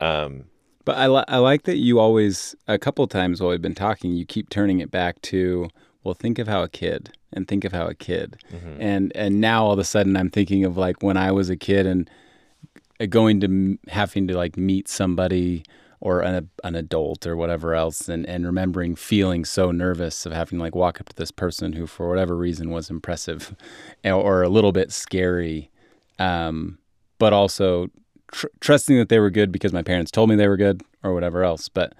on. 0.00 0.06
Um, 0.24 0.44
But 0.84 0.96
I, 0.98 1.06
li- 1.06 1.24
I 1.28 1.38
like 1.38 1.62
that 1.64 1.76
you 1.76 1.98
always, 1.98 2.54
a 2.66 2.78
couple 2.78 3.06
times 3.06 3.40
while 3.40 3.50
we've 3.50 3.62
been 3.62 3.74
talking, 3.74 4.12
you 4.12 4.24
keep 4.24 4.48
turning 4.50 4.80
it 4.80 4.90
back 4.90 5.20
to, 5.22 5.68
well, 6.02 6.14
think 6.14 6.38
of 6.38 6.48
how 6.48 6.62
a 6.62 6.68
kid 6.68 7.12
and 7.32 7.46
think 7.46 7.64
of 7.64 7.72
how 7.72 7.86
a 7.86 7.94
kid. 7.94 8.36
mhm. 8.52 8.76
And, 8.80 9.12
and 9.14 9.40
now 9.40 9.64
all 9.64 9.72
of 9.72 9.78
a 9.78 9.84
sudden 9.84 10.16
I'm 10.16 10.28
thinking 10.30 10.64
of 10.64 10.76
like 10.76 11.02
when 11.02 11.16
I 11.16 11.30
was 11.32 11.48
a 11.50 11.56
kid 11.56 11.86
and 11.86 12.10
uh, 13.00 13.06
going 13.06 13.40
to 13.40 13.46
m- 13.46 13.78
having 13.88 14.26
to 14.28 14.36
like 14.36 14.56
meet 14.56 14.88
somebody 14.88 15.64
or 16.00 16.20
an, 16.20 16.50
an 16.64 16.74
adult 16.74 17.28
or 17.28 17.36
whatever 17.36 17.76
else 17.76 18.08
and, 18.08 18.26
and 18.26 18.44
remembering 18.44 18.96
feeling 18.96 19.44
so 19.44 19.70
nervous 19.70 20.26
of 20.26 20.32
having 20.32 20.58
to 20.58 20.62
like 20.62 20.74
walk 20.74 21.00
up 21.00 21.08
to 21.08 21.14
this 21.16 21.30
person 21.30 21.74
who 21.74 21.86
for 21.86 22.08
whatever 22.08 22.36
reason 22.36 22.70
was 22.70 22.90
impressive 22.90 23.54
or, 24.04 24.12
or 24.12 24.42
a 24.42 24.48
little 24.48 24.72
bit 24.72 24.90
scary 24.90 25.70
um, 26.18 26.76
but 27.18 27.32
also 27.32 27.88
tr- 28.32 28.46
trusting 28.60 28.96
that 28.98 29.08
they 29.08 29.18
were 29.20 29.30
good 29.30 29.52
because 29.52 29.72
my 29.72 29.82
parents 29.82 30.10
told 30.10 30.28
me 30.28 30.36
they 30.36 30.48
were 30.48 30.56
good 30.56 30.82
or 31.04 31.14
whatever 31.14 31.44
else 31.44 31.68
but 31.68 31.94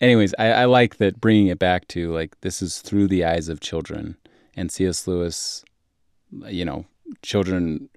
anyways 0.00 0.34
I, 0.38 0.52
I 0.52 0.64
like 0.66 0.98
that 0.98 1.20
bringing 1.20 1.48
it 1.48 1.58
back 1.58 1.88
to 1.88 2.12
like 2.12 2.40
this 2.42 2.62
is 2.62 2.80
through 2.80 3.08
the 3.08 3.24
eyes 3.24 3.48
of 3.48 3.60
children 3.60 4.16
and 4.54 4.70
cs 4.70 5.06
lewis 5.06 5.64
you 6.46 6.64
know 6.64 6.86
children 7.22 7.88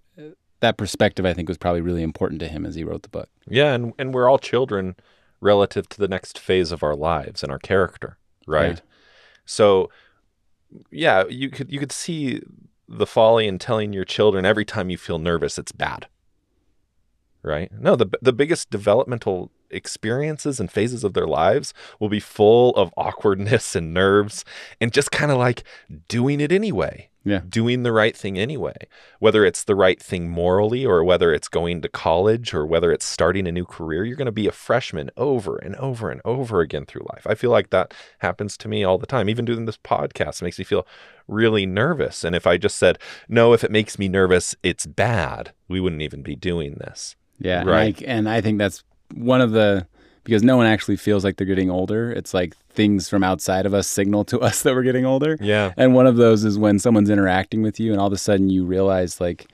that 0.62 0.78
perspective 0.78 1.26
i 1.26 1.34
think 1.34 1.48
was 1.48 1.58
probably 1.58 1.82
really 1.82 2.04
important 2.04 2.40
to 2.40 2.48
him 2.48 2.66
as 2.66 2.76
he 2.76 2.84
wrote 2.84 3.04
the 3.04 3.10
book 3.10 3.30
Yeah, 3.48 3.74
and 3.74 3.94
and 4.00 4.14
we're 4.14 4.30
all 4.30 4.40
children 4.40 4.96
relative 5.42 5.90
to 5.90 5.98
the 5.98 6.08
next 6.08 6.40
phase 6.40 6.72
of 6.72 6.84
our 6.84 6.96
lives 6.96 7.42
and 7.44 7.52
our 7.52 7.60
character, 7.60 8.18
right? 8.48 8.76
Yeah. 8.76 8.92
So 9.46 9.90
yeah, 10.92 11.26
you 11.28 11.50
could 11.50 11.72
you 11.72 11.80
could 11.80 11.92
see 11.92 12.42
the 12.88 13.08
folly 13.08 13.48
in 13.48 13.58
telling 13.58 13.92
your 13.92 14.06
children 14.06 14.46
every 14.46 14.66
time 14.66 14.90
you 14.90 14.98
feel 14.98 15.18
nervous 15.20 15.58
it's 15.58 15.72
bad. 15.72 16.08
Right? 17.44 17.72
No, 17.72 17.96
the 17.96 18.08
the 18.22 18.34
biggest 18.34 18.70
developmental 18.70 19.52
experiences 19.70 20.60
and 20.60 20.72
phases 20.72 21.04
of 21.04 21.14
their 21.14 21.28
lives 21.28 21.74
will 22.00 22.10
be 22.10 22.20
full 22.20 22.76
of 22.76 22.94
awkwardness 22.98 23.76
and 23.76 23.94
nerves 23.94 24.44
and 24.82 24.92
just 24.92 25.12
kind 25.12 25.32
of 25.32 25.38
like 25.38 25.64
doing 26.10 26.42
it 26.42 26.52
anyway 26.52 27.10
yeah 27.24 27.42
doing 27.48 27.84
the 27.84 27.92
right 27.92 28.16
thing 28.16 28.38
anyway, 28.38 28.76
whether 29.20 29.46
it's 29.46 29.64
the 29.64 29.76
right 29.76 30.02
thing 30.02 30.30
morally 30.30 30.86
or 30.86 31.04
whether 31.04 31.34
it's 31.34 31.48
going 31.48 31.82
to 31.82 31.90
college 31.90 32.54
or 32.54 32.66
whether 32.66 32.92
it's 32.92 33.06
starting 33.06 33.48
a 33.48 33.52
new 33.52 33.66
career, 33.66 34.04
you're 34.04 34.16
going 34.16 34.26
to 34.26 34.32
be 34.32 34.48
a 34.48 34.52
freshman 34.52 35.10
over 35.18 35.58
and 35.58 35.76
over 35.76 36.10
and 36.10 36.22
over 36.26 36.62
again 36.62 36.86
through 36.86 37.06
life. 37.14 37.26
I 37.28 37.36
feel 37.36 37.52
like 37.52 37.70
that 37.70 37.94
happens 38.20 38.58
to 38.58 38.68
me 38.68 38.84
all 38.84 38.98
the 38.98 39.06
time. 39.06 39.30
Even 39.30 39.46
doing 39.46 39.66
this 39.66 39.78
podcast 39.78 40.42
makes 40.42 40.58
me 40.58 40.66
feel 40.66 40.88
really 41.28 41.66
nervous. 41.66 42.24
And 42.24 42.36
if 42.36 42.48
I 42.48 42.58
just 42.58 42.78
said, 42.78 42.98
no, 43.30 43.54
if 43.54 43.64
it 43.64 43.72
makes 43.72 44.00
me 44.00 44.08
nervous, 44.08 44.56
it's 44.64 44.86
bad, 44.86 45.54
we 45.68 45.80
wouldn't 45.80 46.02
even 46.02 46.24
be 46.24 46.36
doing 46.36 46.76
this. 46.76 47.16
Yeah, 47.42 47.64
Right. 47.66 48.00
And 48.02 48.08
I, 48.08 48.12
and 48.12 48.30
I 48.30 48.42
think 48.42 48.60
that's 48.60 48.84
one 49.14 49.42
of 49.42 49.52
the 49.52 49.88
because 50.24 50.44
no 50.44 50.58
one 50.58 50.68
actually 50.68 50.98
feels 50.98 51.24
like 51.24 51.38
they're 51.38 51.48
getting 51.48 51.72
older. 51.72 52.12
It's 52.12 52.34
like 52.34 52.56
things 52.70 53.10
from 53.10 53.24
outside 53.24 53.66
of 53.66 53.74
us 53.74 53.88
signal 53.88 54.24
to 54.26 54.40
us 54.42 54.62
that 54.64 54.74
we're 54.74 54.84
getting 54.84 55.06
older. 55.06 55.38
Yeah. 55.42 55.74
And 55.78 55.94
one 55.94 56.08
of 56.08 56.16
those 56.18 56.44
is 56.44 56.58
when 56.58 56.80
someone's 56.80 57.10
interacting 57.10 57.62
with 57.62 57.80
you, 57.80 57.92
and 57.92 58.00
all 58.00 58.08
of 58.08 58.14
a 58.14 58.18
sudden 58.18 58.50
you 58.50 58.66
realize 58.66 59.20
like 59.20 59.48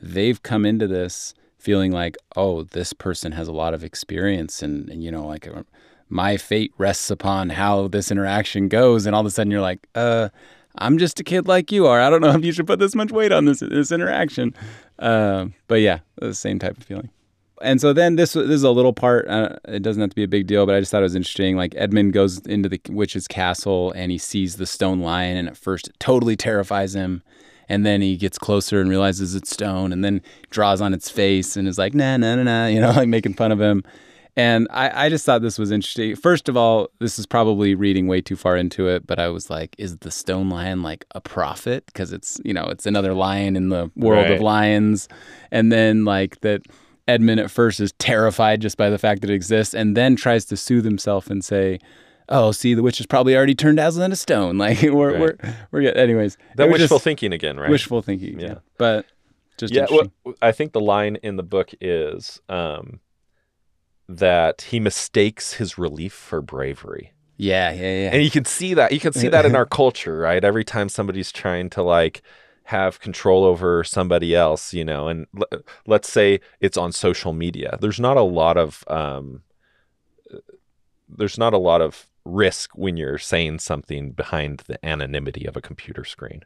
they've 0.00 0.42
come 0.42 0.64
into 0.64 0.86
this 0.86 1.34
feeling 1.58 1.92
like, 1.92 2.16
oh, 2.36 2.64
this 2.64 2.92
person 2.92 3.32
has 3.32 3.48
a 3.48 3.52
lot 3.52 3.74
of 3.74 3.84
experience, 3.84 4.62
and, 4.62 4.88
and 4.88 5.02
you 5.02 5.10
know, 5.10 5.26
like 5.26 5.46
uh, 5.46 5.62
my 6.08 6.36
fate 6.36 6.72
rests 6.76 7.10
upon 7.10 7.50
how 7.50 7.88
this 7.88 8.10
interaction 8.10 8.68
goes, 8.68 9.06
and 9.06 9.14
all 9.14 9.20
of 9.20 9.26
a 9.26 9.30
sudden 9.30 9.50
you're 9.50 9.60
like, 9.60 9.86
uh. 9.94 10.28
I'm 10.76 10.96
just 10.96 11.20
a 11.20 11.22
kid 11.22 11.46
like 11.46 11.70
you 11.70 11.86
are. 11.86 12.00
I 12.00 12.08
don't 12.08 12.22
know 12.22 12.30
if 12.30 12.42
you 12.42 12.50
should 12.50 12.66
put 12.66 12.78
this 12.78 12.94
much 12.94 13.12
weight 13.12 13.30
on 13.30 13.44
this 13.44 13.60
this 13.60 13.92
interaction. 13.92 14.54
Uh, 14.98 15.48
but 15.68 15.82
yeah, 15.82 15.98
the 16.16 16.32
same 16.32 16.58
type 16.58 16.78
of 16.78 16.84
feeling 16.84 17.10
and 17.62 17.80
so 17.80 17.92
then 17.92 18.16
this 18.16 18.32
this 18.34 18.48
is 18.50 18.62
a 18.62 18.70
little 18.70 18.92
part. 18.92 19.26
Uh, 19.28 19.56
it 19.66 19.82
doesn't 19.82 20.00
have 20.00 20.10
to 20.10 20.16
be 20.16 20.22
a 20.24 20.28
big 20.28 20.46
deal, 20.46 20.66
but 20.66 20.74
I 20.74 20.80
just 20.80 20.90
thought 20.90 21.00
it 21.00 21.04
was 21.04 21.14
interesting. 21.14 21.56
Like 21.56 21.74
Edmund 21.76 22.12
goes 22.12 22.38
into 22.40 22.68
the 22.68 22.80
witch's 22.90 23.26
castle 23.28 23.92
and 23.92 24.10
he 24.12 24.18
sees 24.18 24.56
the 24.56 24.66
stone 24.66 25.00
lion, 25.00 25.36
and 25.36 25.48
at 25.48 25.56
first 25.56 25.88
it 25.88 25.98
totally 25.98 26.36
terrifies 26.36 26.94
him. 26.94 27.22
And 27.68 27.86
then 27.86 28.02
he 28.02 28.16
gets 28.16 28.38
closer 28.38 28.80
and 28.80 28.90
realizes 28.90 29.34
it's 29.34 29.50
stone, 29.50 29.92
and 29.92 30.04
then 30.04 30.20
draws 30.50 30.80
on 30.80 30.92
its 30.92 31.08
face 31.08 31.56
and 31.56 31.66
is 31.66 31.78
like, 31.78 31.94
nah, 31.94 32.16
nah, 32.18 32.34
nah, 32.34 32.42
nah, 32.42 32.66
you 32.74 32.80
know, 32.80 32.90
like 32.90 33.08
making 33.08 33.34
fun 33.34 33.52
of 33.52 33.60
him. 33.60 33.82
And 34.34 34.66
I, 34.70 35.06
I 35.06 35.08
just 35.10 35.26
thought 35.26 35.42
this 35.42 35.58
was 35.58 35.70
interesting. 35.70 36.16
First 36.16 36.48
of 36.48 36.56
all, 36.56 36.88
this 37.00 37.18
is 37.18 37.26
probably 37.26 37.74
reading 37.74 38.06
way 38.08 38.22
too 38.22 38.34
far 38.34 38.56
into 38.56 38.88
it, 38.88 39.06
but 39.06 39.18
I 39.18 39.28
was 39.28 39.50
like, 39.50 39.74
is 39.78 39.98
the 39.98 40.10
stone 40.10 40.48
lion 40.48 40.82
like 40.82 41.04
a 41.14 41.20
prophet? 41.20 41.84
Because 41.84 42.14
it's, 42.14 42.40
you 42.42 42.54
know, 42.54 42.64
it's 42.64 42.86
another 42.86 43.12
lion 43.12 43.56
in 43.56 43.68
the 43.68 43.90
world 43.94 44.22
Right. 44.28 44.32
of 44.36 44.40
lions. 44.40 45.06
And 45.50 45.70
then 45.70 46.06
like 46.06 46.40
that 46.40 46.62
Edmund 47.08 47.40
at 47.40 47.50
first 47.50 47.80
is 47.80 47.92
terrified 47.98 48.60
just 48.60 48.76
by 48.76 48.88
the 48.90 48.98
fact 48.98 49.20
that 49.22 49.30
it 49.30 49.34
exists 49.34 49.74
and 49.74 49.96
then 49.96 50.14
tries 50.16 50.44
to 50.46 50.56
soothe 50.56 50.84
himself 50.84 51.28
and 51.30 51.44
say, 51.44 51.78
Oh, 52.28 52.52
see, 52.52 52.72
the 52.74 52.82
witch 52.82 52.98
has 52.98 53.06
probably 53.06 53.36
already 53.36 53.54
turned 53.54 53.80
Aslan 53.80 54.10
to 54.10 54.16
stone. 54.16 54.56
Like 54.64 54.80
we're 54.82 55.10
Right. 55.12 55.20
we're 55.20 55.36
we're 55.72 55.80
good. 55.82 55.96
Anyways, 55.96 56.38
That 56.56 56.70
wishful 56.70 56.98
thinking 57.00 57.32
again, 57.32 57.58
right? 57.58 57.70
wishful 57.70 58.00
thinking. 58.02 58.38
Yeah. 58.40 58.46
Yeah. 58.46 58.54
But 58.78 59.06
just 59.58 59.74
yeah, 59.74 59.86
well, 59.90 60.10
I 60.40 60.52
think 60.52 60.72
the 60.72 60.80
line 60.80 61.16
in 61.22 61.36
the 61.36 61.42
book 61.42 61.70
is 61.80 62.40
um, 62.48 63.00
that 64.08 64.62
he 64.62 64.80
mistakes 64.80 65.54
his 65.54 65.78
relief 65.78 66.12
for 66.12 66.40
bravery. 66.40 67.12
yeah, 67.36 67.70
yeah, 67.72 67.80
yeah. 67.80 68.10
And 68.12 68.22
you 68.22 68.30
can 68.30 68.44
see 68.44 68.74
that. 68.74 68.92
You 68.92 69.00
can 69.00 69.12
see 69.12 69.28
that 69.28 69.44
in 69.44 69.54
our 69.56 69.66
culture, 69.80 70.16
right? 70.18 70.42
Every 70.44 70.64
time 70.64 70.88
somebody's 70.88 71.32
trying 71.32 71.70
to 71.70 71.82
like 71.82 72.22
have 72.64 73.00
control 73.00 73.44
over 73.44 73.84
somebody 73.84 74.34
else, 74.34 74.72
you 74.72 74.84
know, 74.84 75.08
and 75.08 75.26
l- 75.36 75.60
let's 75.86 76.10
say 76.10 76.40
it's 76.60 76.76
on 76.76 76.92
social 76.92 77.32
media. 77.32 77.76
There's 77.80 78.00
not 78.00 78.16
a 78.16 78.22
lot 78.22 78.56
of 78.56 78.84
um 78.88 79.42
there's 81.08 81.38
not 81.38 81.52
a 81.52 81.58
lot 81.58 81.80
of 81.80 82.06
risk 82.24 82.70
when 82.74 82.96
you're 82.96 83.18
saying 83.18 83.58
something 83.58 84.12
behind 84.12 84.62
the 84.66 84.84
anonymity 84.84 85.44
of 85.44 85.56
a 85.56 85.60
computer 85.60 86.04
screen, 86.04 86.42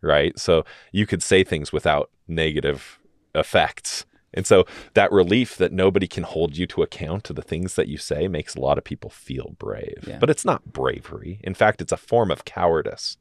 right? 0.00 0.38
So 0.38 0.64
you 0.92 1.06
could 1.06 1.22
say 1.22 1.42
things 1.42 1.72
without 1.72 2.10
negative 2.28 2.98
effects. 3.34 4.04
And 4.34 4.46
so 4.46 4.66
that 4.94 5.10
relief 5.10 5.56
that 5.56 5.72
nobody 5.72 6.06
can 6.06 6.22
hold 6.22 6.56
you 6.56 6.66
to 6.68 6.82
account 6.82 7.24
to 7.24 7.32
the 7.32 7.42
things 7.42 7.74
that 7.76 7.88
you 7.88 7.96
say 7.96 8.28
makes 8.28 8.54
a 8.54 8.60
lot 8.60 8.76
of 8.76 8.84
people 8.84 9.08
feel 9.08 9.56
brave. 9.58 10.04
Yeah. 10.06 10.18
But 10.18 10.30
it's 10.30 10.44
not 10.44 10.72
bravery. 10.72 11.40
In 11.42 11.54
fact, 11.54 11.80
it's 11.80 11.92
a 11.92 11.96
form 11.96 12.30
of 12.30 12.44
cowardice. 12.44 13.16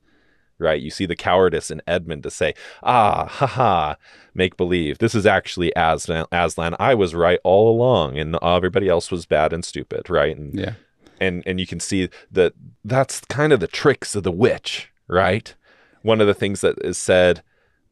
Right? 0.58 0.82
You 0.82 0.90
see 0.90 1.06
the 1.06 1.16
cowardice 1.16 1.70
in 1.70 1.82
Edmund 1.86 2.24
to 2.24 2.32
say, 2.32 2.54
ah, 2.82 3.26
haha, 3.26 3.96
make 4.34 4.56
believe. 4.56 5.00
This 5.00 5.14
is 5.14 5.26
actually 5.26 5.74
Aslan. 5.76 6.26
Aslan. 6.32 6.76
I 6.80 6.94
was 6.96 7.14
right 7.14 7.40
all 7.44 7.70
along, 7.70 8.18
and 8.18 8.38
everybody 8.42 8.88
else 8.88 9.12
was 9.12 9.26
bad 9.26 9.52
and 9.52 9.66
stupid, 9.66 10.10
right? 10.10 10.38
And 10.38 10.58
yeah. 10.58 10.74
and 11.20 11.44
and 11.46 11.60
you 11.60 11.68
can 11.68 11.80
see 11.80 12.10
that 12.32 12.54
that's 12.86 13.20
kind 13.22 13.52
of 13.52 13.60
the 13.60 13.68
tricks 13.68 14.16
of 14.16 14.24
the 14.24 14.32
witch, 14.32 14.92
right? 15.08 15.54
One 16.04 16.22
of 16.22 16.28
the 16.28 16.34
things 16.34 16.62
that 16.62 16.78
is 16.84 16.98
said 16.98 17.44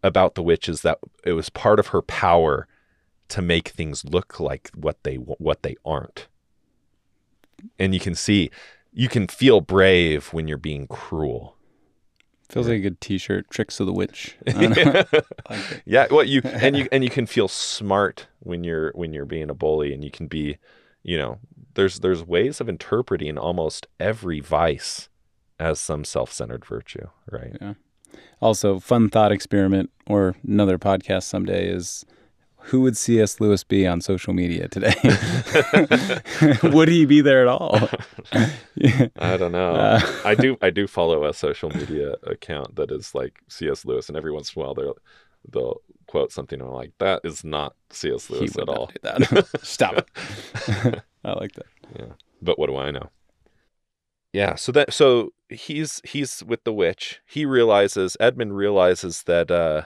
about 0.03 0.35
the 0.35 0.43
witch 0.43 0.69
is 0.69 0.81
that 0.81 0.99
it 1.25 1.33
was 1.33 1.49
part 1.49 1.79
of 1.79 1.87
her 1.87 2.01
power 2.01 2.67
to 3.29 3.41
make 3.41 3.69
things 3.69 4.05
look 4.05 4.39
like 4.39 4.69
what 4.75 5.01
they 5.03 5.15
what 5.15 5.63
they 5.63 5.75
aren't. 5.83 6.27
And 7.79 7.93
you 7.93 7.99
can 7.99 8.13
see 8.13 8.51
you 8.91 9.09
can 9.09 9.27
feel 9.27 9.61
brave 9.61 10.27
when 10.27 10.47
you're 10.47 10.57
being 10.57 10.87
cruel. 10.87 11.57
Feels 12.53 12.67
like 12.67 12.77
a 12.77 12.81
good 12.81 13.01
T-shirt. 13.01 13.49
Tricks 13.49 13.79
of 13.79 13.87
the 13.87 13.93
witch. 13.93 14.37
I. 14.47 15.05
Like 15.49 15.83
yeah, 15.85 16.07
well 16.09 16.23
you 16.23 16.41
and 16.45 16.77
you 16.77 16.87
and 16.91 17.03
you 17.03 17.09
can 17.09 17.25
feel 17.25 17.47
smart 17.47 18.27
when 18.39 18.63
you're 18.63 18.91
when 18.93 19.11
you're 19.11 19.25
being 19.25 19.49
a 19.49 19.53
bully 19.53 19.93
and 19.93 20.03
you 20.03 20.11
can 20.11 20.27
be, 20.27 20.57
you 21.01 21.17
know, 21.17 21.39
there's 21.73 21.99
there's 21.99 22.23
ways 22.23 22.61
of 22.61 22.69
interpreting 22.69 23.37
almost 23.37 23.87
every 23.99 24.39
vice 24.39 25.09
as 25.59 25.79
some 25.79 26.03
self-centered 26.03 26.63
virtue, 26.65 27.07
right? 27.31 27.57
Yeah. 27.59 27.73
Also, 28.41 28.79
fun 28.79 29.09
thought 29.09 29.31
experiment 29.31 29.89
or 30.07 30.35
another 30.47 30.77
podcast 30.77 31.23
someday 31.23 31.67
is 31.67 32.05
who 32.65 32.81
would 32.81 32.95
C.S. 32.95 33.39
Lewis 33.41 33.63
be 33.63 33.85
on 33.85 34.01
social 34.01 34.33
media 34.33 34.67
today? 34.67 34.95
would 36.63 36.87
he 36.87 37.05
be 37.05 37.21
there 37.21 37.41
at 37.41 37.47
all? 37.47 37.89
Yeah. 38.75 39.07
I 39.17 39.37
don't 39.37 39.51
know. 39.51 39.73
Uh, 39.73 40.01
I 40.25 40.35
do 40.35 40.57
I 40.61 40.69
do 40.69 40.87
follow 40.87 41.25
a 41.25 41.33
social 41.33 41.69
media 41.69 42.15
account 42.23 42.75
that 42.75 42.91
is 42.91 43.13
like 43.13 43.39
C.S. 43.49 43.85
Lewis 43.85 44.07
and 44.07 44.17
every 44.17 44.31
once 44.31 44.53
in 44.53 44.61
a 44.61 44.65
while 44.65 44.73
they'll 44.73 44.97
they'll 45.51 45.81
quote 46.07 46.31
something 46.31 46.59
and 46.59 46.69
I'm 46.69 46.75
like, 46.75 46.93
that 46.99 47.21
is 47.23 47.43
not 47.43 47.75
C.S. 47.89 48.29
Lewis 48.29 48.57
at 48.57 48.69
all. 48.69 48.91
Stop 49.61 49.97
it. 49.97 51.01
I 51.25 51.33
like 51.33 51.53
that. 51.53 51.65
Yeah, 51.97 52.13
but 52.41 52.57
what 52.57 52.67
do 52.67 52.77
I 52.77 52.91
know? 52.91 53.09
Yeah, 54.31 54.55
so 54.55 54.71
that 54.71 54.93
so 54.93 55.33
he's 55.49 56.01
he's 56.05 56.43
with 56.43 56.63
the 56.63 56.73
witch. 56.73 57.21
He 57.25 57.45
realizes 57.45 58.17
Edmund 58.19 58.55
realizes 58.55 59.23
that 59.23 59.51
uh 59.51 59.83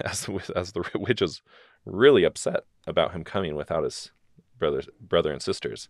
as 0.00 0.26
the, 0.26 0.52
as 0.56 0.72
the 0.72 0.84
witch 0.94 1.22
is 1.22 1.42
really 1.84 2.24
upset 2.24 2.64
about 2.86 3.12
him 3.12 3.24
coming 3.24 3.54
without 3.54 3.84
his 3.84 4.10
brothers, 4.58 4.88
brother 5.00 5.32
and 5.32 5.42
sisters. 5.42 5.88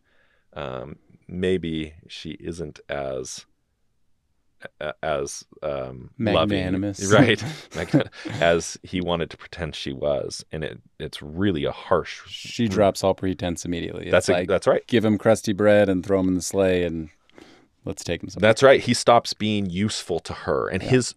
Um, 0.52 0.96
maybe 1.26 1.94
she 2.08 2.30
isn't 2.40 2.80
as 2.88 3.46
as 5.02 5.44
um, 5.62 6.10
Magnanimous. 6.16 7.10
loving, 7.12 7.38
right? 7.74 8.06
As 8.40 8.78
he 8.82 9.00
wanted 9.00 9.28
to 9.30 9.36
pretend 9.36 9.74
she 9.74 9.92
was, 9.92 10.44
and 10.52 10.64
it 10.64 10.80
it's 10.98 11.20
really 11.22 11.64
a 11.64 11.72
harsh. 11.72 12.22
She 12.28 12.66
drops 12.68 13.04
all 13.04 13.14
pretense 13.14 13.64
immediately. 13.64 14.04
It's 14.04 14.12
That's 14.12 14.28
a, 14.28 14.32
like 14.32 14.48
that's 14.48 14.66
right. 14.66 14.86
give 14.86 15.04
him 15.04 15.18
crusty 15.18 15.52
bread 15.52 15.88
and 15.88 16.04
throw 16.04 16.20
him 16.20 16.28
in 16.28 16.34
the 16.34 16.42
sleigh 16.42 16.84
and 16.84 17.10
let's 17.84 18.02
take 18.02 18.22
him 18.22 18.30
somewhere. 18.30 18.48
That's 18.48 18.62
right. 18.62 18.80
He 18.80 18.94
stops 18.94 19.34
being 19.34 19.68
useful 19.68 20.18
to 20.20 20.32
her, 20.32 20.68
and 20.68 20.82
his 20.82 21.14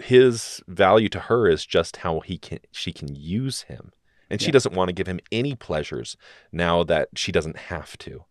his 0.00 0.62
value 0.66 1.08
to 1.10 1.20
her 1.20 1.48
is 1.48 1.66
just 1.66 1.98
how 1.98 2.20
he 2.20 2.38
can 2.38 2.60
she 2.70 2.92
can 2.92 3.14
use 3.14 3.62
him, 3.62 3.92
and 4.30 4.40
she 4.40 4.46
Yeah. 4.48 4.52
doesn't 4.52 4.74
want 4.74 4.88
to 4.88 4.92
give 4.92 5.06
him 5.06 5.20
any 5.32 5.54
pleasures 5.54 6.16
now 6.52 6.84
that 6.84 7.08
she 7.16 7.32
doesn't 7.32 7.56
have 7.56 7.96
to. 7.98 8.24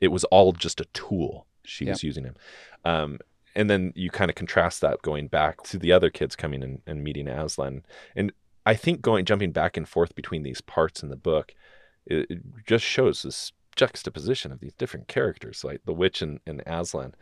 It 0.00 0.08
was 0.08 0.24
all 0.24 0.52
just 0.52 0.80
a 0.80 0.86
tool 0.86 1.46
she 1.64 1.84
was 1.86 2.02
using 2.02 2.24
him, 2.24 2.34
um, 2.84 3.18
and 3.54 3.68
then 3.70 3.92
you 3.96 4.10
kind 4.10 4.30
of 4.30 4.34
contrast 4.34 4.80
that 4.82 5.02
going 5.02 5.28
back 5.28 5.62
to 5.64 5.78
the 5.78 5.90
other 5.92 6.10
kids 6.10 6.36
coming 6.36 6.62
and, 6.62 6.82
and 6.86 7.02
meeting 7.02 7.28
Aslan, 7.28 7.84
and 8.14 8.32
I 8.66 8.74
think 8.74 9.00
going 9.00 9.24
jumping 9.24 9.52
back 9.52 9.76
and 9.76 9.88
forth 9.88 10.14
between 10.14 10.42
these 10.42 10.60
parts 10.60 11.02
in 11.02 11.08
the 11.08 11.16
book, 11.16 11.54
it, 12.04 12.26
it 12.30 12.42
just 12.66 12.84
shows 12.84 13.22
this 13.22 13.52
juxtaposition 13.76 14.52
of 14.52 14.60
these 14.60 14.74
different 14.74 15.06
characters, 15.08 15.62
like 15.64 15.82
the 15.84 15.92
witch 15.92 16.20
and, 16.22 16.40
and 16.46 16.62
Aslan. 16.66 17.14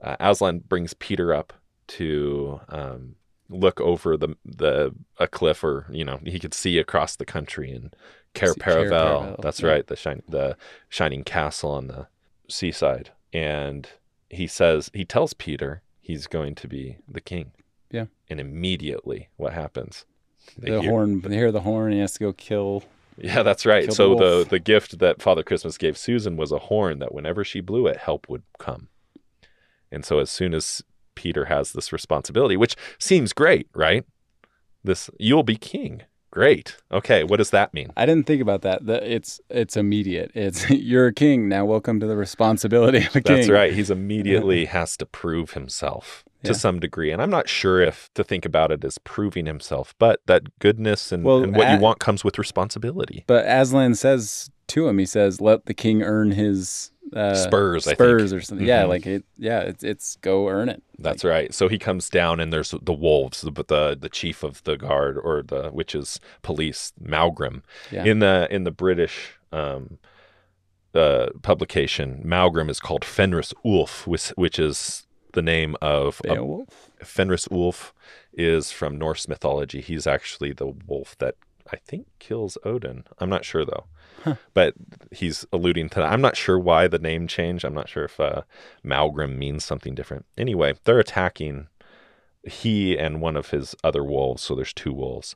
Uh, 0.00 0.16
Aslan 0.20 0.60
brings 0.60 0.94
Peter 0.94 1.34
up 1.34 1.52
to 1.88 2.60
um, 2.68 3.16
look 3.52 3.80
over 3.80 4.16
the 4.16 4.36
the 4.44 4.94
a 5.18 5.26
cliff, 5.26 5.62
or 5.62 5.86
you 5.90 6.04
know, 6.04 6.20
he 6.24 6.38
could 6.38 6.54
see 6.54 6.78
across 6.78 7.16
the 7.16 7.24
country 7.24 7.72
and 7.72 7.94
Cair 8.34 8.52
See 8.54 8.60
Paravel. 8.60 9.40
That's 9.40 9.60
yeah. 9.60 9.68
right, 9.68 9.86
the 9.86 9.96
shine, 9.96 10.22
the 10.28 10.56
shining 10.88 11.24
castle 11.24 11.72
on 11.72 11.88
the 11.88 12.06
seaside, 12.48 13.10
and 13.32 13.88
he 14.28 14.46
says 14.46 14.90
he 14.94 15.04
tells 15.04 15.34
Peter 15.34 15.82
he's 16.00 16.26
going 16.26 16.54
to 16.56 16.68
be 16.68 16.98
the 17.08 17.20
king. 17.20 17.52
Yeah. 17.90 18.06
and 18.30 18.40
immediately, 18.40 19.28
what 19.36 19.52
happens? 19.52 20.06
They 20.56 20.70
the 20.70 20.80
hear- 20.80 20.90
horn 20.90 21.20
they 21.20 21.36
hear 21.36 21.52
the 21.52 21.60
horn 21.60 21.92
he 21.92 21.98
has 21.98 22.14
to 22.14 22.20
go 22.20 22.32
kill 22.32 22.84
yeah, 23.18 23.42
that's 23.42 23.66
right. 23.66 23.84
Kill 23.84 23.88
the 23.90 23.94
so 23.94 24.08
the, 24.14 24.36
wolf. 24.36 24.48
the 24.48 24.58
gift 24.58 24.98
that 24.98 25.22
Father 25.22 25.42
Christmas 25.42 25.78
gave 25.78 25.98
Susan 25.98 26.36
was 26.36 26.52
a 26.52 26.58
horn 26.58 26.98
that 27.00 27.12
whenever 27.14 27.44
she 27.44 27.60
blew 27.60 27.86
it, 27.86 27.98
help 27.98 28.28
would 28.28 28.42
come. 28.58 28.88
And 29.90 30.04
so 30.04 30.18
as 30.18 30.30
soon 30.30 30.54
as 30.54 30.82
Peter 31.14 31.46
has 31.46 31.72
this 31.72 31.92
responsibility, 31.92 32.56
which 32.56 32.76
seems 32.98 33.32
great, 33.32 33.68
right? 33.74 34.04
This 34.84 35.10
you'll 35.18 35.42
be 35.42 35.56
king. 35.56 36.02
Great. 36.30 36.78
Okay, 36.90 37.24
what 37.24 37.36
does 37.36 37.50
that 37.50 37.74
mean? 37.74 37.92
I 37.94 38.06
didn't 38.06 38.26
think 38.26 38.40
about 38.40 38.62
that. 38.62 38.86
The, 38.86 39.14
it's 39.14 39.38
it's 39.50 39.76
immediate. 39.76 40.30
It's 40.34 40.68
you're 40.70 41.08
a 41.08 41.12
king 41.12 41.46
now. 41.48 41.66
Welcome 41.66 42.00
to 42.00 42.06
the 42.06 42.16
responsibility 42.16 43.04
of 43.04 43.14
a 43.14 43.20
king. 43.20 43.36
That's 43.36 43.50
right. 43.50 43.72
He's 43.74 43.90
immediately 43.90 44.64
has 44.78 44.96
to 44.96 45.04
prove 45.06 45.50
himself 45.50 46.24
to 46.44 46.52
Yeah. 46.52 46.56
some 46.56 46.80
degree. 46.80 47.12
And 47.12 47.20
I'm 47.20 47.28
not 47.30 47.50
sure 47.50 47.82
if 47.82 48.08
to 48.14 48.24
think 48.24 48.46
about 48.46 48.72
it 48.72 48.82
as 48.82 48.96
proving 48.96 49.44
himself, 49.44 49.94
but 49.98 50.20
that 50.26 50.58
goodness 50.58 51.12
and, 51.12 51.22
Well, 51.22 51.42
and 51.42 51.54
what 51.54 51.70
you 51.70 51.78
want 51.78 51.98
comes 52.00 52.24
with 52.24 52.38
responsibility. 52.38 53.24
But 53.26 53.44
Aslan 53.46 53.94
says 53.94 54.50
to 54.68 54.88
him, 54.88 54.96
he 54.98 55.04
says, 55.06 55.38
"Let 55.38 55.66
the 55.66 55.74
king 55.74 56.02
earn 56.02 56.30
his 56.30 56.91
uh, 57.14 57.34
Spurs, 57.34 57.86
I 57.86 57.90
think. 57.90 57.96
spurs 57.98 58.32
or 58.32 58.40
something." 58.40 58.66
Yeah, 58.66 58.84
Mhm. 58.84 58.88
like 58.88 59.06
it. 59.06 59.24
Yeah, 59.36 59.60
it's 59.60 59.82
it's 59.84 60.16
go 60.16 60.48
earn 60.48 60.68
it. 60.68 60.82
That's 60.98 61.24
right. 61.24 61.52
So 61.52 61.68
he 61.68 61.78
comes 61.78 62.08
down, 62.08 62.40
and 62.40 62.52
there's 62.52 62.74
the 62.82 62.92
wolves, 62.92 63.40
the 63.42 63.50
the, 63.50 63.96
the 64.00 64.08
chief 64.08 64.42
of 64.42 64.62
the 64.64 64.76
guard 64.76 65.18
or 65.18 65.42
the 65.42 65.70
witches 65.72 66.20
police, 66.42 66.92
Maugrim. 67.02 67.62
Yeah. 67.90 68.04
In 68.04 68.18
the 68.20 68.46
in 68.50 68.64
the 68.64 68.70
British 68.70 69.32
um, 69.52 69.98
uh, 70.94 71.28
publication, 71.42 72.22
Maugrim 72.24 72.68
is 72.70 72.80
called 72.80 73.04
Fenris 73.04 73.52
Ulf, 73.64 74.06
which, 74.06 74.28
which 74.30 74.58
is 74.58 75.06
the 75.32 75.42
name 75.42 75.76
of 75.80 76.20
a, 76.26 76.64
Fenris 77.04 77.48
Ulf 77.50 77.94
is 78.34 78.70
from 78.70 78.96
Norse 78.98 79.26
mythology. 79.28 79.80
He's 79.80 80.06
actually 80.06 80.52
the 80.52 80.66
wolf 80.86 81.16
that 81.18 81.34
I 81.72 81.76
think 81.76 82.06
kills 82.18 82.58
Odin. 82.64 83.04
I'm 83.18 83.30
not 83.30 83.44
sure 83.44 83.64
though. 83.64 83.84
But 84.54 84.74
he's 85.10 85.44
alluding 85.52 85.88
to 85.90 85.96
that. 85.96 86.12
I'm 86.12 86.20
not 86.20 86.36
sure 86.36 86.58
why 86.58 86.86
the 86.88 86.98
name 86.98 87.26
changed. 87.26 87.64
I'm 87.64 87.74
not 87.74 87.88
sure 87.88 88.04
if 88.04 88.20
uh, 88.20 88.42
Maugrim 88.84 89.36
means 89.36 89.64
something 89.64 89.94
different. 89.94 90.26
Anyway, 90.38 90.74
they're 90.84 91.00
attacking 91.00 91.68
he 92.44 92.98
and 92.98 93.20
one 93.20 93.36
of 93.36 93.50
his 93.50 93.74
other 93.84 94.04
wolves. 94.04 94.42
So 94.42 94.54
there's 94.54 94.72
two 94.72 94.92
wolves. 94.92 95.34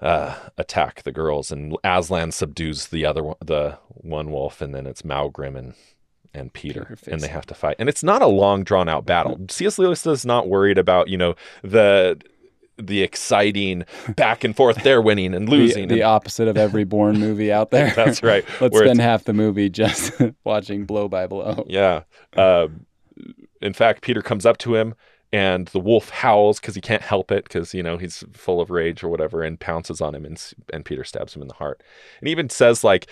Uh, 0.00 0.34
attack 0.58 1.04
the 1.04 1.12
girls, 1.12 1.52
and 1.52 1.76
Aslan 1.84 2.32
subdues 2.32 2.88
the 2.88 3.06
other 3.06 3.22
one, 3.22 3.36
the 3.40 3.78
one 3.88 4.32
wolf, 4.32 4.60
and 4.60 4.74
then 4.74 4.84
it's 4.84 5.02
Maugrim 5.02 5.56
and 5.56 5.74
and 6.34 6.52
Peter, 6.52 6.96
Peter 6.98 7.10
and 7.10 7.20
they 7.20 7.28
have 7.28 7.46
to 7.46 7.54
fight. 7.54 7.76
And 7.78 7.88
it's 7.88 8.02
not 8.02 8.22
a 8.22 8.26
long 8.26 8.64
drawn 8.64 8.88
out 8.88 9.04
battle. 9.04 9.38
C.S. 9.50 9.78
Lewis 9.78 10.06
is 10.06 10.24
not 10.24 10.48
worried 10.48 10.78
about 10.78 11.08
you 11.08 11.16
know 11.16 11.36
the 11.62 12.20
the 12.86 13.02
exciting 13.02 13.84
back 14.16 14.44
and 14.44 14.54
forth. 14.56 14.82
They're 14.82 15.02
winning 15.02 15.34
and 15.34 15.48
losing. 15.48 15.88
the 15.88 15.94
and- 15.96 16.02
opposite 16.04 16.48
of 16.48 16.56
every 16.56 16.84
Bourne 16.84 17.18
movie 17.18 17.52
out 17.52 17.70
there. 17.70 17.92
That's 17.96 18.22
right. 18.22 18.44
Let's 18.60 18.72
Where 18.72 18.84
spend 18.84 18.98
it's- 19.00 19.04
half 19.06 19.24
the 19.24 19.32
movie 19.32 19.68
just 19.70 20.12
watching 20.44 20.84
blow 20.84 21.08
by 21.08 21.26
blow. 21.26 21.64
Yeah. 21.68 22.02
Um, 22.36 22.86
in 23.60 23.72
fact, 23.72 24.02
Peter 24.02 24.22
comes 24.22 24.44
up 24.44 24.58
to 24.58 24.74
him 24.74 24.94
and 25.32 25.68
the 25.68 25.78
wolf 25.80 26.10
howls 26.10 26.60
because 26.60 26.74
he 26.74 26.80
can't 26.80 27.02
help 27.02 27.30
it 27.32 27.44
because, 27.44 27.72
you 27.72 27.82
know, 27.82 27.96
he's 27.96 28.24
full 28.32 28.60
of 28.60 28.70
rage 28.70 29.02
or 29.02 29.08
whatever 29.08 29.42
and 29.42 29.58
pounces 29.60 30.00
on 30.00 30.14
him 30.14 30.24
and, 30.24 30.52
and 30.72 30.84
Peter 30.84 31.04
stabs 31.04 31.34
him 31.34 31.42
in 31.42 31.48
the 31.48 31.54
heart. 31.54 31.82
And 32.20 32.28
even 32.28 32.50
says, 32.50 32.82
like, 32.84 33.06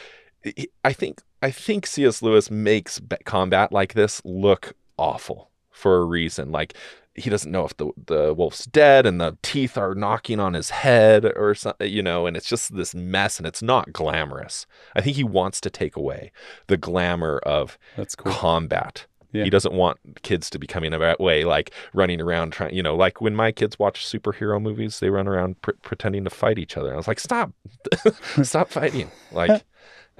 I 0.84 0.92
think, 0.92 1.22
I 1.42 1.50
think 1.50 1.86
C.S. 1.86 2.20
Lewis 2.22 2.50
makes 2.50 3.00
combat 3.24 3.72
like 3.72 3.94
this 3.94 4.20
look 4.24 4.74
awful 4.98 5.50
for 5.70 5.96
a 5.96 6.04
reason. 6.04 6.50
Like, 6.50 6.74
he 7.14 7.28
doesn't 7.28 7.50
know 7.50 7.64
if 7.64 7.76
the, 7.76 7.90
the 8.06 8.32
wolf's 8.32 8.66
dead 8.66 9.04
and 9.04 9.20
the 9.20 9.36
teeth 9.42 9.76
are 9.76 9.94
knocking 9.94 10.38
on 10.40 10.54
his 10.54 10.70
head 10.70 11.24
or 11.36 11.54
something, 11.54 11.90
you 11.92 12.02
know, 12.02 12.26
and 12.26 12.36
it's 12.36 12.48
just 12.48 12.74
this 12.76 12.94
mess 12.94 13.38
and 13.38 13.46
it's 13.46 13.62
not 13.62 13.92
glamorous. 13.92 14.66
I 14.94 15.00
think 15.00 15.16
he 15.16 15.24
wants 15.24 15.60
to 15.62 15.70
take 15.70 15.96
away 15.96 16.32
the 16.68 16.76
glamour 16.76 17.38
of 17.44 17.78
That's 17.96 18.14
cool. 18.14 18.32
combat. 18.32 19.06
Yeah. 19.32 19.44
He 19.44 19.50
doesn't 19.50 19.74
want 19.74 19.98
kids 20.22 20.50
to 20.50 20.58
be 20.58 20.66
coming 20.66 20.90
that 20.90 21.20
way, 21.20 21.44
like 21.44 21.72
running 21.94 22.20
around 22.20 22.52
trying, 22.52 22.74
you 22.74 22.82
know, 22.82 22.96
like 22.96 23.20
when 23.20 23.34
my 23.36 23.52
kids 23.52 23.78
watch 23.78 24.04
superhero 24.04 24.60
movies, 24.60 24.98
they 24.98 25.08
run 25.10 25.28
around 25.28 25.60
pr- 25.62 25.70
pretending 25.82 26.24
to 26.24 26.30
fight 26.30 26.58
each 26.58 26.76
other. 26.76 26.92
I 26.92 26.96
was 26.96 27.06
like, 27.06 27.20
stop, 27.20 27.52
stop 28.42 28.68
fighting. 28.70 29.10
Like, 29.30 29.62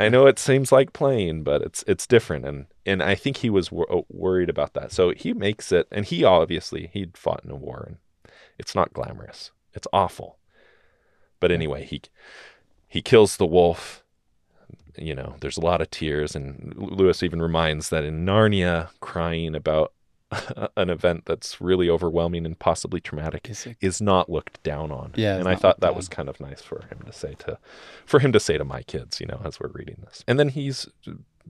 I 0.00 0.08
know 0.08 0.26
it 0.26 0.38
seems 0.38 0.72
like 0.72 0.92
playing, 0.92 1.42
but 1.44 1.62
it's 1.62 1.84
it's 1.86 2.06
different, 2.06 2.46
and 2.46 2.66
and 2.86 3.02
I 3.02 3.14
think 3.14 3.38
he 3.38 3.50
was 3.50 3.70
wor- 3.70 3.92
oh, 3.92 4.06
worried 4.08 4.48
about 4.48 4.74
that. 4.74 4.92
So 4.92 5.10
he 5.10 5.32
makes 5.32 5.70
it, 5.72 5.86
and 5.92 6.04
he 6.06 6.24
obviously 6.24 6.90
he'd 6.92 7.16
fought 7.16 7.44
in 7.44 7.50
a 7.50 7.56
war, 7.56 7.84
and 7.86 8.32
it's 8.58 8.74
not 8.74 8.92
glamorous. 8.92 9.52
It's 9.74 9.86
awful. 9.92 10.38
But 11.38 11.52
anyway, 11.52 11.84
he 11.84 12.02
he 12.88 13.02
kills 13.02 13.36
the 13.36 13.46
wolf 13.46 14.02
you 14.96 15.14
know, 15.14 15.36
there's 15.40 15.56
a 15.56 15.62
lot 15.62 15.80
of 15.80 15.90
tears, 15.90 16.34
and 16.34 16.74
Lewis 16.76 17.22
even 17.22 17.40
reminds 17.40 17.88
that 17.88 18.04
in 18.04 18.24
Narnia, 18.26 18.90
crying 19.00 19.54
about 19.54 19.92
an 20.76 20.90
event 20.90 21.24
that's 21.26 21.60
really 21.60 21.88
overwhelming 21.90 22.46
and 22.46 22.58
possibly 22.58 23.00
traumatic 23.00 23.48
Is 23.50 23.66
it- 23.66 23.76
is 23.80 24.00
not 24.00 24.28
looked 24.30 24.62
down 24.62 24.92
on. 24.92 25.12
Yeah, 25.16 25.36
and 25.36 25.48
I 25.48 25.56
thought 25.56 25.80
that 25.80 25.88
down. 25.88 25.96
was 25.96 26.08
kind 26.08 26.28
of 26.28 26.38
nice 26.40 26.62
for 26.62 26.82
him 26.90 27.00
to 27.06 27.12
say 27.12 27.34
to, 27.40 27.58
for 28.06 28.20
him 28.20 28.32
to 28.32 28.40
say 28.40 28.56
to 28.58 28.64
my 28.64 28.82
kids, 28.82 29.20
you 29.20 29.26
know, 29.26 29.40
as 29.44 29.58
we're 29.60 29.70
reading 29.72 29.96
this. 30.04 30.24
And 30.28 30.38
then 30.38 30.50
he's 30.50 30.88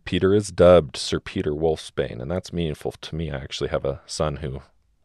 Peter 0.04 0.32
is 0.34 0.50
dubbed 0.50 0.96
Sir 0.96 1.20
Peter 1.20 1.52
Wolfsbane, 1.52 2.20
and 2.22 2.30
that's 2.30 2.52
meaningful 2.52 2.92
to 2.92 3.14
me. 3.14 3.30
I 3.30 3.36
actually 3.36 3.68
have 3.70 3.84
a 3.84 4.00
son 4.06 4.36
who 4.36 4.60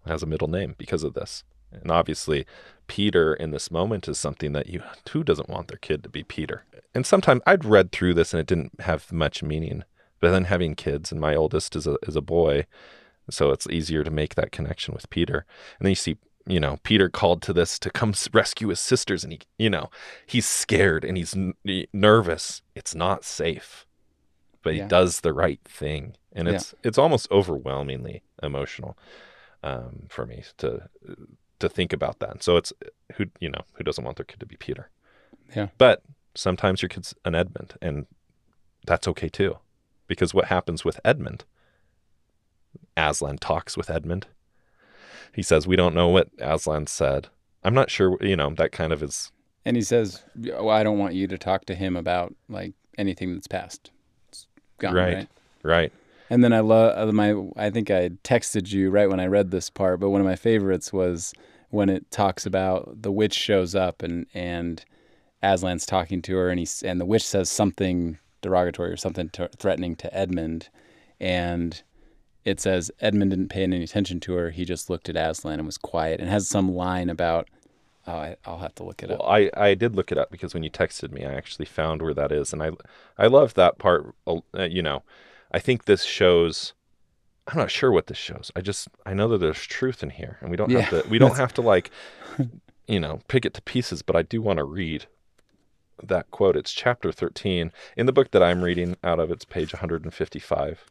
has 0.08 0.24
a 0.24 0.28
middle 0.28 0.48
name 0.48 0.76
because 0.78 1.04
of 1.04 1.14
this. 1.14 1.44
And 1.72 1.92
obviously, 1.92 2.46
Peter 2.88 3.34
in 3.34 3.52
this 3.52 3.70
moment 3.70 4.08
is 4.08 4.18
something 4.18 4.54
that 4.54 4.68
you 4.68 4.82
who 5.12 5.24
doesn't 5.24 5.50
want 5.50 5.68
their 5.68 5.80
kid 5.80 6.04
to 6.04 6.10
be 6.10 6.24
Peter. 6.24 6.64
And 6.94 7.06
sometimes 7.06 7.42
I'd 7.46 7.66
read 7.66 7.92
through 7.92 8.14
this 8.14 8.34
and 8.34 8.40
it 8.40 8.48
didn't 8.48 8.80
have 8.82 9.12
much 9.12 9.44
meaning. 9.44 9.84
But 10.22 10.32
then 10.32 10.46
having 10.46 10.76
kids, 10.76 11.12
and 11.12 11.20
my 11.20 11.36
oldest 11.36 11.76
is 11.76 11.86
a 11.86 11.98
is 12.08 12.16
a 12.16 12.22
boy, 12.22 12.66
so 13.30 13.52
it's 13.52 13.68
easier 13.68 14.04
to 14.04 14.12
make 14.12 14.36
that 14.36 14.52
connection 14.52 14.94
with 14.94 15.10
Peter. 15.10 15.46
And 15.80 15.86
then 15.86 15.92
you 15.92 15.96
see, 15.96 16.18
you 16.48 16.60
know, 16.60 16.78
Peter 16.84 17.10
called 17.10 17.42
to 17.44 17.54
this 17.54 17.80
to 17.80 17.90
come 17.90 18.14
rescue 18.34 18.68
his 18.68 18.80
sisters, 18.80 19.24
and 19.24 19.34
he, 19.34 19.40
you 19.58 19.70
know, 19.70 19.90
he's 20.28 20.46
scared 20.46 21.04
and 21.04 21.18
he's 21.18 21.36
n- 21.36 21.54
nervous. 21.92 22.62
It's 22.76 22.94
not 22.94 23.24
safe, 23.24 23.86
but 24.62 24.76
Yeah. 24.76 24.84
he 24.84 24.88
does 24.90 25.22
the 25.22 25.34
right 25.34 25.60
thing, 25.66 26.16
and 26.34 26.48
Yeah. 26.48 26.56
it's 26.56 26.76
it's 26.84 26.98
almost 26.98 27.32
overwhelmingly 27.32 28.22
emotional 28.44 28.98
um, 29.64 30.06
for 30.10 30.26
me 30.28 30.44
to 30.58 30.90
to 31.58 31.70
think 31.70 31.94
about 31.94 32.20
that. 32.20 32.30
And 32.32 32.44
So 32.44 32.58
it's 32.58 32.74
who 33.16 33.26
you 33.40 33.50
know 33.50 33.62
who 33.74 33.84
doesn't 33.84 34.04
want 34.04 34.18
their 34.18 34.26
kid 34.26 34.40
to 34.42 34.46
be 34.46 34.58
Peter. 34.58 34.90
Yeah. 35.56 35.70
But 35.78 36.04
sometimes 36.36 36.82
your 36.82 36.90
kid's 36.90 37.16
an 37.26 37.34
Edmund, 37.34 37.76
and 37.82 38.06
that's 38.86 39.08
okay 39.08 39.30
too, 39.30 39.58
because 40.06 40.34
what 40.34 40.46
happens 40.46 40.86
with 40.86 41.00
Edmund? 41.04 41.46
Aslan 42.98 43.38
talks 43.38 43.76
with 43.78 43.90
Edmund. 43.90 44.28
He 45.34 45.42
says, 45.42 45.68
"We 45.68 45.76
don't 45.76 45.96
know 45.96 46.08
what 46.08 46.30
Aslan 46.40 46.88
said." 46.88 47.28
I'm 47.64 47.74
not 47.74 47.90
sure. 47.90 48.18
You 48.22 48.36
know 48.36 48.52
that 48.52 48.72
kind 48.72 48.94
of 48.94 49.02
is 49.04 49.32
And 49.66 49.76
he 49.76 49.82
says, 49.82 50.24
well, 50.36 50.70
"I 50.70 50.84
don't 50.84 51.00
want 51.00 51.16
you 51.16 51.28
to 51.28 51.38
talk 51.38 51.66
to 51.66 51.76
him 51.76 51.96
about 51.96 52.36
like 52.48 52.74
anything 52.98 53.34
that's 53.34 53.48
past. 53.48 53.92
It's 54.30 54.48
gone, 54.78 54.94
Right. 54.94 55.16
right? 55.16 55.28
Right. 55.64 55.94
And 56.30 56.44
then 56.44 56.54
I 56.54 56.60
love 56.62 57.10
uh, 57.10 57.12
my. 57.12 57.36
I 57.58 57.70
think 57.70 57.92
I 57.92 58.10
texted 58.24 58.72
you 58.72 58.90
right 58.90 59.10
when 59.10 59.20
I 59.20 59.26
read 59.28 59.52
this 59.52 59.70
part, 59.70 60.00
but 60.00 60.10
one 60.10 60.22
of 60.22 60.28
my 60.28 60.36
favorites 60.36 60.94
was 60.94 61.34
when 61.70 61.90
it 61.90 62.10
talks 62.12 62.46
about 62.46 63.02
the 63.02 63.12
witch 63.12 63.34
shows 63.34 63.76
up 63.76 64.02
and 64.02 64.26
and 64.34 64.84
Aslan's 65.44 65.86
talking 65.86 66.22
to 66.24 66.36
her, 66.38 66.50
and 66.50 66.60
he 66.60 66.68
and 66.84 67.00
the 67.00 67.06
witch 67.06 67.26
says 67.26 67.50
something 67.50 68.18
derogatory 68.42 68.92
or 68.92 68.98
something 68.98 69.30
to, 69.30 69.50
threatening 69.58 69.96
to 69.98 70.16
Edmund, 70.16 70.70
and 71.20 71.82
it 72.46 72.62
says 72.62 72.92
Edmund 73.02 73.32
didn't 73.32 73.50
pay 73.50 73.64
any 73.64 73.84
attention 73.84 74.20
to 74.22 74.34
her. 74.36 74.52
He 74.52 74.64
just 74.66 74.90
looked 74.90 75.10
at 75.10 75.16
Aslan 75.18 75.60
and 75.60 75.66
was 75.66 75.78
quiet, 75.78 76.20
and 76.22 76.30
has 76.30 76.48
some 76.48 76.72
line 76.74 77.10
about. 77.10 77.50
Oh, 78.08 78.14
I, 78.14 78.36
I'll 78.46 78.60
have 78.60 78.76
to 78.76 78.84
look 78.84 79.02
it 79.02 79.10
Well, 79.10 79.24
up. 79.24 79.28
I, 79.28 79.50
I 79.58 79.74
did 79.74 79.96
look 79.96 80.12
it 80.12 80.18
up 80.20 80.30
because 80.30 80.54
when 80.54 80.62
you 80.62 80.70
texted 80.70 81.12
me, 81.12 81.26
I 81.26 81.34
actually 81.34 81.66
found 81.66 82.04
where 82.04 82.14
that 82.14 82.32
is, 82.32 82.54
and 82.54 82.62
I 82.62 82.70
I 83.18 83.26
love 83.28 83.56
that 83.56 83.80
part. 83.80 84.14
Uh, 84.28 84.42
you 84.64 84.84
know, 84.84 85.02
I 85.52 85.60
think 85.60 85.86
this 85.86 86.04
shows. 86.04 86.74
I'm 87.48 87.58
not 87.60 87.72
sure 87.72 87.92
what 87.92 88.08
this 88.08 88.18
shows. 88.18 88.52
I 88.56 88.62
just 88.62 88.88
I 89.06 89.14
know 89.16 89.28
that 89.30 89.40
there's 89.40 89.62
truth 89.66 90.04
in 90.04 90.12
here, 90.12 90.38
and 90.42 90.50
we 90.52 90.58
don't 90.58 90.70
have 90.72 90.90
to 91.04 91.10
we 91.10 91.18
don't 91.18 91.38
have 91.38 91.54
to 91.56 91.62
like, 91.62 91.90
you 92.88 93.00
know, 93.00 93.22
pick 93.28 93.44
it 93.46 93.54
to 93.56 93.62
pieces. 93.64 94.02
But 94.04 94.16
I 94.16 94.22
do 94.22 94.40
want 94.42 94.58
to 94.58 94.64
read 94.64 95.08
that 96.04 96.30
quote. 96.30 96.56
It's 96.56 96.74
chapter 96.74 97.12
13 97.12 97.72
in 97.98 98.06
the 98.06 98.12
book 98.14 98.32
that 98.32 98.44
I'm 98.44 98.62
reading 98.62 98.98
out 99.04 99.20
of. 99.20 99.32
It's 99.32 99.46
page 99.46 99.74
155. 99.74 100.86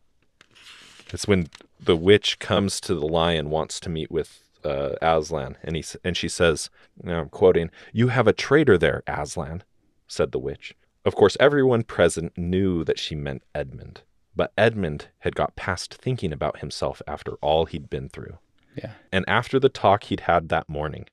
It's 1.13 1.29
when 1.29 1.49
the 1.79 1.97
witch 1.97 2.39
comes 2.39 2.81
to 2.83 2.95
the 2.95 3.07
lion, 3.07 3.51
wants 3.51 3.79
to 3.81 3.91
meet 3.91 4.11
with 4.11 4.43
uh, 4.65 4.95
Aslan, 5.03 5.57
and 5.63 5.77
he 5.77 5.85
and 6.03 6.17
she 6.17 6.29
says, 6.29 6.71
now 7.03 7.21
I'm 7.21 7.29
quoting, 7.29 7.71
"You 7.93 8.09
have 8.09 8.27
a 8.27 8.33
traitor 8.33 8.79
there, 8.79 9.03
Aslan," 9.07 9.63
said 10.09 10.33
the 10.33 10.39
witch. 10.39 10.75
Of 11.05 11.15
course, 11.15 11.37
everyone 11.39 11.83
present 11.83 12.37
knew 12.39 12.83
that 12.85 12.99
she 12.99 13.15
meant 13.15 13.43
Edmund, 13.55 14.03
but 14.35 14.53
Edmund 14.57 15.09
had 15.19 15.37
got 15.37 15.57
past 15.57 15.95
thinking 15.95 16.33
about 16.33 16.61
himself 16.61 17.03
after 17.07 17.35
all 17.43 17.67
he'd 17.67 17.91
been 17.91 18.09
through. 18.09 18.39
Yeah. 18.75 18.93
And 19.13 19.25
after 19.29 19.61
the 19.61 19.69
talk 19.69 20.05
he'd 20.05 20.21
had 20.21 20.49
that 20.49 20.69
morning, 20.69 21.07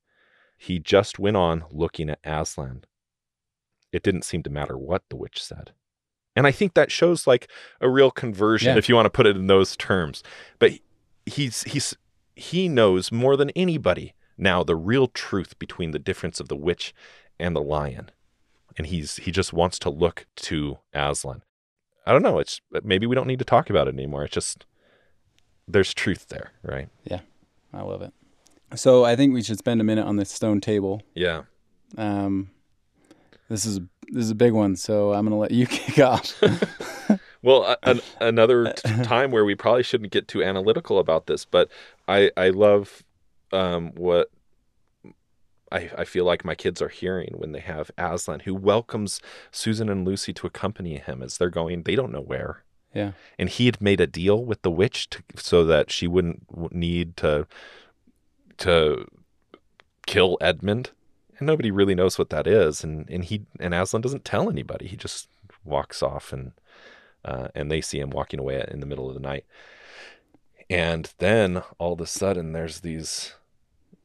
he 0.57 0.79
just 0.79 1.19
went 1.19 1.37
on 1.37 1.65
looking 1.69 2.09
at 2.09 2.19
Aslan. 2.23 2.85
It 3.91 4.03
didn't 4.03 4.23
seem 4.23 4.43
to 4.43 4.49
matter 4.49 4.77
what 4.77 5.03
the 5.09 5.17
witch 5.17 5.43
said. 5.43 5.73
And 6.35 6.47
I 6.47 6.51
think 6.51 6.73
that 6.75 6.91
shows 6.91 7.27
like 7.27 7.49
a 7.81 7.89
real 7.89 8.09
conversion, 8.11 8.73
Yeah. 8.73 8.77
if 8.77 8.87
you 8.87 8.95
want 8.95 9.05
to 9.05 9.09
put 9.09 9.27
it 9.27 9.35
in 9.35 9.47
those 9.47 9.75
terms. 9.75 10.23
But 10.59 10.73
he's 11.25 11.63
he's 11.63 11.95
he 12.35 12.67
knows 12.69 13.11
more 13.11 13.35
than 13.35 13.49
anybody 13.51 14.13
now 14.37 14.63
the 14.63 14.75
real 14.75 15.07
truth 15.07 15.59
between 15.59 15.91
the 15.91 15.99
difference 15.99 16.39
of 16.39 16.47
the 16.47 16.55
witch 16.55 16.93
and 17.39 17.55
the 17.55 17.61
lion. 17.61 18.11
And 18.77 18.87
he's 18.87 19.17
he 19.17 19.31
just 19.31 19.51
wants 19.51 19.77
to 19.79 19.89
look 19.89 20.25
to 20.37 20.77
Aslan. 20.93 21.43
I 22.05 22.13
don't 22.13 22.23
know, 22.23 22.39
it's 22.39 22.61
maybe 22.83 23.05
we 23.05 23.15
don't 23.15 23.27
need 23.27 23.39
to 23.39 23.45
talk 23.45 23.69
about 23.69 23.87
it 23.87 23.93
anymore. 23.93 24.23
It's 24.23 24.33
just 24.33 24.65
there's 25.67 25.93
truth 25.93 26.27
there, 26.29 26.51
right? 26.63 26.89
Yeah. 27.03 27.19
I 27.73 27.81
love 27.83 28.01
it. 28.01 28.13
So 28.75 29.03
I 29.05 29.15
think 29.15 29.33
we 29.33 29.43
should 29.43 29.57
spend 29.57 29.81
a 29.81 29.83
minute 29.83 30.05
on 30.05 30.15
this 30.15 30.31
stone 30.31 30.61
table. 30.61 31.01
Yeah. 31.13 31.43
Um, 31.97 32.49
this 33.51 33.65
is 33.65 33.79
this 34.07 34.23
is 34.23 34.31
a 34.31 34.35
big 34.35 34.53
one, 34.53 34.75
so 34.75 35.13
I'm 35.13 35.25
gonna 35.25 35.37
let 35.37 35.51
you 35.51 35.67
kick 35.67 35.99
off. 35.99 36.41
Well, 37.43 37.75
an, 37.81 38.01
another 38.19 38.71
t- 38.73 39.03
time 39.03 39.31
where 39.31 39.43
we 39.43 39.55
probably 39.55 39.81
shouldn't 39.81 40.11
get 40.11 40.27
too 40.27 40.43
analytical 40.43 40.99
about 40.99 41.25
this, 41.25 41.43
but 41.43 41.71
I 42.07 42.29
I 42.37 42.49
love 42.49 43.03
um, 43.51 43.93
what 43.95 44.29
I 45.71 45.89
I 45.97 46.05
feel 46.05 46.23
like 46.23 46.45
my 46.45 46.53
kids 46.53 46.81
are 46.81 46.89
hearing 46.89 47.33
when 47.37 47.51
they 47.51 47.59
have 47.59 47.89
Aslan, 47.97 48.41
who 48.41 48.53
welcomes 48.53 49.21
Susan 49.49 49.89
and 49.89 50.05
Lucy 50.05 50.33
to 50.33 50.45
accompany 50.45 50.97
him 50.97 51.23
as 51.23 51.37
they're 51.37 51.49
going. 51.49 51.83
They 51.83 51.95
don't 51.95 52.11
know 52.11 52.21
where, 52.21 52.63
yeah, 52.93 53.13
and 53.39 53.49
he 53.49 53.65
had 53.65 53.81
made 53.81 53.99
a 53.99 54.07
deal 54.07 54.45
with 54.45 54.61
the 54.61 54.71
witch 54.71 55.09
to, 55.09 55.23
so 55.35 55.63
that 55.65 55.89
she 55.89 56.07
wouldn't 56.07 56.71
need 56.71 57.17
to 57.17 57.47
to 58.57 59.07
kill 60.05 60.37
Edmund. 60.41 60.91
And 61.41 61.47
nobody 61.47 61.71
really 61.71 61.95
knows 61.95 62.19
what 62.19 62.29
that 62.29 62.45
is, 62.45 62.83
and 62.83 63.09
and 63.09 63.25
he 63.25 63.47
and 63.59 63.73
Aslan 63.73 64.03
doesn't 64.03 64.23
tell 64.23 64.47
anybody. 64.47 64.85
He 64.85 64.95
just 64.95 65.27
walks 65.65 66.03
off 66.03 66.31
and 66.31 66.51
uh, 67.25 67.47
and 67.55 67.71
they 67.71 67.81
see 67.81 67.99
him 67.99 68.11
walking 68.11 68.39
away 68.39 68.63
in 68.69 68.79
the 68.79 68.85
middle 68.85 69.07
of 69.07 69.15
the 69.15 69.19
night. 69.19 69.43
And 70.69 71.11
then 71.17 71.63
all 71.79 71.93
of 71.93 71.99
a 71.99 72.05
sudden, 72.05 72.53
there's 72.53 72.81
these 72.81 73.33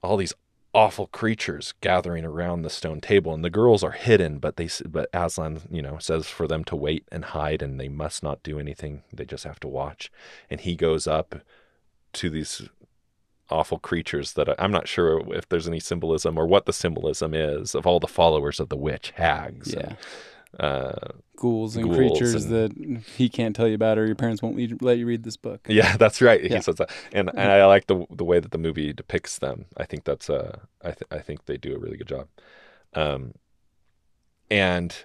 all 0.02 0.16
these 0.16 0.32
awful 0.72 1.08
creatures 1.08 1.74
gathering 1.82 2.24
around 2.24 2.62
the 2.62 2.70
stone 2.70 3.02
table, 3.02 3.34
and 3.34 3.44
the 3.44 3.50
girls 3.50 3.84
are 3.84 3.92
hidden. 3.92 4.38
But 4.38 4.56
they 4.56 4.70
but 4.88 5.10
Aslan, 5.12 5.60
you 5.70 5.82
know, 5.82 5.98
says 5.98 6.28
for 6.28 6.48
them 6.48 6.64
to 6.64 6.74
wait 6.74 7.06
and 7.12 7.26
hide, 7.26 7.60
and 7.60 7.78
they 7.78 7.88
must 7.88 8.22
not 8.22 8.42
do 8.42 8.58
anything. 8.58 9.02
They 9.12 9.26
just 9.26 9.44
have 9.44 9.60
to 9.60 9.68
watch. 9.68 10.10
And 10.48 10.62
he 10.62 10.74
goes 10.74 11.06
up 11.06 11.34
to 12.14 12.30
these 12.30 12.70
awful 13.50 13.78
creatures 13.78 14.32
that 14.34 14.48
I, 14.48 14.54
I'm 14.58 14.72
not 14.72 14.88
sure 14.88 15.22
if 15.34 15.48
there's 15.48 15.68
any 15.68 15.80
symbolism 15.80 16.36
or 16.38 16.46
what 16.46 16.66
the 16.66 16.72
symbolism 16.72 17.34
is 17.34 17.74
of 17.74 17.86
all 17.86 18.00
the 18.00 18.08
followers 18.08 18.58
of 18.60 18.68
the 18.68 18.76
witch 18.76 19.12
hags. 19.16 19.72
yeah. 19.74 19.80
and, 19.88 19.96
uh, 20.58 20.92
Ghouls 21.36 21.76
and 21.76 21.84
Ghouls 21.84 21.96
creatures 21.96 22.46
and- 22.46 22.52
that 22.96 23.02
he 23.16 23.28
can't 23.28 23.54
tell 23.54 23.68
you 23.68 23.74
about, 23.74 23.98
or 23.98 24.06
your 24.06 24.14
parents 24.14 24.40
won't 24.42 24.56
lead, 24.56 24.80
let 24.80 24.96
you 24.96 25.04
read 25.06 25.22
this 25.22 25.36
book. 25.36 25.60
Yeah, 25.68 25.96
that's 25.98 26.22
right. 26.22 26.40
He 26.42 26.60
says 26.62 26.76
that, 26.76 26.90
and, 27.12 27.28
and 27.30 27.52
I 27.52 27.66
like 27.66 27.88
the 27.88 28.06
the 28.10 28.24
way 28.24 28.40
that 28.40 28.52
the 28.52 28.58
movie 28.58 28.92
depicts 28.94 29.38
them. 29.38 29.66
I 29.76 29.84
think 29.84 30.04
that's 30.04 30.30
uh, 30.30 30.60
I 30.82 30.92
th- 30.92 31.02
I 31.10 31.18
think 31.18 31.44
they 31.44 31.58
do 31.58 31.74
a 31.76 31.78
really 31.78 31.98
good 31.98 32.08
job. 32.08 32.28
Um, 32.94 33.34
and 34.50 34.96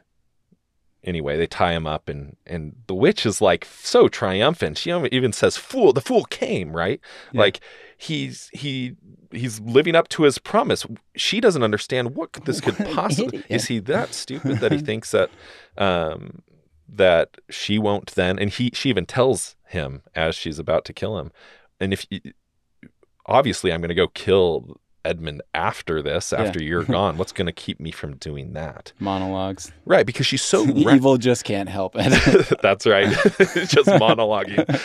anyway, 1.03 1.35
they 1.37 1.47
tie 1.47 1.73
him 1.73 1.85
up, 1.87 2.07
and 2.07 2.37
and 2.45 2.75
the 2.87 2.95
witch 2.95 3.25
is 3.25 3.41
like 3.41 3.65
so 3.65 4.07
triumphant. 4.07 4.77
She 4.77 4.91
even 4.91 5.33
says, 5.33 5.57
"Fool, 5.57 5.91
the 5.93 5.99
fool 6.01 6.23
came!" 6.25 6.71
Right? 6.75 7.01
Yeah. 7.33 7.41
Like 7.41 7.59
he's 8.01 8.49
he 8.51 8.95
he's 9.31 9.59
living 9.59 9.95
up 9.95 10.07
to 10.09 10.23
his 10.23 10.37
promise. 10.39 10.85
She 11.15 11.39
doesn't 11.39 11.61
understand 11.63 12.15
what 12.15 12.33
this 12.45 12.59
could 12.59 12.77
What 12.79 12.91
possibly. 12.93 13.43
Is 13.47 13.65
he 13.67 13.79
that 13.79 14.13
stupid 14.13 14.57
that 14.59 14.71
he 14.71 14.79
thinks 14.89 15.11
that 15.11 15.29
um 15.77 16.41
that 16.89 17.37
she 17.49 17.77
won't 17.77 18.07
then? 18.15 18.39
And 18.39 18.49
he 18.49 18.71
she 18.73 18.89
even 18.89 19.05
tells 19.05 19.55
him 19.67 20.01
as 20.15 20.35
she's 20.35 20.59
about 20.59 20.83
to 20.85 20.93
kill 20.93 21.17
him. 21.19 21.31
And 21.79 21.93
if 21.93 22.05
obviously 23.25 23.71
I'm 23.71 23.81
going 23.81 23.89
to 23.89 23.95
go 23.95 24.07
kill 24.07 24.77
Edmund 25.03 25.41
after 25.53 26.01
this, 26.01 26.31
Yeah. 26.31 26.43
after 26.43 26.61
you're 26.61 26.83
gone. 26.99 27.17
What's 27.17 27.31
going 27.31 27.47
to 27.47 27.51
keep 27.51 27.79
me 27.79 27.91
from 27.91 28.17
doing 28.17 28.53
that? 28.53 28.93
Monologues. 28.99 29.71
Right, 29.85 30.05
because 30.05 30.25
she's 30.27 30.43
so 30.43 30.65
Evil 30.67 31.17
just 31.17 31.43
can't 31.43 31.69
help 31.69 31.95
it. 31.97 32.59
That's 32.61 32.85
right. 32.85 33.09
Just 33.09 33.87
monologuing. 33.87 34.79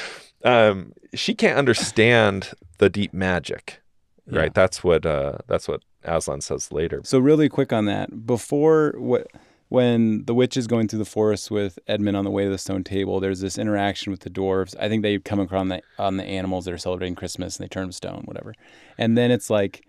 Um, 0.46 0.92
she 1.12 1.34
can't 1.34 1.58
understand 1.58 2.52
the 2.78 2.88
deep 2.88 3.12
magic. 3.12 3.82
Right. 4.26 4.44
Yeah. 4.44 4.50
That's 4.54 4.82
what 4.82 5.04
uh, 5.04 5.38
that's 5.46 5.68
what 5.68 5.82
Aslan 6.04 6.40
says 6.40 6.72
later. 6.72 7.00
So 7.04 7.18
really 7.18 7.48
quick 7.48 7.72
on 7.72 7.84
that, 7.86 8.26
before 8.26 8.94
what 8.96 9.26
when 9.68 10.24
the 10.26 10.34
witch 10.34 10.56
is 10.56 10.66
going 10.66 10.86
through 10.86 11.00
the 11.00 11.04
forest 11.04 11.50
with 11.50 11.78
Edmund 11.88 12.16
on 12.16 12.24
the 12.24 12.30
way 12.30 12.44
to 12.44 12.50
the 12.50 12.58
stone 12.58 12.84
table, 12.84 13.18
there's 13.18 13.40
this 13.40 13.58
interaction 13.58 14.12
with 14.12 14.20
the 14.20 14.30
dwarves. 14.30 14.76
I 14.78 14.88
think 14.88 15.02
they 15.02 15.18
come 15.18 15.40
across 15.40 15.68
the 15.68 15.82
on 15.98 16.16
the 16.16 16.24
animals 16.24 16.64
that 16.64 16.74
are 16.74 16.78
celebrating 16.78 17.16
Christmas 17.16 17.56
and 17.56 17.64
they 17.64 17.68
turn 17.68 17.84
them 17.84 17.92
stone, 17.92 18.22
whatever. 18.24 18.54
And 18.98 19.18
then 19.18 19.30
it's 19.30 19.50
like 19.50 19.84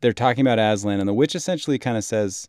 they're 0.00 0.12
talking 0.12 0.46
about 0.46 0.58
Aslan, 0.58 1.00
and 1.00 1.08
the 1.08 1.14
witch 1.14 1.34
essentially 1.34 1.78
kind 1.78 1.96
of 1.96 2.04
says, 2.04 2.48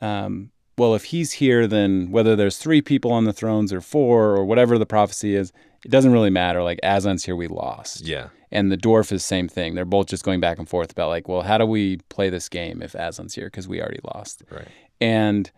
um, 0.00 0.50
"Well, 0.78 0.94
if 0.94 1.04
he's 1.04 1.32
here, 1.32 1.66
then 1.66 2.10
whether 2.10 2.36
there's 2.36 2.58
three 2.58 2.82
people 2.82 3.12
on 3.12 3.24
the 3.24 3.32
thrones 3.32 3.72
or 3.72 3.80
four 3.80 4.36
or 4.36 4.44
whatever 4.44 4.78
the 4.78 4.86
prophecy 4.86 5.34
is, 5.34 5.52
it 5.86 5.90
doesn't 5.90 6.12
really 6.12 6.30
matter. 6.30 6.62
Like 6.62 6.80
Aslan's 6.82 7.24
here, 7.24 7.36
we 7.36 7.46
lost." 7.48 8.02
Yeah. 8.04 8.28
and 8.52 8.70
the 8.70 8.76
dwarf 8.76 9.12
is 9.12 9.24
same 9.24 9.48
thing. 9.48 9.74
They're 9.74 9.84
both 9.84 10.06
just 10.06 10.24
going 10.24 10.40
back 10.40 10.58
and 10.58 10.68
forth 10.68 10.90
about 10.92 11.08
like, 11.08 11.28
well, 11.28 11.42
how 11.42 11.58
do 11.58 11.66
we 11.66 11.96
play 12.08 12.28
this 12.30 12.48
game 12.48 12.82
if 12.82 12.92
Aslan's 12.92 13.34
here 13.34 13.46
because 13.46 13.66
we 13.68 13.80
already 13.80 14.00
lost? 14.14 14.42
Right. 14.50 14.68
And 15.00 15.50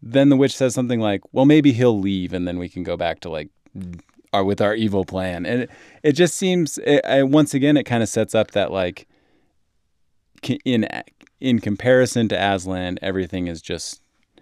then 0.00 0.28
the 0.28 0.36
witch 0.36 0.54
says 0.56 0.74
something 0.74 1.00
like, 1.00 1.22
well, 1.32 1.44
maybe 1.44 1.72
he'll 1.72 1.98
leave 1.98 2.32
and 2.32 2.46
then 2.46 2.58
we 2.58 2.68
can 2.68 2.82
go 2.82 2.96
back 2.96 3.20
to 3.20 3.28
like 3.30 3.50
our 4.32 4.44
with 4.44 4.60
our 4.60 4.74
evil 4.74 5.04
plan. 5.04 5.44
And 5.46 5.62
it, 5.62 5.70
it 6.02 6.12
just 6.12 6.34
seems 6.36 6.78
it, 6.78 7.04
I, 7.04 7.22
once 7.24 7.52
again 7.54 7.76
it 7.76 7.84
kind 7.84 8.02
of 8.02 8.08
sets 8.08 8.34
up 8.34 8.52
that 8.52 8.70
like 8.70 9.06
in 10.64 10.86
in 11.40 11.58
comparison 11.60 12.28
to 12.28 12.36
Aslan, 12.36 12.98
everything 13.02 13.48
is 13.48 13.60
just 13.60 14.00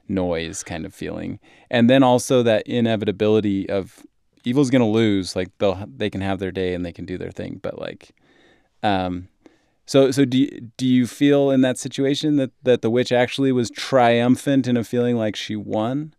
noise 0.08 0.62
kind 0.62 0.84
of 0.84 0.94
feeling. 0.94 1.38
And 1.70 1.88
then 1.88 2.02
also 2.02 2.42
that 2.42 2.66
inevitability 2.66 3.68
of 3.70 4.04
evil's 4.44 4.70
going 4.70 4.80
to 4.82 4.86
lose 4.86 5.34
like 5.36 5.48
they'll 5.58 5.84
they 5.96 6.10
can 6.10 6.20
have 6.20 6.38
their 6.38 6.50
day 6.52 6.74
and 6.74 6.84
they 6.84 6.92
can 6.92 7.04
do 7.04 7.16
their 7.18 7.30
thing 7.30 7.58
but 7.62 7.78
like 7.78 8.10
um 8.82 9.28
so 9.86 10.10
so 10.10 10.24
do 10.24 10.38
you, 10.38 10.70
do 10.76 10.86
you 10.86 11.06
feel 11.06 11.50
in 11.50 11.60
that 11.62 11.78
situation 11.78 12.36
that 12.36 12.50
that 12.62 12.82
the 12.82 12.90
witch 12.90 13.12
actually 13.12 13.52
was 13.52 13.70
triumphant 13.70 14.66
in 14.66 14.76
a 14.76 14.84
feeling 14.84 15.16
like 15.16 15.36
she 15.36 15.56
won 15.56 16.14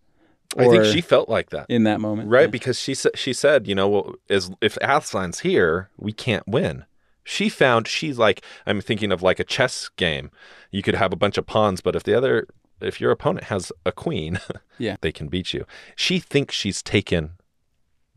I 0.58 0.68
think 0.70 0.86
she 0.86 1.02
felt 1.02 1.28
like 1.28 1.50
that. 1.50 1.66
in 1.68 1.84
that 1.84 2.00
moment 2.00 2.30
Right, 2.30 2.42
Yeah. 2.44 2.48
because 2.48 2.80
she 2.80 2.94
said 2.94 3.18
she 3.18 3.34
said, 3.34 3.68
you 3.68 3.76
know, 3.76 3.90
well, 3.90 4.16
as 4.30 4.52
if 4.62 4.76
Aslan's 4.82 5.40
here, 5.42 5.90
we 5.98 6.14
can't 6.14 6.48
win. 6.48 6.86
She 7.26 7.50
found 7.50 7.88
she's 7.90 8.18
like 8.18 8.42
I'm 8.66 8.80
thinking 8.80 9.12
of 9.12 9.22
like 9.22 9.40
a 9.40 9.44
chess 9.44 9.90
game. 9.98 10.30
You 10.72 10.82
could 10.82 10.96
have 10.96 11.12
a 11.12 11.18
bunch 11.18 11.38
of 11.38 11.46
pawns, 11.46 11.82
but 11.82 11.96
if 11.96 12.04
the 12.04 12.14
other 12.16 12.48
if 12.80 13.02
your 13.02 13.12
opponent 13.12 13.46
has 13.46 13.72
a 13.86 13.92
queen, 13.92 14.40
Yeah. 14.78 14.96
they 15.02 15.12
can 15.12 15.28
beat 15.28 15.54
you. 15.54 15.66
She 15.96 16.20
thinks 16.20 16.56
she's 16.56 16.82
taken 16.82 17.32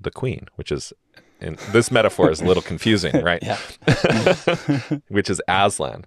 the 0.01 0.11
queen, 0.11 0.47
which 0.57 0.73
is 0.73 0.93
and 1.41 1.57
this 1.73 1.91
metaphor 1.91 2.31
is 2.31 2.41
a 2.41 2.45
little 2.45 2.63
confusing, 2.63 3.23
right? 3.23 3.43
Yeah. 3.43 3.59
which 5.09 5.31
is 5.31 5.41
Aslan. 5.49 6.05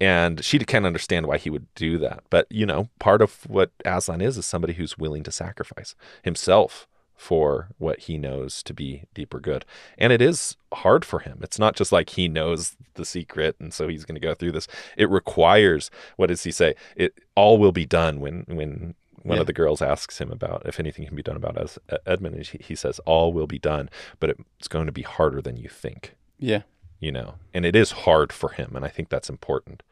And 0.00 0.44
she 0.44 0.58
can't 0.60 0.86
understand 0.86 1.26
why 1.26 1.38
he 1.38 1.50
would 1.50 1.66
do 1.74 1.98
that. 1.98 2.22
But, 2.30 2.46
you 2.50 2.64
know, 2.64 2.88
part 3.00 3.20
of 3.20 3.44
what 3.48 3.72
Aslan 3.84 4.20
is 4.20 4.38
is 4.38 4.46
somebody 4.46 4.74
who's 4.74 4.96
willing 4.96 5.24
to 5.24 5.32
sacrifice 5.32 5.96
himself 6.22 6.86
for 7.16 7.70
what 7.78 8.00
he 8.00 8.16
knows 8.16 8.62
to 8.62 8.72
be 8.72 9.02
deeper 9.12 9.40
good. 9.40 9.64
And 9.98 10.12
it 10.12 10.22
is 10.22 10.56
hard 10.72 11.04
for 11.04 11.18
him. 11.18 11.40
It's 11.42 11.58
not 11.58 11.74
just 11.74 11.90
like 11.90 12.10
he 12.10 12.28
knows 12.28 12.76
the 12.94 13.04
secret 13.04 13.56
and 13.58 13.74
so 13.74 13.88
he's 13.88 14.04
going 14.04 14.14
to 14.14 14.20
go 14.20 14.34
through 14.34 14.52
this. 14.52 14.68
It 14.96 15.10
requires 15.10 15.90
what 16.16 16.28
does 16.28 16.44
he 16.44 16.52
say? 16.52 16.76
It 16.94 17.14
all 17.34 17.58
will 17.58 17.72
be 17.72 17.86
done 17.86 18.20
when 18.20 18.44
when 18.46 18.94
one 19.22 19.36
Yeah. 19.36 19.40
of 19.42 19.46
the 19.46 19.52
girls 19.52 19.80
asks 19.82 20.20
him 20.20 20.30
about 20.30 20.62
if 20.66 20.78
anything 20.80 21.04
can 21.06 21.16
be 21.16 21.22
done 21.22 21.36
about 21.36 21.56
as 21.58 21.78
Edmund 22.06 22.34
and 22.36 22.46
he, 22.46 22.58
he 22.62 22.74
says 22.74 22.98
all 23.00 23.32
will 23.32 23.46
be 23.46 23.58
done, 23.58 23.88
but 24.20 24.36
it's 24.58 24.68
going 24.68 24.86
to 24.86 24.92
be 24.92 25.02
harder 25.02 25.40
than 25.42 25.56
you 25.56 25.68
think 25.68 26.14
Yeah. 26.38 26.62
you 27.00 27.12
know, 27.12 27.34
and 27.54 27.64
it 27.66 27.76
is 27.76 27.90
hard 27.90 28.32
for 28.32 28.50
him, 28.50 28.74
and 28.76 28.84
I 28.84 28.88
think 28.88 29.08
that's 29.08 29.28
important. 29.30 29.82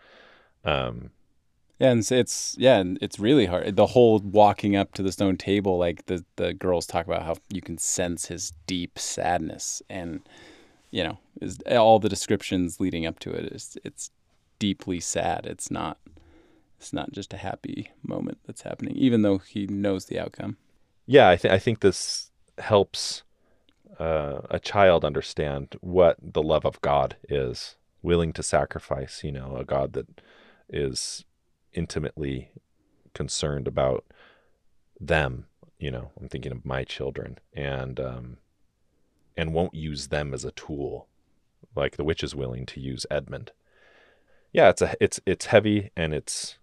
Um, 0.65 1.11
Yeah, 1.79 1.91
and 1.91 2.01
it's, 2.01 2.11
it's 2.11 2.57
yeah, 2.59 2.79
and 2.79 2.99
it's 3.03 3.19
really 3.19 3.47
hard. 3.47 3.77
The 3.77 3.87
whole 3.89 4.19
walking 4.21 4.75
up 4.77 4.93
to 4.95 5.03
the 5.03 5.13
stone 5.13 5.37
table, 5.37 5.77
like 5.79 6.07
the 6.07 6.25
the 6.37 6.55
girls 6.55 6.87
talk 6.87 7.07
about 7.07 7.23
how 7.23 7.37
you 7.53 7.61
can 7.61 7.77
sense 7.79 8.27
his 8.27 8.53
deep 8.67 8.99
sadness, 8.99 9.83
and 9.91 10.21
you 10.91 11.03
know, 11.05 11.19
is 11.41 11.59
all 11.71 11.99
the 11.99 12.09
descriptions 12.09 12.81
leading 12.81 13.05
up 13.05 13.19
to 13.21 13.31
it 13.31 13.53
is 13.53 13.77
it's 13.85 14.11
deeply 14.59 15.01
sad. 15.01 15.45
It's 15.47 15.71
not 15.71 15.99
it's 16.79 16.93
not 16.93 17.13
just 17.13 17.33
a 17.33 17.39
happy 17.39 17.91
moment 18.03 18.39
that's 18.47 18.63
happening, 18.63 18.97
even 18.97 19.23
though 19.23 19.39
he 19.39 19.67
knows 19.67 20.07
the 20.07 20.19
outcome. 20.19 20.57
yeah, 21.07 21.29
I 21.29 21.37
think 21.37 21.55
I 21.55 21.59
think 21.59 21.81
this 21.81 22.31
helps 22.59 23.23
uh, 23.99 24.41
a 24.51 24.59
child 24.59 25.05
understand 25.05 25.77
what 25.81 26.17
the 26.21 26.43
love 26.43 26.65
of 26.67 26.81
God 26.81 27.17
is, 27.29 27.77
willing 28.03 28.33
to 28.35 28.43
sacrifice. 28.43 29.23
You 29.25 29.33
know, 29.33 29.57
a 29.57 29.65
God 29.65 29.93
that 29.95 30.21
is 30.69 31.25
intimately 31.73 32.51
concerned 33.15 33.69
about 33.69 34.05
them. 35.01 35.47
You 35.79 35.91
know, 35.91 36.11
I'm 36.21 36.29
thinking 36.29 36.53
of 36.53 36.65
my 36.65 36.85
children, 36.85 37.39
and 37.55 38.01
um, 38.01 38.37
and 39.37 39.53
won't 39.53 39.75
use 39.75 40.09
them 40.09 40.33
as 40.33 40.45
a 40.45 40.53
tool, 40.53 41.09
like 41.75 41.97
the 41.97 42.05
witch 42.05 42.25
is 42.25 42.35
willing 42.35 42.67
to 42.67 42.81
use 42.81 43.07
Edmund. 43.11 43.53
Yeah, 44.53 44.71
it's 44.71 44.83
a 44.83 44.95
it's 45.01 45.21
it's 45.27 45.47
heavy 45.47 45.91
and 45.97 46.15
it's 46.15 46.59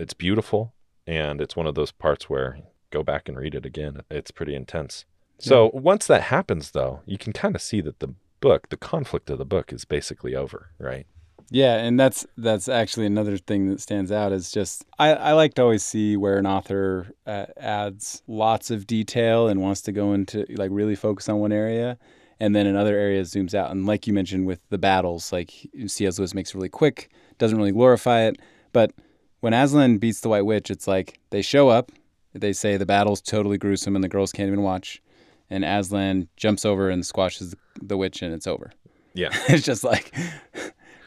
it's 0.00 0.14
beautiful, 0.14 0.74
and 1.06 1.40
it's 1.40 1.56
one 1.56 1.66
of 1.66 1.74
those 1.74 1.92
parts 1.92 2.28
where 2.28 2.58
go 2.90 3.02
back 3.02 3.28
and 3.28 3.38
read 3.38 3.54
it 3.54 3.66
again. 3.66 4.00
It's 4.10 4.30
pretty 4.30 4.54
intense. 4.54 5.04
So 5.38 5.70
once 5.72 6.06
that 6.06 6.22
happens, 6.22 6.72
though, 6.72 7.00
you 7.06 7.16
can 7.16 7.32
kind 7.32 7.54
of 7.54 7.62
see 7.62 7.80
that 7.80 8.00
the 8.00 8.14
book, 8.40 8.68
the 8.68 8.76
conflict 8.76 9.30
of 9.30 9.38
the 9.38 9.44
book, 9.44 9.72
is 9.72 9.84
basically 9.84 10.34
over, 10.34 10.70
right? 10.78 11.06
Yeah, 11.50 11.76
and 11.76 11.98
that's 11.98 12.26
that's 12.36 12.68
actually 12.68 13.06
another 13.06 13.36
thing 13.36 13.68
that 13.70 13.80
stands 13.80 14.12
out 14.12 14.32
is 14.32 14.52
just 14.52 14.84
I, 14.98 15.14
I 15.14 15.32
like 15.32 15.54
to 15.54 15.62
always 15.62 15.82
see 15.82 16.16
where 16.16 16.38
an 16.38 16.46
author 16.46 17.08
uh, 17.26 17.46
adds 17.56 18.22
lots 18.28 18.70
of 18.70 18.86
detail 18.86 19.48
and 19.48 19.60
wants 19.60 19.80
to 19.82 19.92
go 19.92 20.12
into 20.12 20.46
like 20.50 20.70
really 20.72 20.94
focus 20.94 21.28
on 21.28 21.38
one 21.38 21.52
area, 21.52 21.98
and 22.38 22.54
then 22.54 22.66
in 22.66 22.76
other 22.76 22.96
areas 22.96 23.34
zooms 23.34 23.52
out. 23.52 23.72
And 23.72 23.84
like 23.84 24.06
you 24.06 24.12
mentioned 24.12 24.46
with 24.46 24.60
the 24.68 24.78
battles, 24.78 25.32
like 25.32 25.52
C.S. 25.86 26.18
Lewis 26.18 26.34
makes 26.34 26.50
it 26.50 26.54
really 26.54 26.68
quick, 26.68 27.10
doesn't 27.38 27.58
really 27.58 27.72
glorify 27.72 28.20
it. 28.20 28.38
But 28.72 28.92
when 29.40 29.52
Aslan 29.52 29.98
beats 29.98 30.20
the 30.20 30.28
White 30.28 30.46
Witch, 30.46 30.70
it's 30.70 30.86
like 30.86 31.18
they 31.30 31.42
show 31.42 31.68
up, 31.68 31.92
they 32.32 32.52
say 32.52 32.76
the 32.76 32.86
battle's 32.86 33.20
totally 33.20 33.58
gruesome 33.58 33.94
and 33.94 34.04
the 34.04 34.08
girls 34.08 34.32
can't 34.32 34.46
even 34.46 34.62
watch, 34.62 35.02
and 35.48 35.64
Aslan 35.64 36.28
jumps 36.36 36.64
over 36.64 36.90
and 36.90 37.04
squashes 37.04 37.54
the, 37.82 37.96
witch 37.96 38.22
and 38.22 38.32
it's 38.32 38.46
over 38.46 38.72
Yeah. 39.14 39.30
it's 39.48 39.64
just 39.64 39.82
like 39.84 40.14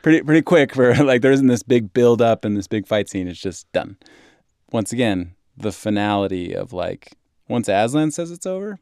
pretty 0.01 0.21
pretty 0.21 0.41
quick 0.41 0.73
for 0.73 0.93
like 1.03 1.21
there 1.21 1.31
isn't 1.31 1.47
this 1.47 1.63
big 1.63 1.93
build 1.93 2.21
up 2.21 2.43
and 2.45 2.57
this 2.57 2.67
big 2.67 2.87
fight 2.87 3.09
scene. 3.09 3.27
It's 3.27 3.39
just 3.39 3.71
done. 3.71 3.97
Once 4.71 4.91
again, 4.91 5.35
the 5.55 5.71
finality 5.71 6.53
of 6.55 6.73
like 6.73 7.13
once 7.47 7.67
Aslan 7.69 8.11
says 8.11 8.31
it's 8.31 8.45
over, 8.45 8.79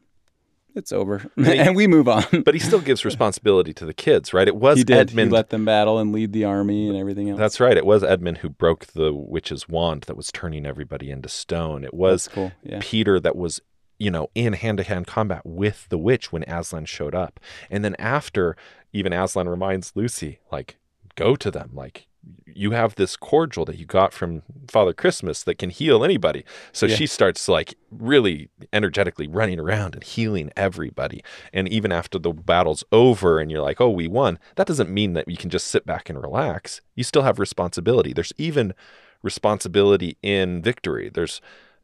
it's 0.74 0.92
over, 0.92 1.24
and 1.36 1.76
we 1.76 1.86
move 1.86 2.08
on. 2.08 2.24
but 2.44 2.54
he 2.54 2.60
still 2.60 2.80
gives 2.80 3.04
responsibility 3.04 3.72
to 3.74 3.86
the 3.86 3.94
kids, 3.94 4.32
right? 4.32 4.48
It 4.48 4.56
was 4.56 4.78
he 4.78 4.84
did. 4.84 4.96
Edmund. 4.96 5.30
He 5.30 5.32
let 5.32 5.50
them 5.50 5.64
battle 5.64 5.98
and 5.98 6.12
lead 6.12 6.32
the 6.32 6.44
army 6.44 6.88
and 6.88 6.96
everything 6.96 7.30
else. 7.30 7.38
That's 7.38 7.60
right. 7.60 7.76
It 7.76 7.86
was 7.86 8.02
Edmund 8.02 8.38
who 8.38 8.48
broke 8.48 8.86
the 8.86 9.12
witch's 9.12 9.68
wand 9.68 10.02
that 10.02 10.16
was 10.16 10.30
turning 10.32 10.66
everybody 10.66 11.10
into 11.10 11.28
stone. 11.28 11.84
It 11.84 11.94
was 11.94 12.28
cool. 12.28 12.52
Yeah. 12.62 12.78
Peter 12.80 13.20
that 13.20 13.36
was, 13.36 13.60
you 13.98 14.10
know, 14.10 14.28
in 14.34 14.54
hand 14.54 14.78
to 14.78 14.84
hand 14.84 15.06
combat 15.06 15.42
with 15.44 15.88
the 15.88 15.98
witch 15.98 16.32
when 16.32 16.44
Aslan 16.44 16.86
showed 16.86 17.14
up. 17.14 17.38
And 17.70 17.84
then 17.84 17.94
after, 17.98 18.56
even 18.92 19.12
Aslan 19.12 19.48
reminds 19.48 19.92
Lucy, 19.94 20.40
like, 20.50 20.76
go 21.14 21.36
to 21.36 21.50
them. 21.50 21.70
Like, 21.72 22.06
you 22.46 22.72
have 22.72 22.94
this 22.96 23.16
cordial 23.16 23.64
that 23.64 23.78
you 23.78 23.86
got 23.86 24.12
from 24.12 24.42
Father 24.68 24.92
Christmas 24.92 25.42
that 25.44 25.58
can 25.58 25.70
heal 25.70 26.04
anybody. 26.04 26.44
So 26.72 26.86
Yeah. 26.86 26.96
she 26.96 27.06
starts 27.06 27.48
like 27.48 27.74
really 27.90 28.48
energetically 28.72 29.26
running 29.26 29.58
around 29.58 29.94
and 29.94 30.04
healing 30.04 30.50
everybody. 30.56 31.22
And 31.52 31.68
even 31.68 31.90
after 31.92 32.18
the 32.18 32.30
battle's 32.32 32.84
over 32.92 33.38
and 33.40 33.50
you're 33.50 33.62
like, 33.62 33.80
oh, 33.80 33.90
we 33.90 34.06
won, 34.06 34.38
that 34.56 34.66
doesn't 34.66 34.90
mean 34.90 35.14
that 35.14 35.28
you 35.28 35.36
can 35.36 35.50
just 35.50 35.66
sit 35.68 35.86
back 35.86 36.08
and 36.10 36.20
relax. 36.20 36.80
You 36.94 37.04
still 37.04 37.22
have 37.22 37.38
responsibility. 37.38 38.12
There's 38.12 38.32
even 38.36 38.74
responsibility 39.22 40.16
in 40.22 40.62
victory. 40.62 41.10
There's 41.12 41.40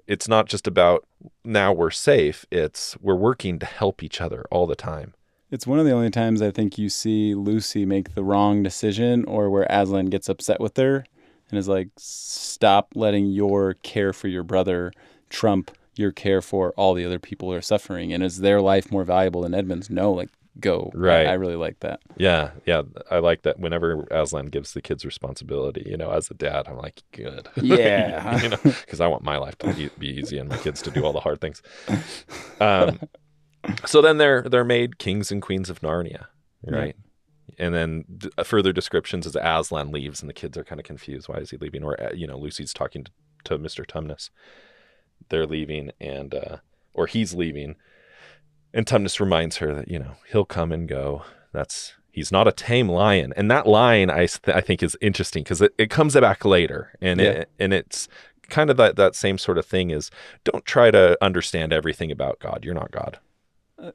it's 0.07 0.27
not 0.29 0.47
just 0.47 0.67
about 0.67 1.07
now 1.45 1.73
we're 1.73 1.91
safe. 1.91 2.47
It's 2.51 2.97
we're 3.01 3.15
working 3.15 3.59
to 3.59 3.67
help 3.67 4.03
each 4.03 4.21
other 4.21 4.45
all 4.51 4.67
the 4.67 4.77
time. 4.77 5.15
It's 5.51 5.67
one 5.67 5.79
of 5.79 5.87
the 5.87 5.93
only 5.93 6.11
times 6.11 6.43
I 6.43 6.51
think 6.51 6.77
you 6.77 6.89
see 6.89 7.35
Lucy 7.35 7.87
make 7.87 8.15
the 8.15 8.23
wrong 8.23 8.63
decision 8.63 9.25
or 9.25 9.49
where 9.49 9.67
Aslan 9.71 10.07
gets 10.07 10.29
upset 10.29 10.61
with 10.61 10.77
her 10.77 11.07
and 11.51 11.59
is 11.59 11.69
like, 11.69 11.89
stop 11.97 12.93
letting 12.95 13.27
your 13.27 13.75
care 13.75 14.13
for 14.13 14.29
your 14.29 14.43
brother 14.43 14.93
trump 15.31 15.71
your 15.95 16.13
care 16.13 16.41
for 16.41 16.73
all 16.77 16.95
the 16.95 17.05
other 17.05 17.19
people 17.19 17.51
who 17.51 17.57
are 17.57 17.63
suffering. 17.63 18.13
And 18.13 18.23
is 18.23 18.39
their 18.39 18.61
life 18.61 18.93
more 18.93 19.05
valuable 19.05 19.43
than 19.43 19.55
Edmund's? 19.55 19.91
No, 19.91 20.13
like, 20.13 20.29
go. 20.61 20.91
Right. 20.95 21.27
I, 21.27 21.33
really 21.35 21.57
like 21.57 21.81
that. 21.81 22.01
Yeah, 22.17 22.51
yeah. 22.67 22.83
I 23.11 23.19
like 23.19 23.43
that 23.43 23.59
whenever 23.59 24.03
Aslan 24.11 24.47
gives 24.47 24.73
the 24.73 24.83
kids 24.83 25.05
responsibility, 25.05 25.85
you 25.87 25.97
know, 25.97 26.11
as 26.11 26.31
a 26.31 26.35
dad, 26.35 26.69
I'm 26.69 26.79
like, 26.79 27.03
good. 27.13 27.49
Yeah. 27.57 28.43
you 28.43 28.49
know, 28.51 28.59
because 28.63 29.01
I 29.01 29.07
want 29.09 29.23
my 29.23 29.39
life 29.39 29.59
to 29.59 29.75
be, 29.75 29.91
be 29.99 30.09
easy 30.09 30.39
and 30.39 30.49
my 30.49 30.57
kids 30.59 30.83
to 30.83 30.91
do 30.91 31.05
all 31.05 31.13
the 31.13 31.21
hard 31.21 31.41
things. 31.41 31.63
Um, 32.61 33.01
so 33.87 34.01
then 34.03 34.19
they're 34.19 34.43
they're 34.43 34.65
made 34.65 34.99
kings 34.99 35.31
and 35.31 35.41
queens 35.43 35.71
of 35.71 35.81
Narnia, 35.81 36.27
right? 36.67 36.97
And 37.59 37.75
then 37.75 38.05
d- 38.17 38.31
further 38.45 38.73
descriptions 38.73 39.27
as 39.27 39.37
Aslan 39.41 39.91
leaves 39.91 40.21
and 40.21 40.29
the 40.29 40.35
kids 40.35 40.57
are 40.57 40.65
kind 40.65 40.81
of 40.81 40.87
confused. 40.87 41.29
Why 41.29 41.37
is 41.37 41.51
he 41.51 41.57
leaving? 41.57 41.83
Or 41.83 42.01
uh, 42.01 42.13
you 42.13 42.27
know, 42.27 42.39
Lucy's 42.39 42.73
talking 42.73 43.05
to, 43.05 43.11
to 43.45 43.59
Mr. 43.59 43.85
Tumnus. 43.87 44.31
They're 45.31 45.47
leaving, 45.47 45.91
and 46.01 46.35
uh, 46.35 46.57
or 46.95 47.07
he's 47.07 47.35
leaving, 47.35 47.77
and 48.73 48.87
Tumnus 48.87 49.19
reminds 49.21 49.57
her 49.59 49.75
that 49.75 49.89
you 49.89 49.99
know 49.99 50.13
he'll 50.31 50.45
come 50.45 50.71
and 50.73 50.89
go. 50.89 51.23
That's 51.53 51.95
he's 52.13 52.31
not 52.31 52.47
a 52.49 52.53
tame 52.53 52.89
lion, 52.89 53.33
and 53.37 53.51
that 53.51 53.67
line 53.67 54.11
I 54.11 54.29
I 54.47 54.61
think 54.61 54.83
is 54.83 54.97
interesting 55.01 55.43
because 55.43 55.61
it, 55.63 55.75
it 55.79 55.91
comes 55.91 56.15
back 56.15 56.45
later, 56.45 56.93
and 57.01 57.21
Yeah. 57.21 57.27
it, 57.31 57.51
and 57.59 57.73
it's 57.75 58.09
kind 58.49 58.71
of 58.71 58.77
that 58.77 58.97
that 58.97 59.15
same 59.15 59.37
sort 59.39 59.59
of 59.59 59.67
thing 59.67 59.91
is 59.91 60.11
don't 60.45 60.65
try 60.65 60.91
to 60.91 61.19
understand 61.23 61.73
everything 61.73 62.11
about 62.13 62.39
God. 62.39 62.61
You're 62.63 62.75
not 62.75 62.91
God. 62.93 63.19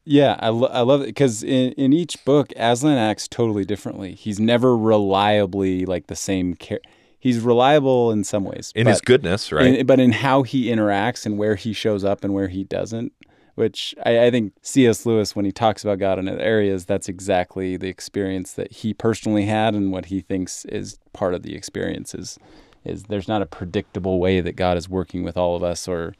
Yeah, 0.05 0.37
I, 0.39 0.49
lo- 0.49 0.69
I 0.71 0.81
love 0.81 1.01
it 1.01 1.07
because 1.07 1.43
in, 1.43 1.73
in 1.73 1.91
each 1.93 2.23
book, 2.23 2.53
Aslan 2.55 2.97
acts 2.97 3.27
totally 3.27 3.65
differently. 3.65 4.15
He's 4.15 4.39
never 4.39 4.77
reliably 4.77 5.85
like 5.85 6.07
the 6.07 6.15
same 6.15 6.55
care. 6.55 6.79
He's 7.19 7.39
reliable 7.39 8.11
in 8.11 8.23
some 8.23 8.43
ways. 8.43 8.71
In 8.75 8.85
but- 8.85 8.91
his 8.91 9.01
goodness, 9.01 9.51
right? 9.51 9.79
in- 9.79 9.85
but 9.85 9.99
in 9.99 10.11
how 10.11 10.43
he 10.43 10.65
interacts 10.67 11.25
and 11.25 11.37
where 11.37 11.55
he 11.55 11.73
shows 11.73 12.03
up 12.03 12.23
and 12.23 12.33
where 12.33 12.47
he 12.47 12.63
doesn't, 12.63 13.11
which 13.55 13.93
I, 14.05 14.25
I 14.25 14.31
think 14.31 14.53
C.S. 14.61 15.05
Lewis, 15.05 15.35
when 15.35 15.45
he 15.45 15.51
talks 15.51 15.83
about 15.83 15.99
God 15.99 16.17
in 16.17 16.27
other 16.27 16.39
areas, 16.39 16.85
that's 16.85 17.09
exactly 17.09 17.77
the 17.77 17.87
experience 17.87 18.53
that 18.53 18.71
he 18.71 18.93
personally 18.93 19.45
had 19.45 19.73
and 19.75 19.91
what 19.91 20.05
he 20.05 20.21
thinks 20.21 20.65
is 20.65 20.97
part 21.11 21.33
of 21.33 21.43
the 21.43 21.55
experience 21.55 22.15
is, 22.15 22.39
is 22.83 23.03
there's 23.03 23.27
not 23.27 23.41
a 23.41 23.45
predictable 23.45 24.19
way 24.19 24.41
that 24.41 24.55
God 24.55 24.77
is 24.77 24.89
working 24.89 25.23
with 25.23 25.37
all 25.37 25.55
of 25.55 25.63
us 25.63 25.87
or 25.87 26.15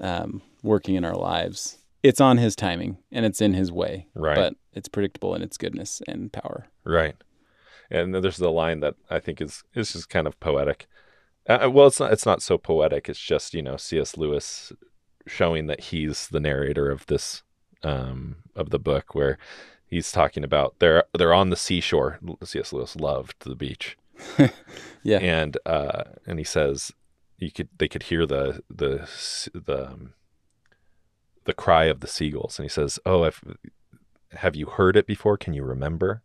um, 0.00 0.42
working 0.62 0.94
in 0.96 1.04
our 1.04 1.16
lives. 1.16 1.78
It's 2.04 2.20
on 2.20 2.36
his 2.38 2.54
timing 2.54 2.98
and 3.10 3.24
it's 3.26 3.40
in 3.40 3.54
his 3.54 3.72
way, 3.72 4.06
Right. 4.14 4.36
but 4.36 4.54
it's 4.74 4.88
predictable 4.88 5.34
in 5.34 5.42
its 5.42 5.56
goodness 5.56 6.00
and 6.06 6.30
power. 6.32 6.66
Right. 6.84 7.16
And 7.90 8.14
then 8.14 8.22
there's 8.22 8.36
the 8.36 8.50
line 8.52 8.80
that 8.80 8.94
I 9.10 9.18
think 9.20 9.40
is 9.40 9.64
is 9.74 9.92
just 9.94 10.08
kind 10.10 10.26
of 10.26 10.38
poetic. 10.38 10.86
Uh, 11.48 11.70
well, 11.72 11.86
it's 11.86 11.98
not 12.00 12.12
it's 12.12 12.26
not 12.26 12.42
so 12.42 12.58
poetic. 12.58 13.08
It's 13.08 13.18
just 13.18 13.54
you 13.54 13.62
know 13.62 13.76
C.S. 13.76 14.16
Lewis 14.16 14.72
showing 15.26 15.66
that 15.66 15.80
he's 15.90 16.28
the 16.28 16.40
narrator 16.40 16.90
of 16.90 17.06
this 17.06 17.42
um, 17.82 18.36
of 18.54 18.70
the 18.70 18.78
book, 18.78 19.14
where 19.14 19.38
he's 19.86 20.12
talking 20.12 20.44
about 20.44 20.74
they're 20.78 21.04
they're 21.16 21.34
on 21.34 21.50
the 21.50 21.56
seashore. 21.56 22.18
C.S. 22.42 22.72
Lewis 22.72 22.96
loved 22.96 23.34
the 23.40 23.54
beach, 23.56 23.96
Yeah. 25.02 25.18
and 25.18 25.56
uh, 25.66 26.04
and 26.26 26.38
he 26.38 26.44
says 26.44 26.92
you 27.38 27.50
could 27.50 27.68
they 27.78 27.88
could 27.88 28.04
hear 28.04 28.24
the 28.26 28.62
the 28.70 29.08
the 29.54 29.88
um, 29.92 30.14
the 31.44 31.54
cry 31.54 31.84
of 31.84 32.00
the 32.00 32.06
seagulls, 32.06 32.58
and 32.58 32.64
he 32.64 32.68
says, 32.68 32.98
"Oh, 33.04 33.24
if, 33.24 33.42
have 34.32 34.56
you 34.56 34.66
heard 34.66 34.96
it 34.96 35.06
before? 35.06 35.36
Can 35.36 35.54
you 35.54 35.64
remember?" 35.64 36.22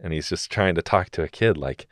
And 0.00 0.12
he's 0.12 0.28
just 0.28 0.50
trying 0.50 0.74
to 0.74 0.82
talk 0.82 1.10
to 1.10 1.22
a 1.22 1.28
kid, 1.28 1.56
like, 1.56 1.86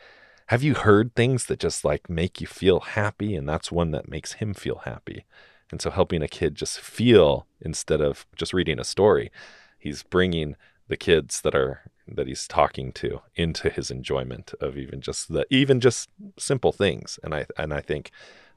"Have 0.46 0.62
you 0.62 0.74
heard 0.74 1.14
things 1.14 1.46
that 1.46 1.58
just 1.58 1.84
like 1.84 2.10
make 2.10 2.40
you 2.40 2.46
feel 2.46 2.80
happy?" 2.80 3.34
And 3.36 3.48
that's 3.48 3.72
one 3.72 3.90
that 3.92 4.08
makes 4.08 4.34
him 4.34 4.54
feel 4.54 4.82
happy. 4.84 5.24
And 5.70 5.80
so, 5.82 5.90
helping 5.90 6.22
a 6.22 6.28
kid 6.28 6.54
just 6.54 6.80
feel 6.80 7.46
instead 7.60 8.00
of 8.00 8.26
just 8.36 8.52
reading 8.52 8.78
a 8.78 8.84
story, 8.84 9.30
he's 9.78 10.02
bringing 10.02 10.56
the 10.88 10.96
kids 10.96 11.40
that 11.42 11.54
are 11.54 11.82
that 12.06 12.26
he's 12.26 12.46
talking 12.46 12.92
to 12.92 13.22
into 13.34 13.70
his 13.70 13.90
enjoyment 13.90 14.52
of 14.60 14.76
even 14.76 15.00
just 15.00 15.32
the 15.32 15.46
even 15.50 15.80
just 15.80 16.10
simple 16.38 16.72
things 16.72 17.18
and 17.22 17.34
i 17.34 17.46
and 17.56 17.72
i 17.72 17.80
think 17.80 18.10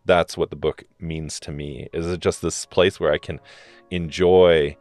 that's 0.07 0.35
what 0.37 0.49
the 0.49 0.55
book 0.55 0.83
means 0.99 1.39
to 1.39 1.51
me 1.51 1.87
is 1.93 2.07
it 2.07 2.19
just 2.19 2.41
this 2.41 2.65
place 2.65 2.99
where 2.99 3.11
i 3.11 3.17
can 3.17 3.39
enjoy 3.91 4.75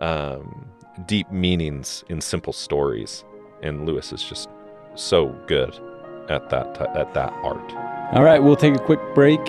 um, 0.00 0.66
deep 1.06 1.30
meanings 1.30 2.04
in 2.08 2.20
simple 2.20 2.52
stories 2.52 3.24
and 3.62 3.86
lewis 3.86 4.12
is 4.12 4.22
just 4.22 4.48
so 4.96 5.28
good 5.46 5.72
at 6.28 6.50
that 6.50 6.74
t- 6.74 6.84
at 7.00 7.14
that 7.14 7.32
art 7.42 7.72
All 8.12 8.22
right, 8.22 8.42
we'll 8.42 8.56
take 8.56 8.74
a 8.74 8.78
quick 8.78 9.00
break. 9.14 9.40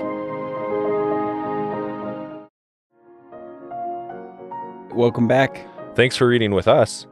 Welcome 4.94 5.28
back. 5.28 5.66
thanks 5.96 6.16
for 6.16 6.28
reading 6.28 6.52
with 6.52 6.68
us 6.68 7.08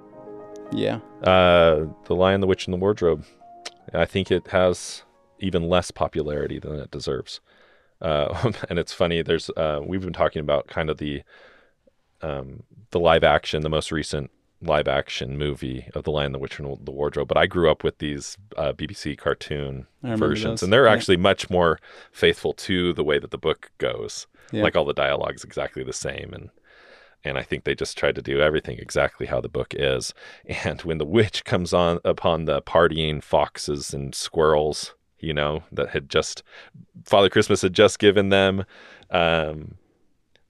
Yeah. 0.71 0.99
uh, 1.23 1.85
the 2.05 2.15
lion 2.15 2.39
the 2.41 2.47
witch 2.47 2.65
and 2.67 2.73
the 2.73 2.77
wardrobe 2.77 3.25
i 3.93 4.05
think 4.05 4.29
it 4.31 4.47
has 4.47 5.03
even 5.39 5.67
less 5.67 5.89
popularity 5.91 6.59
than 6.59 6.75
it 6.79 6.91
deserves 6.91 7.41
uh, 8.01 8.51
and 8.69 8.79
it's 8.79 8.93
funny 8.93 9.21
there's 9.21 9.49
uh, 9.51 9.79
we've 9.83 10.01
been 10.01 10.13
talking 10.13 10.39
about 10.41 10.67
kind 10.67 10.89
of 10.89 10.97
the 10.97 11.21
um, 12.21 12.63
the 12.91 12.99
live 12.99 13.23
action 13.23 13.61
the 13.61 13.69
most 13.69 13.91
recent 13.91 14.29
live 14.63 14.87
action 14.87 15.37
movie 15.39 15.87
of 15.95 16.03
the 16.03 16.11
lion 16.11 16.33
the 16.33 16.37
witch 16.39 16.59
and 16.59 16.77
the 16.85 16.91
wardrobe 16.91 17.27
but 17.27 17.37
i 17.37 17.47
grew 17.47 17.69
up 17.71 17.83
with 17.83 17.97
these 17.97 18.37
uh, 18.57 18.71
bbc 18.73 19.17
cartoon 19.17 19.87
versions 20.03 20.59
those. 20.59 20.63
and 20.63 20.71
they're 20.71 20.85
Yeah. 20.85 20.93
actually 20.93 21.17
much 21.17 21.49
more 21.49 21.79
faithful 22.11 22.53
to 22.53 22.93
the 22.93 23.03
way 23.03 23.17
that 23.17 23.31
the 23.31 23.39
book 23.39 23.71
goes 23.79 24.27
Yeah. 24.51 24.61
like 24.61 24.75
all 24.75 24.85
the 24.85 24.93
dialogue's 24.93 25.43
exactly 25.43 25.83
the 25.83 25.93
same 25.93 26.31
and 26.33 26.49
and 27.23 27.37
I 27.37 27.43
think 27.43 27.65
they 27.65 27.75
just 27.75 27.99
tried 27.99 28.15
to 28.15 28.21
do 28.23 28.39
everything 28.41 28.79
exactly 28.79 29.27
how 29.27 29.39
the 29.41 29.47
book 29.47 29.75
is. 29.77 30.11
And 30.65 30.81
when 30.81 30.97
the 30.97 31.05
witch 31.05 31.43
comes 31.45 31.71
on 31.71 31.99
upon 32.03 32.45
the 32.45 32.63
partying 32.63 33.21
foxes 33.21 33.93
and 33.93 34.15
squirrels, 34.15 34.95
you 35.19 35.31
know, 35.31 35.61
that 35.71 35.89
had 35.89 36.09
just 36.09 36.41
Father 37.05 37.29
Christmas 37.29 37.61
had 37.61 37.73
just 37.73 37.99
given 37.99 38.29
them 38.29 38.65
um, 39.09 39.75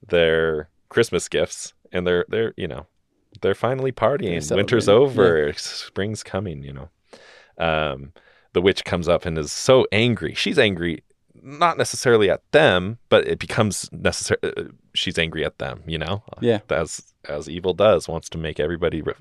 their 0.06 0.68
Christmas 0.88 1.28
gifts, 1.28 1.74
and 1.92 2.06
they're 2.06 2.24
they're 2.28 2.54
you 2.56 2.68
know 2.68 2.86
they're 3.40 3.54
finally 3.54 3.92
partying. 3.92 4.46
They're 4.46 4.56
Winter's 4.56 4.88
over, 4.88 5.52
spring's 5.54 6.22
coming. 6.22 6.62
You 6.62 6.72
know, 6.72 6.88
um, 7.58 8.12
the 8.52 8.62
witch 8.62 8.84
comes 8.84 9.08
up 9.08 9.24
and 9.24 9.38
is 9.38 9.52
so 9.52 9.86
angry. 9.92 10.34
She's 10.34 10.58
angry 10.58 11.02
not 11.42 11.76
necessarily 11.76 12.30
at 12.30 12.40
them, 12.52 12.98
but 13.08 13.26
it 13.26 13.38
becomes 13.38 13.88
necessary. 13.92 14.38
Uh, 14.42 14.64
she's 14.94 15.18
angry 15.18 15.44
at 15.44 15.58
them, 15.58 15.82
you 15.86 15.98
know. 15.98 16.22
Yeah. 16.40 16.60
as 16.70 17.02
as 17.28 17.48
evil 17.48 17.72
does, 17.72 18.08
wants 18.08 18.28
to 18.30 18.38
make 18.38 18.58
everybody 18.58 19.00
re- 19.00 19.12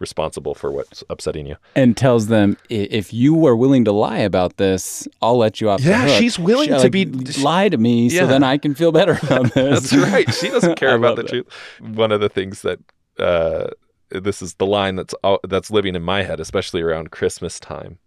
responsible 0.00 0.54
for 0.54 0.72
what's 0.72 1.04
upsetting 1.08 1.46
you. 1.46 1.56
and 1.76 1.96
tells 1.96 2.26
them 2.26 2.56
if 2.68 3.12
you 3.14 3.46
are 3.46 3.54
willing 3.54 3.84
to 3.84 3.92
lie 3.92 4.18
about 4.18 4.56
this, 4.56 5.06
I'll 5.22 5.36
let 5.38 5.60
you 5.60 5.70
off. 5.70 5.80
Yeah, 5.80 6.02
hook." 6.06 6.18
she's 6.18 6.38
willing 6.38 6.66
She- 6.66 6.70
to 6.74 6.78
like, 6.78 6.92
be- 6.92 7.04
lie 7.42 7.68
to 7.68 7.76
me, 7.76 8.08
Yeah. 8.08 8.20
so 8.22 8.26
then 8.26 8.42
I 8.42 8.58
can 8.58 8.74
feel 8.74 8.90
better 8.92 9.18
about 9.22 9.52
this. 9.54 9.90
That's 9.90 10.10
right. 10.10 10.34
She 10.34 10.48
doesn't 10.48 10.74
care 10.78 10.94
about 10.96 11.16
the 11.16 11.22
that. 11.22 11.28
truth. 11.28 11.46
One 11.80 12.10
of 12.12 12.20
the 12.20 12.28
things 12.28 12.62
that 12.62 12.80
uh, 13.18 13.68
this 14.10 14.42
is 14.42 14.54
the 14.54 14.66
line 14.66 14.96
that's 14.96 15.14
that's 15.48 15.70
living 15.70 15.94
in 15.94 16.02
my 16.02 16.22
head, 16.24 16.40
especially 16.40 16.82
around 16.82 17.10
Christmas 17.12 17.60
time, 17.60 17.98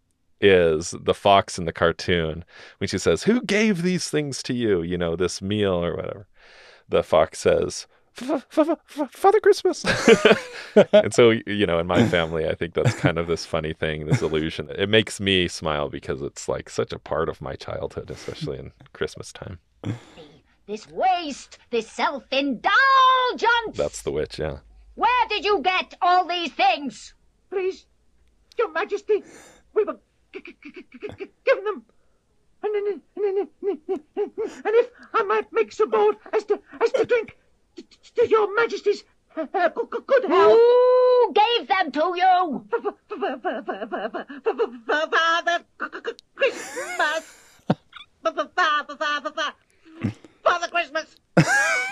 is 0.41 0.93
the 0.99 1.13
fox 1.13 1.57
in 1.57 1.65
the 1.65 1.73
cartoon 1.73 2.43
when 2.77 2.88
she 2.88 2.97
says, 2.97 3.23
"Who 3.23 3.41
gave 3.41 3.81
these 3.81 4.09
things 4.09 4.43
to 4.43 4.53
you? 4.53 4.81
You 4.81 4.97
know, 4.97 5.15
this 5.15 5.41
meal 5.41 5.73
or 5.73 5.95
whatever." 5.95 6.27
The 6.89 7.03
fox 7.03 7.39
says. 7.39 7.88
"F- 8.19 8.45
f- 8.57 8.69
f- 8.99 9.11
Father 9.11 9.39
Christmas. 9.39 9.85
and 10.91 11.13
so, 11.13 11.31
you 11.45 11.67
know, 11.67 11.77
in 11.77 11.85
my 11.85 12.07
family, 12.07 12.47
I 12.47 12.55
think 12.55 12.73
that's 12.73 12.95
kind 12.95 13.19
of 13.19 13.27
this 13.27 13.45
funny 13.45 13.73
thing, 13.73 14.07
this 14.07 14.23
illusion. 14.23 14.69
It 14.75 14.89
makes 14.89 15.19
me 15.19 15.47
smile 15.47 15.89
because 15.89 16.21
it's 16.23 16.47
like 16.47 16.69
such 16.69 16.91
a 16.91 16.99
part 16.99 17.29
of 17.29 17.41
my 17.41 17.55
childhood, 17.55 18.09
especially 18.09 18.57
in 18.57 18.71
Christmas 18.93 19.31
time. 19.31 19.59
This 20.65 20.89
waste, 20.89 21.59
this 21.69 21.88
self-indulgence. 21.89 22.71
That's 23.75 24.01
the 24.01 24.11
witch, 24.11 24.39
yeah. 24.39 24.57
Where 24.95 25.27
did 25.29 25.45
you 25.45 25.61
get 25.61 25.93
all 26.01 26.27
these 26.27 26.51
things? 26.51 27.13
Please, 27.49 27.85
Your 28.57 28.71
Majesty, 28.71 29.23
we 29.73 29.83
were 29.83 29.99
g- 30.41 30.57
g- 30.63 30.71
g- 30.71 30.85
g- 30.91 31.07
g- 31.17 31.31
given 31.45 31.63
them. 31.63 31.85
And, 32.63 32.75
if 34.75 34.89
I 35.13 35.23
might 35.23 35.51
make 35.53 35.71
so 35.71 35.85
bold 35.85 36.15
as 36.33 36.43
to 36.45 36.59
as 36.81 36.91
to 36.93 37.05
drink 37.05 37.38
to 38.15 38.27
Your 38.27 38.53
Majesty's 38.55 39.03
uh, 39.35 39.45
uh, 39.53 39.69
good, 39.69 39.89
good- 39.89 40.07
good 40.07 40.25
health. 40.25 40.57
Who 40.59 41.33
gave 41.33 41.67
them 41.67 41.91
to 41.91 42.13
you? 42.15 42.65
Father 44.83 45.63
Christmas. 46.35 47.23
Father 50.43 50.67
Christmas. 50.67 51.15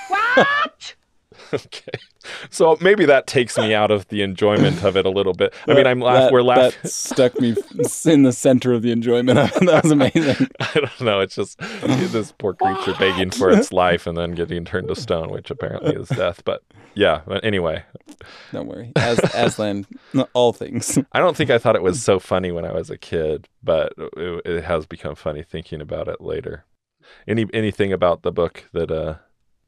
What? 0.07 0.95
Okay. 1.53 1.99
So 2.49 2.77
maybe 2.81 3.05
that 3.05 3.27
takes 3.27 3.57
me 3.57 3.73
out 3.73 3.91
of 3.91 4.07
the 4.07 4.21
enjoyment 4.23 4.83
of 4.83 4.97
it 4.97 5.05
a 5.05 5.09
little 5.09 5.33
bit. 5.33 5.53
I 5.67 5.73
mean, 5.73 5.85
I'm 5.85 5.99
laugh- 5.99 6.23
That- 6.23 6.31
we're 6.33 6.41
laughing. 6.41 6.79
That 6.81 6.89
stuck 6.89 7.39
me 7.39 7.55
in 8.05 8.23
the 8.23 8.31
center 8.31 8.73
of 8.73 8.81
the 8.81 8.91
enjoyment. 8.91 9.37
that 9.61 9.81
was 9.83 9.91
amazing. 9.91 10.47
I 10.59 10.73
don't 10.73 11.01
know. 11.01 11.19
It's 11.19 11.35
just 11.35 11.59
this 11.59 12.33
poor 12.37 12.53
creature 12.53 12.93
begging 12.99 13.29
for 13.31 13.49
its 13.51 13.71
life 13.71 14.07
and 14.07 14.17
then 14.17 14.31
getting 14.31 14.65
turned 14.65 14.87
to 14.87 14.95
stone, 14.95 15.29
which 15.29 15.51
apparently 15.51 15.95
is 15.95 16.09
death. 16.09 16.43
But 16.45 16.63
yeah, 16.95 17.21
but 17.27 17.43
anyway, 17.45 17.83
Don't 18.51 18.67
worry. 18.67 18.91
As 18.95 19.19
Aslan, 19.33 19.85
all 20.33 20.51
things. 20.53 20.97
I 21.11 21.19
don't 21.19 21.37
think 21.37 21.49
I 21.51 21.57
thought 21.57 21.75
it 21.75 21.83
was 21.83 22.01
so 22.01 22.19
funny 22.19 22.51
when 22.51 22.65
I 22.65 22.71
was 22.73 22.89
a 22.89 22.97
kid, 22.97 23.47
but 23.63 23.93
it, 23.97 24.41
it 24.45 24.63
has 24.63 24.85
become 24.85 25.15
funny 25.15 25.43
thinking 25.43 25.79
about 25.81 26.07
it 26.07 26.21
later. 26.21 26.65
Any 27.27 27.45
anything 27.53 27.93
about 27.93 28.23
the 28.23 28.31
book 28.31 28.65
that 28.73 28.89
uh 28.91 29.15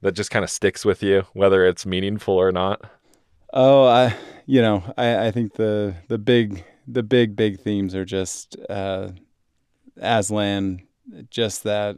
that 0.02 0.14
just 0.14 0.32
kind 0.32 0.44
of 0.44 0.50
sticks 0.50 0.86
with 0.86 1.02
you, 1.04 1.24
whether 1.34 1.66
it's 1.66 1.86
meaningful 1.86 2.36
or 2.36 2.52
not? 2.52 2.82
Oh, 3.54 3.86
I, 3.86 4.16
you 4.46 4.62
know, 4.62 4.84
I, 4.98 5.28
I 5.28 5.32
think 5.32 5.54
the 5.54 5.96
the 6.08 6.18
big 6.18 6.64
the 6.88 7.04
big 7.04 7.36
big 7.36 7.60
themes 7.60 7.96
are 7.96 8.06
just 8.06 8.58
uh, 8.70 9.10
Aslan, 10.00 10.84
just 11.30 11.64
that 11.64 11.98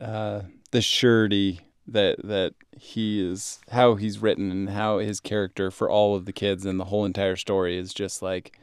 uh, 0.00 0.42
the 0.70 0.82
surety 0.82 1.60
that 1.86 2.16
that 2.24 2.54
he 2.76 3.24
is 3.24 3.60
how 3.70 3.94
he's 3.96 4.20
written 4.20 4.50
and 4.50 4.70
how 4.70 4.98
his 4.98 5.20
character 5.20 5.70
for 5.70 5.90
all 5.90 6.14
of 6.14 6.24
the 6.24 6.32
kids 6.32 6.64
and 6.64 6.78
the 6.80 6.86
whole 6.86 7.04
entire 7.04 7.36
story 7.36 7.76
is 7.76 7.92
just 7.92 8.22
like 8.22 8.58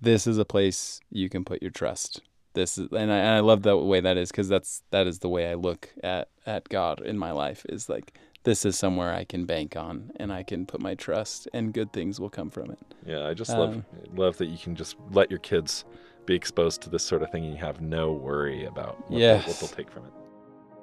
this 0.00 0.26
is 0.26 0.38
a 0.38 0.44
place 0.44 1.00
you 1.10 1.28
can 1.28 1.44
put 1.44 1.62
your 1.62 1.70
trust. 1.70 2.20
This 2.54 2.78
is, 2.78 2.88
and 2.92 3.12
I, 3.12 3.16
and 3.16 3.28
I 3.30 3.40
love 3.40 3.62
the 3.62 3.76
way 3.76 4.00
that 4.00 4.16
is 4.16 4.30
because 4.30 4.48
that's 4.48 4.82
that 4.90 5.06
is 5.06 5.20
the 5.20 5.28
way 5.28 5.50
I 5.50 5.54
look 5.54 5.90
at 6.02 6.28
at 6.46 6.68
God 6.68 7.00
in 7.00 7.18
my 7.18 7.30
life 7.32 7.64
is 7.68 7.88
like 7.88 8.12
this 8.44 8.64
is 8.64 8.76
somewhere 8.76 9.12
I 9.12 9.24
can 9.24 9.44
bank 9.44 9.76
on 9.76 10.10
and 10.16 10.32
I 10.32 10.42
can 10.42 10.66
put 10.66 10.80
my 10.80 10.94
trust 10.94 11.48
and 11.52 11.72
good 11.72 11.92
things 11.92 12.20
will 12.20 12.30
come 12.30 12.50
from 12.50 12.70
it. 12.72 12.78
Yeah, 13.06 13.26
I 13.26 13.34
just 13.34 13.50
love 13.50 13.74
Um, 13.74 13.84
love 14.14 14.36
that 14.38 14.46
you 14.46 14.58
can 14.58 14.74
just 14.74 14.96
let 15.12 15.30
your 15.30 15.38
kids 15.38 15.84
be 16.26 16.34
exposed 16.34 16.82
to 16.82 16.90
this 16.90 17.02
sort 17.02 17.22
of 17.22 17.30
thing 17.30 17.44
and 17.44 17.52
you 17.52 17.60
have 17.60 17.80
no 17.80 18.12
worry 18.12 18.64
about 18.64 18.98
what, 19.10 19.18
they'll, 19.18 19.48
what 19.48 19.60
they'll 19.60 19.68
take 19.68 19.90
from 19.90 20.04
it. 20.06 20.12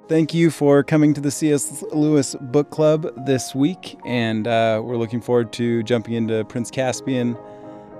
Thank 0.08 0.34
you 0.34 0.50
for 0.50 0.82
coming 0.82 1.14
to 1.14 1.20
the 1.20 1.30
C.S. 1.30 1.84
Lewis 1.92 2.34
Book 2.34 2.70
Club 2.70 3.26
this 3.26 3.54
week, 3.54 3.96
and 4.04 4.48
uh, 4.48 4.80
we're 4.82 4.96
looking 4.96 5.20
forward 5.20 5.52
to 5.52 5.84
jumping 5.84 6.14
into 6.14 6.44
Prince 6.46 6.68
Caspian 6.68 7.36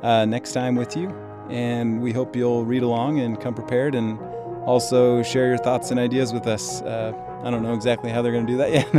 uh, 0.02 0.24
next 0.24 0.52
time 0.52 0.74
with 0.74 0.96
you. 0.96 1.14
And 1.50 2.00
we 2.00 2.12
hope 2.12 2.36
you'll 2.36 2.64
read 2.64 2.82
along 2.82 3.20
and 3.20 3.40
come 3.40 3.54
prepared, 3.54 3.94
and 3.94 4.18
also 4.66 5.22
share 5.22 5.48
your 5.48 5.58
thoughts 5.58 5.90
and 5.90 5.98
ideas 5.98 6.32
with 6.32 6.46
us. 6.46 6.82
Uh, 6.82 7.12
I 7.42 7.50
don't 7.50 7.62
know 7.62 7.72
exactly 7.72 8.10
how 8.10 8.22
they're 8.22 8.32
going 8.32 8.46
to 8.46 8.52
do 8.52 8.58
that 8.58 8.72
yet, 8.72 8.92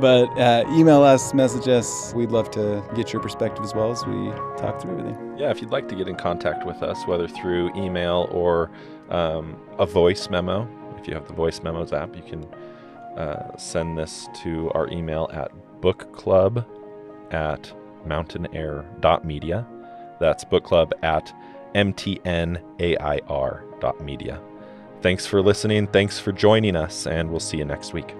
but 0.00 0.26
uh, 0.38 0.64
email 0.70 1.02
us, 1.02 1.32
message 1.32 1.68
us. 1.68 2.12
We'd 2.14 2.30
love 2.30 2.50
to 2.52 2.82
get 2.96 3.12
your 3.12 3.22
perspective 3.22 3.64
as 3.64 3.74
well 3.74 3.90
as 3.90 4.04
we 4.04 4.30
talk 4.58 4.80
through 4.80 4.98
everything. 4.98 5.38
Yeah, 5.38 5.50
if 5.50 5.60
you'd 5.60 5.70
like 5.70 5.88
to 5.88 5.94
get 5.94 6.08
in 6.08 6.16
contact 6.16 6.66
with 6.66 6.82
us, 6.82 7.06
whether 7.06 7.28
through 7.28 7.70
email 7.76 8.28
or 8.32 8.70
um, 9.10 9.56
a 9.78 9.86
voice 9.86 10.28
memo, 10.28 10.68
if 10.98 11.06
you 11.06 11.14
have 11.14 11.28
the 11.28 11.34
voice 11.34 11.62
memos 11.62 11.92
app, 11.92 12.16
you 12.16 12.22
can 12.22 12.44
uh, 13.16 13.56
send 13.56 13.96
this 13.96 14.28
to 14.42 14.70
our 14.72 14.88
email 14.88 15.30
at 15.32 15.52
bookclub 15.80 16.66
at 17.30 17.72
mountainair.media. 18.06 19.66
That's 20.18 20.44
bookclub 20.44 20.92
at 21.02 21.32
mtnair.media. 21.74 24.40
Thanks 25.02 25.26
for 25.26 25.42
listening. 25.42 25.86
Thanks 25.88 26.18
for 26.18 26.32
joining 26.32 26.76
us, 26.76 27.06
and 27.06 27.30
we'll 27.30 27.40
see 27.40 27.58
you 27.58 27.66
next 27.66 27.92
week. 27.92 28.14